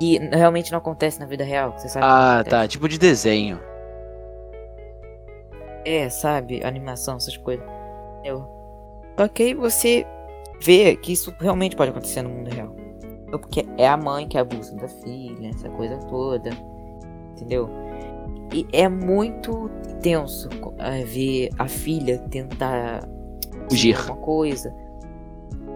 que 0.00 0.18
realmente 0.18 0.70
não 0.72 0.78
acontece 0.78 1.20
na 1.20 1.26
vida 1.26 1.44
real, 1.44 1.72
você 1.78 1.88
sabe? 1.88 2.04
Ah, 2.08 2.42
tá. 2.48 2.66
Tipo 2.66 2.88
de 2.88 2.98
desenho. 2.98 3.60
É, 5.84 6.08
sabe? 6.08 6.64
Animação, 6.64 7.16
essas 7.16 7.36
coisas. 7.36 7.64
Entendeu? 8.18 8.46
Só 9.18 9.28
que 9.28 9.42
aí 9.42 9.54
você 9.54 10.06
vê 10.60 10.96
que 10.96 11.12
isso 11.12 11.34
realmente 11.40 11.76
pode 11.76 11.90
acontecer 11.90 12.22
no 12.22 12.30
mundo 12.30 12.50
real. 12.50 12.74
Porque 13.30 13.66
é 13.78 13.88
a 13.88 13.96
mãe 13.96 14.28
que 14.28 14.38
abusa 14.38 14.74
da 14.76 14.88
filha, 14.88 15.48
essa 15.50 15.68
coisa 15.70 15.96
toda. 16.08 16.50
Entendeu? 17.32 17.68
E 18.52 18.66
é 18.72 18.88
muito 18.88 19.70
tenso 20.02 20.48
é, 20.78 21.04
ver 21.04 21.50
a 21.58 21.66
filha 21.68 22.18
tentar 22.30 23.06
Fugir. 23.68 23.96
alguma 23.96 24.16
coisa. 24.16 24.74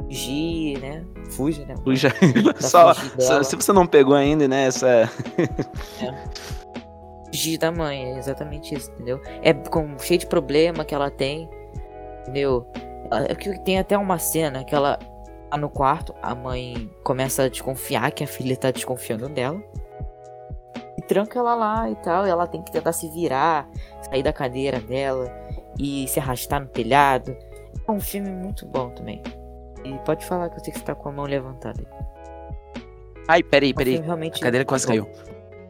Fugir, 0.04 0.78
né? 0.80 1.04
Fuge, 1.30 1.64
né? 1.64 1.74
Pra 1.82 2.54
Só, 2.60 2.94
fugir 2.94 3.22
só- 3.22 3.42
se 3.42 3.56
você 3.56 3.72
não 3.72 3.86
pegou 3.86 4.14
ainda, 4.14 4.46
né? 4.46 4.66
Essa. 4.66 5.10
fugir 7.30 7.58
da 7.58 7.70
mãe, 7.72 8.12
é 8.14 8.18
exatamente 8.18 8.74
isso, 8.74 8.90
entendeu? 8.92 9.20
É 9.42 9.52
com 9.52 9.98
cheio 9.98 10.20
de 10.20 10.26
problema 10.26 10.84
que 10.84 10.94
ela 10.94 11.10
tem, 11.10 11.48
entendeu? 12.22 12.66
Ah, 13.10 13.24
é 13.28 13.34
que 13.34 13.58
Tem 13.60 13.78
até 13.78 13.96
uma 13.96 14.18
cena 14.18 14.64
que 14.64 14.74
ela 14.74 14.98
tá 15.50 15.56
no 15.56 15.68
quarto, 15.70 16.14
a 16.22 16.34
mãe 16.34 16.90
começa 17.04 17.44
a 17.44 17.48
desconfiar 17.48 18.10
que 18.12 18.24
a 18.24 18.26
filha 18.26 18.56
tá 18.56 18.70
desconfiando 18.70 19.28
dela. 19.28 19.62
E 20.98 21.02
tranca 21.02 21.38
ela 21.38 21.54
lá 21.54 21.90
e 21.90 21.94
tal, 21.96 22.26
e 22.26 22.30
ela 22.30 22.46
tem 22.46 22.62
que 22.62 22.72
tentar 22.72 22.92
se 22.92 23.08
virar, 23.10 23.68
sair 24.02 24.22
da 24.22 24.32
cadeira 24.32 24.80
dela 24.80 25.30
e 25.78 26.08
se 26.08 26.18
arrastar 26.18 26.60
no 26.60 26.66
telhado. 26.68 27.36
É 27.86 27.92
um 27.92 28.00
filme 28.00 28.30
muito 28.30 28.66
bom 28.66 28.90
também. 28.90 29.22
E 29.84 29.98
pode 30.04 30.24
falar 30.24 30.48
que 30.50 30.58
eu 30.58 30.64
sei 30.64 30.72
que 30.72 30.78
você 30.78 30.84
tá 30.84 30.94
com 30.94 31.08
a 31.08 31.12
mão 31.12 31.26
levantada. 31.26 31.80
É 31.82 32.06
Ai, 33.28 33.42
peraí, 33.42 33.72
peraí. 33.74 34.00
realmente 34.00 34.38
A 34.38 34.46
cadeira 34.46 34.64
quase 34.64 34.86
caiu. 34.86 35.08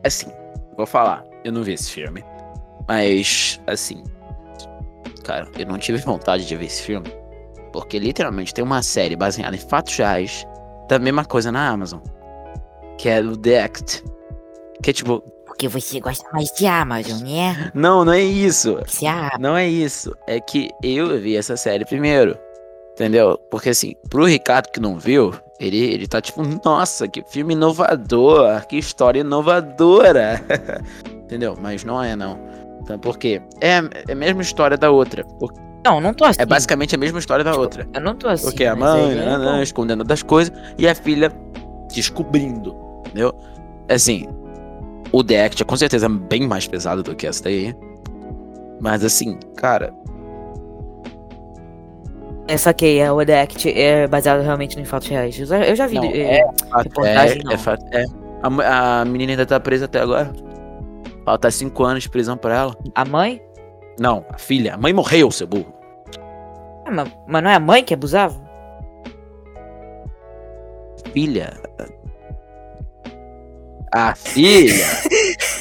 Assim, 0.04 0.30
vou 0.76 0.86
falar. 0.86 1.24
Eu 1.44 1.52
não 1.52 1.62
vi 1.62 1.72
esse 1.72 1.90
filme. 1.90 2.24
Mas, 2.88 3.60
assim. 3.66 4.02
Cara, 5.24 5.48
eu 5.58 5.66
não 5.66 5.78
tive 5.78 5.98
vontade 5.98 6.46
de 6.46 6.56
ver 6.56 6.66
esse 6.66 6.82
filme. 6.82 7.08
Porque 7.72 7.98
literalmente 7.98 8.54
tem 8.54 8.64
uma 8.64 8.82
série 8.82 9.16
baseada 9.16 9.54
em 9.56 9.58
fatos 9.58 9.96
reais. 9.96 10.46
Da 10.88 10.98
mesma 10.98 11.24
coisa 11.24 11.50
na 11.50 11.68
Amazon. 11.68 12.00
Que 12.96 13.08
é 13.08 13.20
o 13.20 13.36
The 13.36 13.62
Act. 13.64 14.04
Que 14.82 14.90
é 14.90 14.92
tipo. 14.92 15.20
Porque 15.46 15.68
você 15.68 16.00
gosta 16.00 16.28
mais 16.32 16.50
de 16.58 16.66
Amazon, 16.66 17.22
né? 17.22 17.70
Não, 17.74 18.04
não 18.04 18.12
é 18.12 18.20
isso. 18.20 18.78
Se 18.86 19.06
a 19.06 19.30
Não 19.40 19.56
é 19.56 19.66
isso. 19.66 20.14
É 20.26 20.38
que 20.38 20.70
eu 20.82 21.18
vi 21.18 21.34
essa 21.36 21.56
série 21.56 21.84
primeiro. 21.84 22.36
Entendeu? 22.92 23.38
Porque 23.50 23.70
assim, 23.70 23.94
pro 24.10 24.24
Ricardo 24.26 24.70
que 24.70 24.80
não 24.80 24.98
viu, 24.98 25.34
ele, 25.60 25.78
ele 25.78 26.06
tá 26.06 26.20
tipo, 26.20 26.42
nossa, 26.64 27.06
que 27.08 27.22
filme 27.28 27.54
inovador, 27.54 28.66
que 28.66 28.76
história 28.76 29.20
inovadora. 29.20 30.42
Entendeu? 31.24 31.56
Mas 31.60 31.84
não 31.84 32.02
é, 32.02 32.14
não. 32.16 32.38
Então, 32.82 32.98
por 32.98 33.18
quê? 33.18 33.40
É, 33.60 33.80
é 34.08 34.12
a 34.12 34.14
mesma 34.14 34.42
história 34.42 34.76
da 34.76 34.90
outra. 34.90 35.24
Por- 35.24 35.52
Não, 35.84 36.00
não 36.00 36.12
tô 36.14 36.24
assim. 36.24 36.40
É 36.40 36.46
basicamente 36.46 36.94
a 36.94 36.98
mesma 36.98 37.18
história 37.18 37.44
da 37.44 37.50
Tipo, 37.52 37.62
outra. 37.62 37.88
Eu 37.94 38.00
não 38.00 38.14
tô 38.14 38.28
assim. 38.28 38.44
Porque 38.44 38.64
a 38.64 38.76
mãe, 38.76 39.12
é 39.18 39.24
nanã, 39.24 39.56
bom. 39.56 39.62
escondendo 39.62 40.04
das 40.04 40.22
coisas, 40.22 40.52
e 40.78 40.86
a 40.86 40.94
filha 40.94 41.32
descobrindo. 41.92 42.74
Entendeu? 43.06 43.34
Assim, 43.88 44.28
o 45.12 45.24
The 45.24 45.44
Act 45.46 45.62
é 45.62 45.64
com 45.64 45.76
certeza 45.76 46.08
bem 46.08 46.46
mais 46.46 46.66
pesado 46.66 47.02
do 47.02 47.14
que 47.14 47.26
essa 47.26 47.44
daí. 47.44 47.74
Mas 48.80 49.04
assim, 49.04 49.38
cara, 49.56 49.92
É, 52.48 52.56
saquei, 52.56 53.00
é, 53.00 53.10
o 53.10 53.24
The 53.24 53.42
Act 53.42 53.68
é 53.70 54.06
baseado 54.06 54.42
realmente 54.42 54.78
em 54.78 54.84
fatos 54.84 55.08
reais. 55.08 55.38
Eu 55.38 55.74
já, 55.74 55.86
vi. 55.86 55.96
Não, 55.96 56.04
é, 56.04 56.46
reportagem, 56.76 57.42
é, 57.50 57.54
é 57.54 57.58
fato. 57.58 57.84
É. 57.92 58.04
A, 58.42 59.00
a 59.00 59.04
menina 59.04 59.32
ainda 59.32 59.44
tá 59.44 59.58
presa 59.58 59.86
até 59.86 60.00
agora. 60.00 60.32
Falta 61.24 61.50
cinco 61.50 61.82
anos 61.82 62.04
de 62.04 62.08
prisão 62.08 62.36
pra 62.36 62.54
ela. 62.54 62.76
A 62.94 63.04
mãe? 63.04 63.42
Não, 63.98 64.24
a 64.30 64.38
filha. 64.38 64.74
A 64.74 64.76
mãe 64.76 64.92
morreu, 64.92 65.30
seu 65.32 65.46
burro. 65.46 65.74
Ah, 66.84 66.90
mas, 66.92 67.10
mas 67.26 67.42
não 67.42 67.50
é 67.50 67.54
a 67.54 67.60
mãe 67.60 67.82
que 67.82 67.94
abusava? 67.94 68.36
Filha. 71.12 71.52
A 73.92 74.14
filha. 74.14 74.84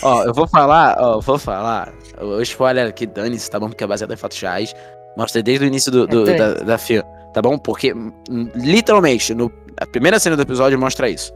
ó, 0.01 0.23
eu 0.23 0.33
vou 0.33 0.47
falar, 0.47 0.97
ó, 0.99 1.13
eu 1.15 1.21
vou 1.21 1.37
falar. 1.37 1.93
O 2.21 2.41
spoiler 2.41 2.87
aqui, 2.87 3.05
dane-se, 3.05 3.49
tá 3.49 3.59
bom? 3.59 3.67
Porque 3.69 3.83
é 3.83 3.87
baseado 3.87 4.13
em 4.13 4.17
fatos 4.17 4.39
reais. 4.39 4.73
Mostra 5.17 5.41
desde 5.43 5.65
o 5.65 5.67
início 5.67 5.91
do, 5.91 6.07
do- 6.07 6.29
É, 6.29 6.35
da, 6.37 6.53
da 6.63 6.77
filha, 6.77 7.03
tá 7.33 7.41
bom? 7.41 7.57
Porque, 7.57 7.93
hum, 7.93 8.11
literalmente, 8.55 9.33
no, 9.33 9.51
a 9.79 9.85
primeira 9.85 10.19
cena 10.19 10.35
do 10.35 10.41
episódio 10.41 10.77
mostra 10.79 11.09
isso. 11.09 11.31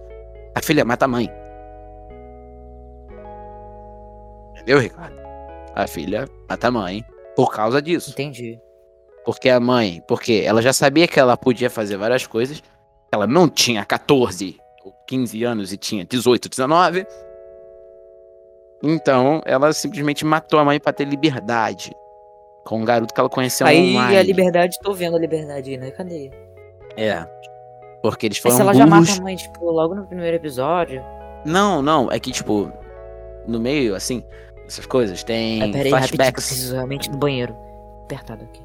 A 0.56 0.62
filha 0.62 0.84
mata 0.84 1.06
a 1.06 1.08
mãe. 1.08 1.30
Entendeu, 4.56 4.80
Ricardo? 4.80 5.16
A 5.76 5.88
filha 5.88 6.28
mata 6.50 6.68
a 6.68 6.72
mãe 6.72 7.04
por 7.36 7.52
causa 7.54 7.82
disso. 7.82 8.12
Entendi. 8.12 8.60
Porque 9.26 9.50
a 9.50 9.60
mãe, 9.60 10.02
porque 10.08 10.44
ela 10.46 10.62
já 10.62 10.74
sabia 10.74 11.08
que 11.08 11.20
ela 11.20 11.38
podia 11.38 11.70
fazer 11.70 11.98
várias 11.98 12.26
coisas. 12.26 12.62
Ela 13.12 13.26
não 13.28 13.48
tinha 13.48 13.86
14 13.86 14.58
ou 14.58 14.60
15 15.07 15.43
anos 15.43 15.71
e 15.73 15.77
tinha 15.77 16.05
18, 16.05 16.49
19. 16.49 17.05
Então, 18.82 19.41
ela 19.45 19.73
simplesmente 19.73 20.23
matou 20.25 20.59
a 20.59 20.65
mãe 20.65 20.80
pra 20.80 20.93
ter 20.93 21.05
liberdade. 21.05 21.91
Com 22.65 22.80
um 22.82 22.86
garoto 22.86 23.13
que 23.13 23.19
ela 23.19 23.30
conheceu 23.30 23.65
aí 23.67 23.91
online. 23.91 24.17
a 24.17 24.23
liberdade, 24.23 24.77
tô 24.82 24.93
vendo 24.93 25.15
a 25.17 25.19
liberdade 25.19 25.71
aí, 25.71 25.77
né? 25.77 25.91
Cadê? 25.91 26.32
É. 26.95 27.25
Porque 28.01 28.27
eles 28.27 28.38
Mas 28.38 28.53
foram 28.53 28.55
se 28.55 28.61
ela 28.61 28.73
já 28.73 28.86
burros. 28.86 29.09
mata 29.09 29.19
a 29.21 29.23
mãe, 29.23 29.36
tipo, 29.36 29.65
logo 29.69 29.95
no 29.95 30.05
primeiro 30.07 30.38
episódio. 30.38 31.03
Não, 31.45 31.82
não, 31.82 32.11
é 32.11 32.19
que 32.19 32.32
tipo, 32.32 32.71
no 33.47 33.59
meio, 33.59 33.95
assim, 33.95 34.23
essas 34.67 34.86
coisas, 34.86 35.23
tem 35.23 35.61
Ah, 35.63 35.65
peraí, 35.67 35.89
rapidinho, 35.91 35.97
flashbacks. 36.17 36.45
preciso 36.47 36.73
realmente 36.75 37.09
no 37.09 37.17
banheiro. 37.17 37.55
Apertado 38.03 38.43
aqui. 38.45 38.61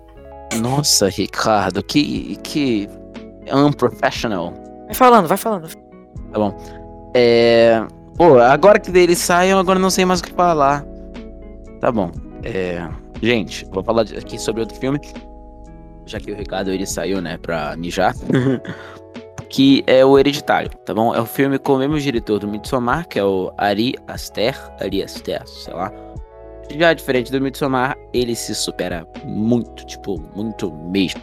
Nossa, 0.60 1.08
Ricardo, 1.08 1.82
que, 1.82 2.36
que 2.36 2.88
unprofessional. 3.52 4.52
Vai 4.86 4.94
falando, 4.94 5.26
vai 5.28 5.36
falando. 5.36 5.68
É. 7.14 7.84
Pô, 8.16 8.38
agora 8.38 8.78
que 8.78 8.96
eles 8.96 9.18
saem, 9.18 9.50
eu 9.50 9.58
agora 9.58 9.78
não 9.78 9.90
sei 9.90 10.04
mais 10.04 10.20
o 10.20 10.24
que 10.24 10.32
falar. 10.32 10.84
Tá 11.80 11.90
bom. 11.90 12.10
É. 12.42 12.88
Gente, 13.22 13.64
vou 13.70 13.82
falar 13.82 14.02
aqui 14.02 14.38
sobre 14.38 14.60
outro 14.60 14.76
filme. 14.76 15.00
Já 16.06 16.20
que 16.20 16.30
o 16.30 16.36
Ricardo 16.36 16.70
ele 16.70 16.86
saiu, 16.86 17.20
né, 17.20 17.38
pra 17.38 17.76
mijar. 17.76 18.14
que 19.48 19.84
é 19.86 20.04
o 20.04 20.18
Hereditário, 20.18 20.70
tá 20.84 20.92
bom? 20.92 21.14
É 21.14 21.20
um 21.20 21.26
filme 21.26 21.58
com 21.58 21.74
o 21.74 21.78
mesmo 21.78 21.98
diretor 21.98 22.40
do 22.40 22.48
Midsommar, 22.48 23.06
que 23.08 23.18
é 23.18 23.24
o 23.24 23.52
Ari 23.56 23.94
Aster. 24.08 24.56
Ari 24.80 25.02
Aster, 25.02 25.46
sei 25.46 25.72
lá. 25.72 25.92
Já 26.76 26.92
diferente 26.92 27.30
do 27.30 27.40
Midsommar, 27.40 27.96
ele 28.12 28.34
se 28.34 28.54
supera 28.54 29.06
muito, 29.24 29.84
tipo, 29.86 30.20
muito 30.34 30.72
mesmo. 30.72 31.20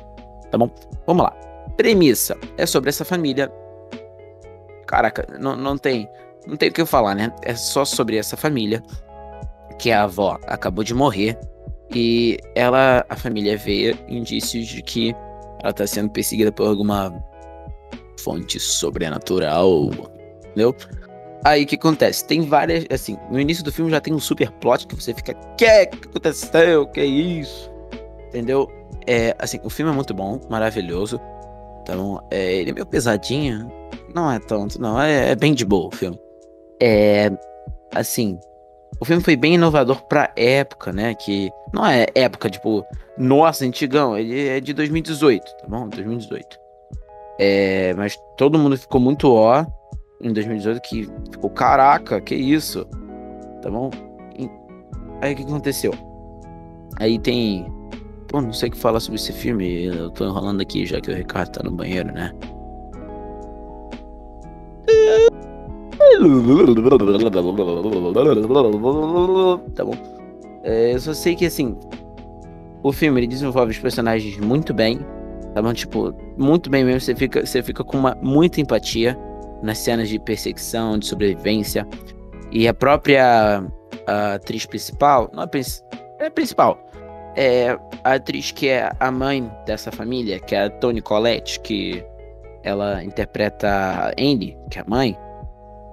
Tá 0.50 0.58
bom? 0.58 0.70
Vamos 1.06 1.24
lá. 1.24 1.32
Premissa 1.76 2.38
é 2.58 2.66
sobre 2.66 2.90
essa 2.90 3.04
família. 3.04 3.52
Caraca, 4.92 5.26
não, 5.40 5.56
não 5.56 5.78
tem. 5.78 6.10
Não 6.46 6.58
tem 6.58 6.68
o 6.68 6.74
que 6.74 6.82
eu 6.82 6.86
falar, 6.86 7.16
né? 7.16 7.32
É 7.44 7.56
só 7.56 7.86
sobre 7.86 8.18
essa 8.18 8.36
família. 8.36 8.84
Que 9.80 9.90
a 9.90 10.04
avó 10.04 10.38
acabou 10.48 10.84
de 10.84 10.94
morrer. 10.94 11.40
E 11.96 12.38
ela, 12.56 13.06
a 13.08 13.16
família 13.16 13.58
vê 13.58 13.96
indícios 14.10 14.68
de 14.68 14.82
que 14.82 15.16
ela 15.64 15.72
tá 15.72 15.88
sendo 15.88 16.10
perseguida 16.10 16.52
por 16.52 16.68
alguma 16.68 17.14
fonte 18.20 18.60
sobrenatural. 18.60 19.92
Entendeu? 20.48 20.76
Aí 21.46 21.64
o 21.64 21.68
que 21.68 21.76
acontece? 21.76 22.28
Tem 22.28 22.42
várias. 22.42 22.86
Assim, 22.92 23.18
no 23.30 23.40
início 23.40 23.64
do 23.64 23.72
filme 23.72 23.90
já 23.90 24.02
tem 24.02 24.14
um 24.14 24.20
super 24.20 24.52
plot 24.52 24.88
que 24.88 24.96
você 24.96 25.14
fica. 25.14 25.34
Que 25.58 25.86
que 25.88 26.08
aconteceu? 26.10 26.86
Que 26.88 27.02
isso? 27.02 27.72
Entendeu? 28.28 28.70
É, 29.08 29.34
assim, 29.40 29.58
o 29.64 29.70
filme 29.70 29.90
é 29.90 29.96
muito 29.96 30.14
bom, 30.14 30.40
maravilhoso. 30.50 31.20
Então, 31.82 32.22
é, 32.30 32.56
ele 32.56 32.72
é 32.72 32.74
meio 32.74 32.86
pesadinho. 32.86 33.72
Não 34.14 34.32
é 34.32 34.40
tanto, 34.40 34.82
não. 34.82 35.00
É, 35.02 35.32
é 35.32 35.36
bem 35.36 35.54
de 35.54 35.66
boa 35.66 35.88
o 35.88 35.96
filme. 35.96 36.20
É. 36.82 37.32
Assim. 37.94 38.40
O 39.00 39.06
filme 39.06 39.24
foi 39.24 39.36
bem 39.36 39.56
inovador 39.56 40.04
pra 40.04 40.32
época, 40.36 40.94
né? 40.94 41.16
Que 41.16 41.52
não 41.74 41.86
é 41.86 42.06
época, 42.14 42.50
tipo, 42.50 42.86
nossa, 43.18 43.66
antigão. 43.66 44.18
Ele 44.18 44.48
é 44.48 44.60
de 44.60 44.74
2018, 44.74 45.44
tá 45.44 45.68
bom? 45.68 45.88
2018. 45.88 46.60
É, 47.40 47.94
mas 47.96 48.16
todo 48.38 48.60
mundo 48.60 48.78
ficou 48.78 49.02
muito 49.02 49.32
ó 49.34 49.66
em 50.22 50.32
2018 50.32 50.82
que 50.82 51.10
ficou, 51.32 51.50
caraca, 51.50 52.22
que 52.22 52.36
isso? 52.36 52.86
tá 53.62 53.70
bom? 53.70 53.90
E 54.38 54.50
aí 55.22 55.34
o 55.34 55.36
que 55.36 55.44
aconteceu? 55.44 55.94
Aí 57.00 57.18
tem. 57.20 57.66
Pô, 58.28 58.42
não 58.42 58.54
sei 58.54 58.70
o 58.70 58.72
que 58.72 58.78
falar 58.78 59.00
sobre 59.00 59.20
esse 59.20 59.32
filme. 59.32 59.86
Eu 59.86 60.10
tô 60.10 60.26
enrolando 60.26 60.62
aqui 60.62 60.86
já 60.86 61.00
que 61.00 61.12
o 61.12 61.16
Ricardo 61.16 61.52
tá 61.52 61.64
no 61.64 61.72
banheiro, 61.72 62.12
né? 62.12 62.32
Tá 69.76 69.86
bom. 69.86 69.96
É, 70.64 70.94
eu 70.94 71.00
só 71.00 71.14
sei 71.14 71.36
que 71.36 71.46
assim. 71.46 71.78
O 72.84 72.92
filme 72.92 73.20
ele 73.20 73.28
desenvolve 73.28 73.72
os 73.72 73.80
personagens 73.80 74.38
muito 74.38 74.74
bem. 74.74 75.00
Tá 75.54 75.62
bom? 75.62 75.74
Tipo, 75.74 76.14
muito 76.38 76.70
bem 76.70 76.84
mesmo. 76.84 77.00
Você 77.02 77.16
fica, 77.16 77.46
você 77.46 77.62
fica 77.62 77.84
com 77.84 77.98
uma, 77.98 78.18
muita 78.22 78.60
empatia 78.60 79.18
nas 79.62 79.78
cenas 79.78 80.10
de 80.10 80.18
perseguição, 80.20 80.98
de 80.98 81.06
sobrevivência. 81.06 81.88
E 82.52 82.68
a 82.68 82.74
própria 82.74 83.64
a 84.08 84.34
atriz 84.36 84.66
principal. 84.66 85.30
Não 85.34 85.44
é, 85.44 85.48
é 86.20 86.30
principal. 86.30 86.78
É 87.36 87.78
a 88.04 88.14
atriz 88.14 88.52
que 88.52 88.68
é 88.68 88.92
a 89.00 89.12
mãe 89.12 89.50
dessa 89.66 89.92
família, 89.92 90.40
que 90.40 90.56
é 90.56 90.64
a 90.64 90.70
Toni 90.70 91.02
Collette, 91.02 91.60
que 91.62 92.04
ela 92.64 93.04
interpreta 93.04 93.68
a 93.68 94.10
Andy, 94.12 94.58
que 94.70 94.80
é 94.80 94.82
a 94.82 94.86
mãe. 94.88 95.18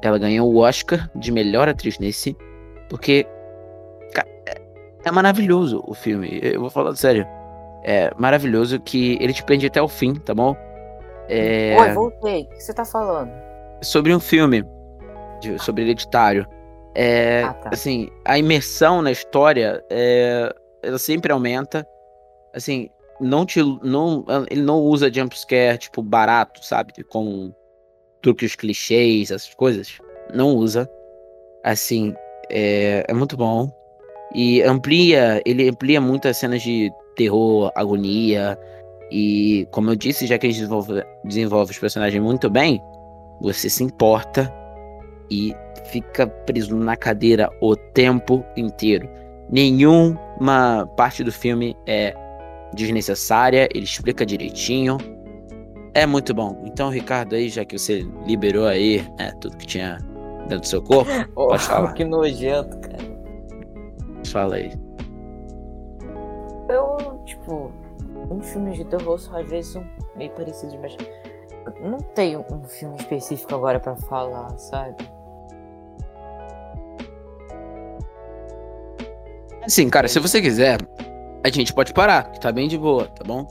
Ela 0.02 0.18
ganhou 0.18 0.52
o 0.52 0.58
Oscar 0.58 1.10
de 1.14 1.32
melhor 1.32 1.68
atriz 1.68 1.98
nesse, 1.98 2.36
porque 2.88 3.26
é, 4.46 4.54
é 5.04 5.10
maravilhoso 5.10 5.82
o 5.86 5.94
filme. 5.94 6.40
Eu 6.42 6.60
vou 6.60 6.70
falar 6.70 6.94
sério. 6.96 7.26
É 7.84 8.10
maravilhoso 8.16 8.80
que 8.80 9.16
ele 9.20 9.32
te 9.32 9.42
prende 9.42 9.66
até 9.66 9.80
o 9.80 9.88
fim, 9.88 10.14
tá 10.14 10.34
bom? 10.34 10.56
É... 11.28 11.76
Oi, 11.78 11.92
voltei. 11.92 12.42
O 12.42 12.48
que 12.48 12.62
você 12.62 12.74
tá 12.74 12.84
falando? 12.84 13.30
Sobre 13.82 14.14
um 14.14 14.20
filme, 14.20 14.64
de, 15.40 15.58
sobre 15.58 15.82
hereditário. 15.82 16.46
É, 16.94 17.44
ah, 17.44 17.54
tá. 17.54 17.70
Assim, 17.72 18.08
a 18.24 18.38
imersão 18.38 19.02
na 19.02 19.12
história, 19.12 19.82
é, 19.90 20.52
ela 20.82 20.98
sempre 20.98 21.32
aumenta. 21.32 21.86
Assim, 22.52 22.90
não 23.20 23.44
te, 23.44 23.60
não, 23.82 24.24
ele 24.50 24.62
não 24.62 24.80
usa 24.80 25.12
jumpscare, 25.12 25.78
tipo, 25.78 26.02
barato, 26.02 26.64
sabe? 26.64 26.92
Com 27.04 27.52
truques 28.22 28.54
clichês, 28.54 29.30
essas 29.30 29.52
coisas. 29.54 29.98
Não 30.34 30.54
usa. 30.54 30.88
Assim, 31.64 32.14
é, 32.50 33.04
é 33.08 33.12
muito 33.12 33.36
bom. 33.36 33.70
E 34.34 34.62
amplia, 34.62 35.42
ele 35.44 35.68
amplia 35.68 36.00
muito 36.00 36.28
as 36.28 36.36
cenas 36.36 36.62
de 36.62 36.92
terror, 37.16 37.72
agonia. 37.74 38.58
E, 39.10 39.66
como 39.70 39.90
eu 39.90 39.96
disse, 39.96 40.26
já 40.26 40.38
que 40.38 40.46
ele 40.46 40.54
desenvolve, 40.54 41.02
desenvolve 41.24 41.72
os 41.72 41.78
personagens 41.78 42.22
muito 42.22 42.50
bem, 42.50 42.80
você 43.40 43.70
se 43.70 43.82
importa 43.82 44.52
e 45.30 45.54
fica 45.90 46.26
preso 46.26 46.76
na 46.76 46.96
cadeira 46.96 47.50
o 47.60 47.74
tempo 47.74 48.44
inteiro. 48.56 49.08
Nenhuma 49.50 50.86
parte 50.96 51.24
do 51.24 51.32
filme 51.32 51.74
é 51.86 52.14
desnecessária, 52.74 53.68
ele 53.74 53.84
explica 53.84 54.24
direitinho. 54.24 54.98
É 55.94 56.06
muito 56.06 56.34
bom. 56.34 56.62
Então, 56.64 56.90
Ricardo, 56.90 57.34
aí, 57.34 57.48
já 57.48 57.64
que 57.64 57.78
você 57.78 58.06
liberou 58.26 58.66
aí 58.66 59.06
né, 59.18 59.32
tudo 59.40 59.56
que 59.56 59.66
tinha 59.66 59.98
dentro 60.42 60.60
do 60.60 60.66
seu 60.66 60.82
corpo, 60.82 61.10
oh, 61.34 61.48
pode 61.48 61.62
falar. 61.62 61.92
Que 61.94 62.04
nojento, 62.04 62.78
cara. 62.80 62.98
Fala 64.26 64.56
aí. 64.56 64.72
Eu, 66.68 67.22
tipo, 67.24 67.72
um 68.30 68.40
filme 68.42 68.72
de 68.72 68.84
terror 68.84 69.18
só 69.18 69.40
às 69.40 69.48
vezes 69.48 69.72
são 69.72 69.84
meio 70.16 70.30
parecidos, 70.32 70.76
mas 70.76 70.96
não 71.80 71.98
tenho 71.98 72.44
um 72.50 72.64
filme 72.64 72.96
específico 72.96 73.54
agora 73.54 73.80
para 73.80 73.96
falar, 73.96 74.56
sabe? 74.58 74.96
Assim, 79.62 79.88
cara, 79.90 80.08
se 80.08 80.18
você 80.18 80.40
quiser, 80.40 80.78
a 81.44 81.48
gente 81.50 81.72
pode 81.72 81.92
parar, 81.92 82.30
que 82.32 82.40
tá 82.40 82.50
bem 82.50 82.68
de 82.68 82.76
boa, 82.76 83.06
tá 83.06 83.24
bom? 83.24 83.46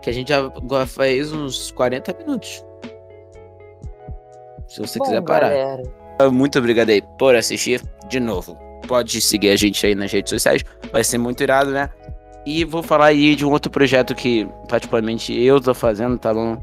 Que 0.00 0.10
a 0.10 0.12
gente 0.12 0.28
já 0.28 0.50
faz 0.86 1.32
uns 1.32 1.70
40 1.72 2.14
minutos. 2.18 2.64
Se 4.66 4.80
você 4.80 4.98
bom, 4.98 5.04
quiser 5.04 5.22
parar. 5.22 5.50
Galera. 5.50 5.82
Muito 6.30 6.58
obrigado 6.58 6.90
aí 6.90 7.02
por 7.18 7.34
assistir 7.34 7.82
de 8.08 8.20
novo. 8.20 8.56
Pode 8.86 9.20
seguir 9.20 9.50
a 9.50 9.56
gente 9.56 9.84
aí 9.86 9.94
nas 9.94 10.10
redes 10.10 10.30
sociais, 10.30 10.64
vai 10.90 11.04
ser 11.04 11.18
muito 11.18 11.42
irado, 11.42 11.70
né? 11.70 11.88
E 12.44 12.64
vou 12.64 12.82
falar 12.82 13.06
aí 13.06 13.36
de 13.36 13.46
um 13.46 13.50
outro 13.50 13.70
projeto 13.70 14.14
que, 14.14 14.48
particularmente, 14.68 15.32
eu 15.32 15.60
tô 15.60 15.72
fazendo, 15.72 16.18
tá 16.18 16.34
bom? 16.34 16.58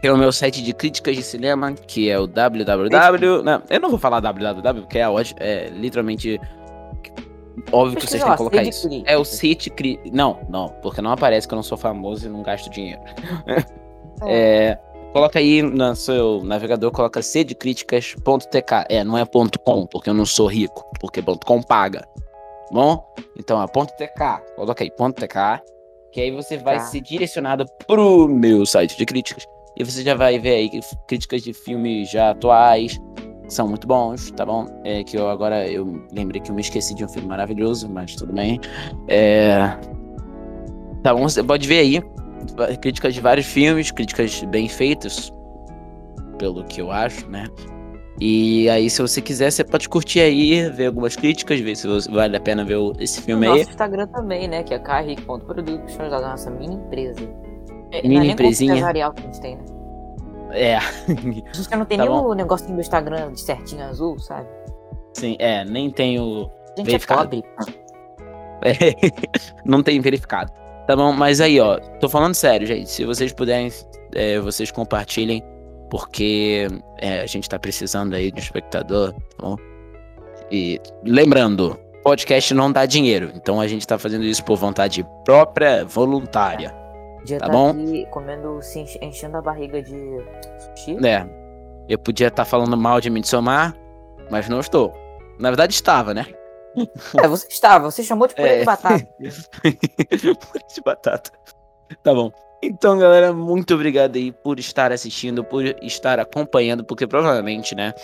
Que 0.00 0.08
é 0.08 0.12
o 0.12 0.18
meu 0.18 0.30
site 0.30 0.62
de 0.62 0.74
críticas 0.74 1.16
de 1.16 1.22
cinema, 1.22 1.72
que 1.72 2.10
é 2.10 2.18
o 2.18 2.26
www. 2.26 3.42
Não, 3.42 3.62
eu 3.70 3.80
não 3.80 3.88
vou 3.88 3.98
falar 3.98 4.20
www, 4.20 4.82
porque 4.82 4.98
é, 4.98 5.06
é 5.38 5.68
literalmente 5.70 6.38
Óbvio 7.72 7.98
que 7.98 8.06
vocês 8.06 8.22
têm 8.22 8.30
que 8.30 8.36
colocar 8.36 8.62
isso. 8.62 8.88
É 9.06 9.16
o 9.16 9.24
City 9.24 9.70
Cri... 9.70 9.98
Não, 10.12 10.38
não, 10.48 10.68
porque 10.82 11.00
não 11.00 11.10
aparece 11.10 11.48
que 11.48 11.54
eu 11.54 11.56
não 11.56 11.62
sou 11.62 11.78
famoso 11.78 12.26
e 12.26 12.28
não 12.28 12.42
gasto 12.42 12.70
dinheiro. 12.70 13.00
É. 13.46 14.70
é, 14.70 14.78
coloca 15.12 15.38
aí 15.38 15.62
no 15.62 15.96
seu 15.96 16.42
navegador, 16.44 16.90
coloca 16.90 17.20
cdecríticas.tk. 17.20 18.86
É, 18.88 19.02
não 19.02 19.16
é 19.16 19.24
.com, 19.24 19.86
porque 19.86 20.10
eu 20.10 20.14
não 20.14 20.26
sou 20.26 20.46
rico, 20.46 20.84
porque 21.00 21.22
.com 21.22 21.62
paga. 21.62 22.06
Bom? 22.70 23.04
Então 23.38 23.62
é 23.62 23.66
ponto 23.66 23.92
.tk. 23.94 24.42
Coloca 24.56 24.84
aí, 24.84 24.90
.tk, 24.90 25.62
que 26.12 26.20
aí 26.20 26.30
você 26.30 26.56
vai 26.56 26.78
tá. 26.78 26.84
ser 26.84 27.00
direcionado 27.00 27.66
pro 27.86 28.28
meu 28.28 28.66
site 28.66 28.96
de 28.96 29.06
críticas. 29.06 29.46
E 29.78 29.84
você 29.84 30.02
já 30.02 30.14
vai 30.14 30.38
ver 30.38 30.54
aí 30.54 30.70
críticas 31.06 31.42
de 31.42 31.52
filmes 31.52 32.10
já 32.10 32.30
atuais, 32.30 32.98
são 33.48 33.68
muito 33.68 33.86
bons, 33.86 34.30
tá 34.32 34.44
bom? 34.44 34.66
É 34.84 35.04
que 35.04 35.16
eu 35.16 35.28
agora 35.28 35.66
eu 35.68 36.02
lembrei 36.12 36.40
que 36.40 36.50
eu 36.50 36.54
me 36.54 36.60
esqueci 36.60 36.94
de 36.94 37.04
um 37.04 37.08
filme 37.08 37.28
maravilhoso, 37.28 37.88
mas 37.88 38.14
tudo 38.14 38.32
bem. 38.32 38.60
É... 39.08 39.76
Tá 41.02 41.14
bom, 41.14 41.28
você 41.28 41.42
pode 41.42 41.66
ver 41.68 41.78
aí 41.78 42.02
críticas 42.80 43.14
de 43.14 43.20
vários 43.20 43.46
filmes, 43.46 43.90
críticas 43.90 44.42
bem 44.44 44.68
feitas, 44.68 45.32
pelo 46.38 46.64
que 46.64 46.80
eu 46.80 46.90
acho, 46.90 47.28
né? 47.28 47.46
E 48.20 48.68
aí, 48.70 48.88
se 48.88 49.02
você 49.02 49.20
quiser, 49.20 49.50
você 49.50 49.62
pode 49.62 49.88
curtir 49.88 50.20
aí, 50.20 50.70
ver 50.70 50.86
algumas 50.86 51.14
críticas, 51.16 51.60
ver 51.60 51.76
se 51.76 51.86
vale 52.08 52.36
a 52.36 52.40
pena 52.40 52.64
ver 52.64 52.78
esse 52.98 53.20
filme 53.20 53.46
o 53.46 53.52
aí. 53.52 53.58
Nosso 53.58 53.70
Instagram 53.70 54.06
também, 54.06 54.48
né? 54.48 54.62
Que 54.62 54.72
é 54.72 54.78
carric.produtos, 54.78 55.96
da 55.96 56.20
nossa 56.20 56.50
mini 56.50 56.76
empresa. 56.76 57.20
É, 57.92 58.08
mini 58.08 58.28
é 58.28 58.32
empresinha. 58.32 58.72
empresarial 58.72 59.12
que 59.12 59.20
a 59.20 59.24
gente 59.24 59.40
tem, 59.40 59.56
né? 59.56 59.75
É. 60.50 60.78
Gente 61.08 61.70
não 61.76 61.84
tem 61.84 61.98
tá 61.98 62.04
nem 62.04 62.12
bom. 62.12 62.26
o 62.28 62.34
negocinho 62.34 62.74
do 62.74 62.80
Instagram 62.80 63.32
de 63.32 63.40
certinho 63.40 63.84
azul, 63.84 64.18
sabe? 64.18 64.48
Sim, 65.14 65.36
é, 65.38 65.64
nem 65.64 65.90
tem 65.90 66.18
o. 66.20 66.50
A 66.76 66.80
gente 66.80 66.88
é 66.88 66.92
verificado. 66.92 67.36
é 67.36 67.42
pobre. 67.42 67.76
É, 68.62 68.94
não 69.66 69.82
tem 69.82 70.00
verificado. 70.00 70.50
Tá 70.86 70.96
bom, 70.96 71.12
mas 71.12 71.42
aí, 71.42 71.60
ó, 71.60 71.78
tô 72.00 72.08
falando 72.08 72.34
sério, 72.34 72.66
gente. 72.66 72.88
Se 72.88 73.04
vocês 73.04 73.30
puderem, 73.30 73.70
é, 74.14 74.40
vocês 74.40 74.70
compartilhem, 74.70 75.44
porque 75.90 76.66
é, 76.98 77.20
a 77.20 77.26
gente 77.26 77.48
tá 77.48 77.58
precisando 77.58 78.14
aí 78.14 78.30
de 78.30 78.40
um 78.40 78.42
espectador, 78.42 79.12
tá 79.12 79.20
bom? 79.46 79.56
E 80.50 80.80
lembrando, 81.04 81.78
podcast 82.02 82.54
não 82.54 82.72
dá 82.72 82.86
dinheiro, 82.86 83.30
então 83.34 83.60
a 83.60 83.66
gente 83.66 83.86
tá 83.86 83.98
fazendo 83.98 84.24
isso 84.24 84.44
por 84.44 84.56
vontade 84.56 85.04
própria, 85.24 85.84
voluntária. 85.84 86.74
Podia 87.18 87.38
tá, 87.38 87.46
tá 87.46 87.52
bom? 87.52 87.70
aqui 87.70 88.06
comendo, 88.10 88.60
se 88.62 88.80
enchendo 89.00 89.36
a 89.36 89.42
barriga 89.42 89.82
de 89.82 90.22
sushi. 90.76 91.06
É. 91.06 91.26
Eu 91.88 91.98
podia 91.98 92.28
estar 92.28 92.44
tá 92.44 92.48
falando 92.48 92.76
mal 92.76 93.00
de 93.00 93.10
Midsommar, 93.10 93.74
mas 94.30 94.48
não 94.48 94.60
estou. 94.60 94.92
Na 95.38 95.50
verdade, 95.50 95.72
estava, 95.72 96.14
né? 96.14 96.26
É, 97.18 97.26
você 97.26 97.46
estava. 97.48 97.90
Você 97.90 98.02
chamou 98.02 98.28
de 98.28 98.34
purê 98.34 98.48
é. 98.48 98.58
de 98.58 98.64
batata. 98.66 99.08
purê 99.18 100.64
de 100.74 100.80
batata. 100.84 101.30
Tá 102.02 102.12
bom. 102.12 102.30
Então, 102.62 102.98
galera, 102.98 103.32
muito 103.32 103.74
obrigado 103.74 104.16
aí 104.16 104.30
por 104.30 104.58
estar 104.58 104.92
assistindo, 104.92 105.42
por 105.42 105.64
estar 105.82 106.18
acompanhando, 106.18 106.84
porque 106.84 107.06
provavelmente, 107.06 107.74
né? 107.74 107.94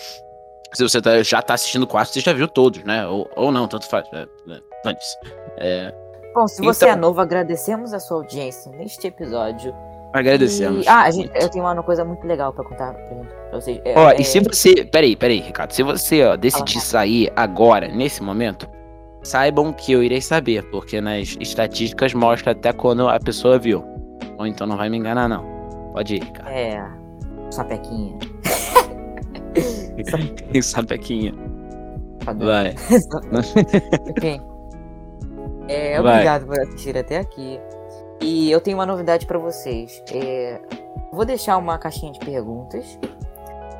Se 0.72 0.82
você 0.82 1.02
tá, 1.02 1.22
já 1.22 1.42
tá 1.42 1.54
assistindo 1.54 1.86
quatro, 1.86 2.12
você 2.12 2.20
já 2.20 2.32
viu 2.32 2.48
todos, 2.48 2.82
né? 2.84 3.06
Ou, 3.06 3.28
ou 3.36 3.52
não, 3.52 3.68
tanto 3.68 3.86
faz. 3.88 4.06
É, 4.12 4.26
é, 4.48 5.88
é 5.88 6.01
Bom, 6.34 6.48
se 6.48 6.62
você 6.62 6.86
então... 6.86 6.96
é 6.96 7.00
novo, 7.00 7.20
agradecemos 7.20 7.92
a 7.92 8.00
sua 8.00 8.18
audiência 8.18 8.72
neste 8.72 9.06
episódio. 9.06 9.74
Agradecemos. 10.12 10.84
E... 10.84 10.88
Ah, 10.88 11.10
gente, 11.10 11.30
eu 11.34 11.48
tenho 11.48 11.64
uma 11.64 11.82
coisa 11.82 12.04
muito 12.04 12.26
legal 12.26 12.52
pra 12.52 12.64
contar 12.64 12.92
pra, 12.94 13.58
vocês. 13.58 13.80
É, 13.84 13.98
ó, 13.98 14.10
é... 14.10 14.20
e 14.20 14.24
se 14.24 14.40
você. 14.40 14.84
Peraí, 14.84 15.16
peraí, 15.16 15.40
Ricardo. 15.40 15.72
Se 15.72 15.82
você 15.82 16.22
ó, 16.24 16.36
decidir 16.36 16.80
sair 16.80 17.32
agora, 17.34 17.88
nesse 17.88 18.22
momento, 18.22 18.68
saibam 19.22 19.72
que 19.72 19.92
eu 19.92 20.02
irei 20.02 20.20
saber, 20.20 20.68
porque 20.70 21.00
nas 21.00 21.36
estatísticas 21.40 22.12
mostra 22.12 22.52
até 22.52 22.72
quando 22.72 23.08
a 23.08 23.18
pessoa 23.18 23.58
viu. 23.58 23.84
Ou 24.38 24.46
então 24.46 24.66
não 24.66 24.76
vai 24.76 24.88
me 24.88 24.98
enganar, 24.98 25.28
não. 25.28 25.44
Pode 25.92 26.16
ir, 26.16 26.24
Ricardo. 26.24 26.50
É. 26.50 26.90
Sapequinha. 27.50 28.18
Sapequinha. 30.62 31.34
Vai. 32.38 32.74
ok. 34.10 34.51
É, 35.72 36.00
obrigado 36.00 36.46
por 36.46 36.60
assistir 36.60 36.96
até 36.96 37.18
aqui. 37.18 37.60
E 38.20 38.50
eu 38.50 38.60
tenho 38.60 38.76
uma 38.76 38.86
novidade 38.86 39.26
para 39.26 39.38
vocês. 39.38 40.02
É, 40.12 40.60
vou 41.12 41.24
deixar 41.24 41.56
uma 41.56 41.78
caixinha 41.78 42.12
de 42.12 42.20
perguntas. 42.20 42.98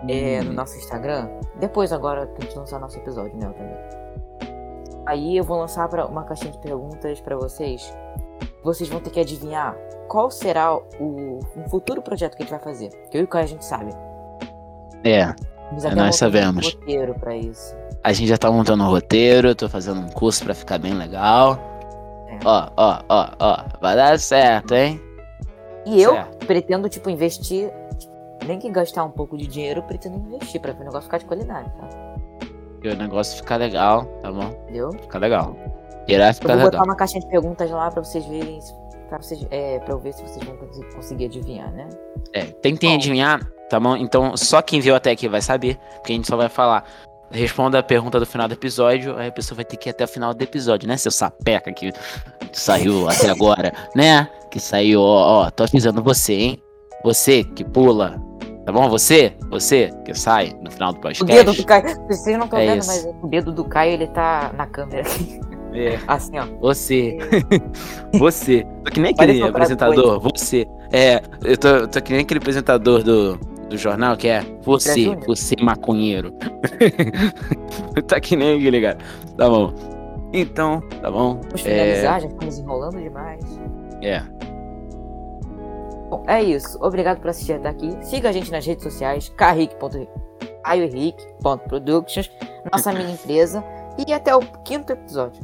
é, 0.08 0.42
no 0.42 0.52
nosso 0.52 0.76
Instagram. 0.78 1.28
Depois, 1.60 1.92
agora, 1.92 2.26
que 2.26 2.42
a 2.42 2.44
gente 2.44 2.58
lançar 2.58 2.80
nosso 2.80 2.98
episódio, 2.98 3.36
né? 3.38 3.48
Também. 3.56 3.76
Aí 5.06 5.36
eu 5.36 5.44
vou 5.44 5.58
lançar 5.58 5.88
pra 5.88 6.06
uma 6.06 6.24
caixinha 6.24 6.50
de 6.52 6.58
perguntas 6.58 7.20
pra 7.20 7.36
vocês. 7.36 7.92
Vocês 8.64 8.88
vão 8.88 9.00
ter 9.00 9.10
que 9.10 9.20
adivinhar 9.20 9.76
qual 10.08 10.30
será 10.30 10.76
o, 10.76 11.38
um 11.56 11.68
futuro 11.68 12.02
projeto 12.02 12.36
que 12.36 12.42
a 12.42 12.44
gente 12.44 12.50
vai 12.50 12.60
fazer. 12.60 12.88
Que 13.10 13.18
eu 13.18 13.22
e 13.22 13.24
o 13.24 13.28
Caio 13.28 13.44
a 13.44 13.48
gente 13.48 13.64
sabe. 13.64 13.92
É, 15.04 15.34
nós 15.94 16.16
sabemos. 16.16 16.66
Um 16.66 16.70
roteiro 16.80 17.14
pra 17.14 17.36
isso. 17.36 17.74
a 18.04 18.12
gente 18.12 18.28
já 18.28 18.36
tá 18.36 18.50
montando 18.50 18.82
um 18.84 18.88
roteiro, 18.88 19.54
tô 19.54 19.68
fazendo 19.68 20.00
um 20.00 20.08
curso 20.08 20.44
pra 20.44 20.54
ficar 20.54 20.78
bem 20.78 20.94
legal. 20.94 21.58
Ó, 22.44 22.68
ó, 22.76 22.98
ó, 23.08 23.28
ó, 23.38 23.56
vai 23.80 23.96
dar 23.96 24.18
certo, 24.18 24.74
hein? 24.74 25.00
E 25.86 26.00
eu 26.02 26.12
Certo. 26.12 26.46
pretendo, 26.46 26.88
tipo, 26.88 27.08
investir. 27.10 27.70
Nem 28.46 28.58
que 28.58 28.68
gastar 28.70 29.04
um 29.04 29.10
pouco 29.10 29.36
de 29.36 29.46
dinheiro, 29.46 29.80
eu 29.80 29.84
pretendo 29.84 30.16
investir 30.18 30.60
pra 30.60 30.72
ver 30.72 30.82
o 30.82 30.84
negócio 30.84 31.02
ficar 31.04 31.18
de 31.18 31.24
qualidade, 31.26 31.70
tá? 31.78 31.88
E 32.82 32.88
o 32.88 32.96
negócio 32.96 33.36
ficar 33.36 33.56
legal, 33.56 34.04
tá 34.20 34.32
bom? 34.32 34.48
Entendeu? 34.64 34.90
Ficar 34.92 35.18
legal. 35.20 35.56
Irá 36.08 36.28
Eu 36.30 36.34
ficar 36.34 36.48
vou 36.48 36.56
legal. 36.56 36.70
botar 36.72 36.84
uma 36.84 36.96
caixinha 36.96 37.20
de 37.20 37.28
perguntas 37.28 37.70
lá 37.70 37.90
pra 37.90 38.02
vocês 38.02 38.24
verem. 38.26 38.58
Pra, 39.08 39.18
vocês, 39.20 39.46
é, 39.50 39.78
pra 39.80 39.94
eu 39.94 39.98
ver 40.00 40.12
se 40.14 40.22
vocês 40.22 40.44
vão 40.44 40.56
conseguir- 40.56 40.94
conseguir 40.94 41.24
adivinhar, 41.26 41.70
né? 41.72 41.88
É, 42.32 42.44
tentem 42.46 42.90
Bom. 42.90 42.96
adivinhar, 42.96 43.40
tá 43.68 43.78
bom? 43.78 43.94
Então, 43.96 44.36
só 44.36 44.60
quem 44.62 44.80
viu 44.80 44.96
até 44.96 45.10
aqui 45.12 45.28
vai 45.28 45.42
saber, 45.42 45.76
porque 45.96 46.12
a 46.12 46.16
gente 46.16 46.26
só 46.26 46.36
vai 46.36 46.48
falar. 46.48 46.84
Responda 47.32 47.78
a 47.78 47.82
pergunta 47.82 48.20
do 48.20 48.26
final 48.26 48.46
do 48.46 48.52
episódio, 48.54 49.16
aí 49.16 49.28
a 49.28 49.32
pessoa 49.32 49.56
vai 49.56 49.64
ter 49.64 49.76
que 49.76 49.88
ir 49.88 49.90
até 49.90 50.04
o 50.04 50.08
final 50.08 50.34
do 50.34 50.42
episódio, 50.42 50.86
né? 50.86 50.96
Seu 50.96 51.10
sapeca 51.10 51.72
que 51.72 51.90
saiu 52.52 53.08
até 53.08 53.30
agora, 53.30 53.72
né? 53.96 54.28
Que 54.50 54.60
saiu, 54.60 55.00
ó, 55.00 55.46
ó, 55.46 55.50
tô 55.50 55.62
avisando 55.64 56.02
você, 56.02 56.34
hein? 56.34 56.62
Você 57.02 57.42
que 57.42 57.64
pula, 57.64 58.20
tá 58.66 58.70
bom? 58.72 58.88
Você, 58.90 59.32
você 59.50 59.90
que 60.04 60.12
sai 60.14 60.52
no 60.62 60.70
final 60.70 60.92
do 60.92 60.98
O 60.98 61.00
podcast. 61.00 61.34
dedo 61.34 61.52
do 61.54 61.64
Caio. 61.64 62.06
Vocês 62.06 62.36
não 62.38 62.44
estão 62.44 62.58
É 62.58 62.66
vendo, 62.66 62.80
isso. 62.80 62.88
mas 62.90 63.22
o 63.22 63.26
dedo 63.28 63.50
do 63.52 63.64
Caio 63.64 63.92
ele 63.94 64.06
tá 64.08 64.52
na 64.56 64.66
câmera 64.66 65.00
aqui. 65.00 65.40
É, 65.72 65.98
Assim, 66.06 66.38
ó. 66.38 66.44
você, 66.60 67.16
você. 68.18 68.66
Tô 68.84 68.90
que 68.90 69.00
nem 69.00 69.12
aquele 69.12 69.42
apresentador, 69.42 70.20
você. 70.20 70.66
É, 70.92 71.22
eu 71.42 71.56
tô, 71.56 71.88
tô 71.88 72.02
que 72.02 72.12
nem 72.12 72.20
aquele 72.20 72.38
apresentador 72.38 73.02
do, 73.02 73.36
do 73.72 73.78
jornal 73.78 74.16
que 74.16 74.28
é 74.28 74.42
você, 74.62 75.16
você 75.26 75.56
maconheiro. 75.60 76.32
tá 78.06 78.20
que 78.20 78.36
nem 78.36 78.60
cara. 78.80 78.98
Tá 79.36 79.48
bom. 79.48 79.72
Então, 80.32 80.80
tá 81.00 81.10
bom. 81.10 81.40
Vamos 81.42 81.66
É, 81.66 81.70
finalizar, 81.70 82.20
já 82.20 82.28
estamos 82.28 82.58
enrolando 82.58 83.00
demais. 83.02 83.44
é. 84.02 84.22
Bom, 86.08 86.22
é 86.26 86.42
isso. 86.42 86.78
Obrigado 86.80 87.20
por 87.20 87.30
assistir 87.30 87.54
até 87.54 87.68
aqui. 87.70 87.96
Siga 88.02 88.28
a 88.28 88.32
gente 88.32 88.52
nas 88.52 88.64
redes 88.66 88.84
sociais, 88.84 89.30
carrick.productions, 89.30 92.30
nossa 92.70 92.92
mini 92.92 93.12
empresa. 93.12 93.64
E 94.06 94.12
até 94.12 94.36
o 94.36 94.40
quinto 94.64 94.92
episódio. 94.92 95.40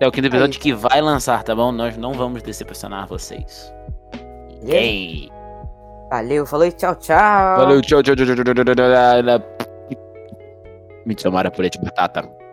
É 0.00 0.08
o 0.08 0.12
quinto 0.12 0.26
episódio 0.26 0.50
isso. 0.52 0.60
que 0.60 0.72
vai 0.72 1.00
lançar, 1.00 1.44
tá 1.44 1.54
bom? 1.54 1.70
Nós 1.70 1.96
não 1.96 2.14
vamos 2.14 2.42
decepcionar 2.42 3.06
vocês. 3.06 3.72
Ei. 4.66 5.30
Valeu, 6.14 6.46
falou 6.46 6.66
e 6.66 6.70
tchau, 6.70 6.94
tchau. 6.94 7.56
Valeu, 7.58 7.82
tchau, 7.82 8.00
tchau, 8.00 8.14
tchau, 8.14 8.24
tchau, 8.24 8.44
tchau, 8.44 8.54
tchau, 8.54 8.64
tchau, 8.64 9.22
tchau. 9.22 9.40
Por 11.50 11.68
de 11.68 11.78
batata. 11.82 12.43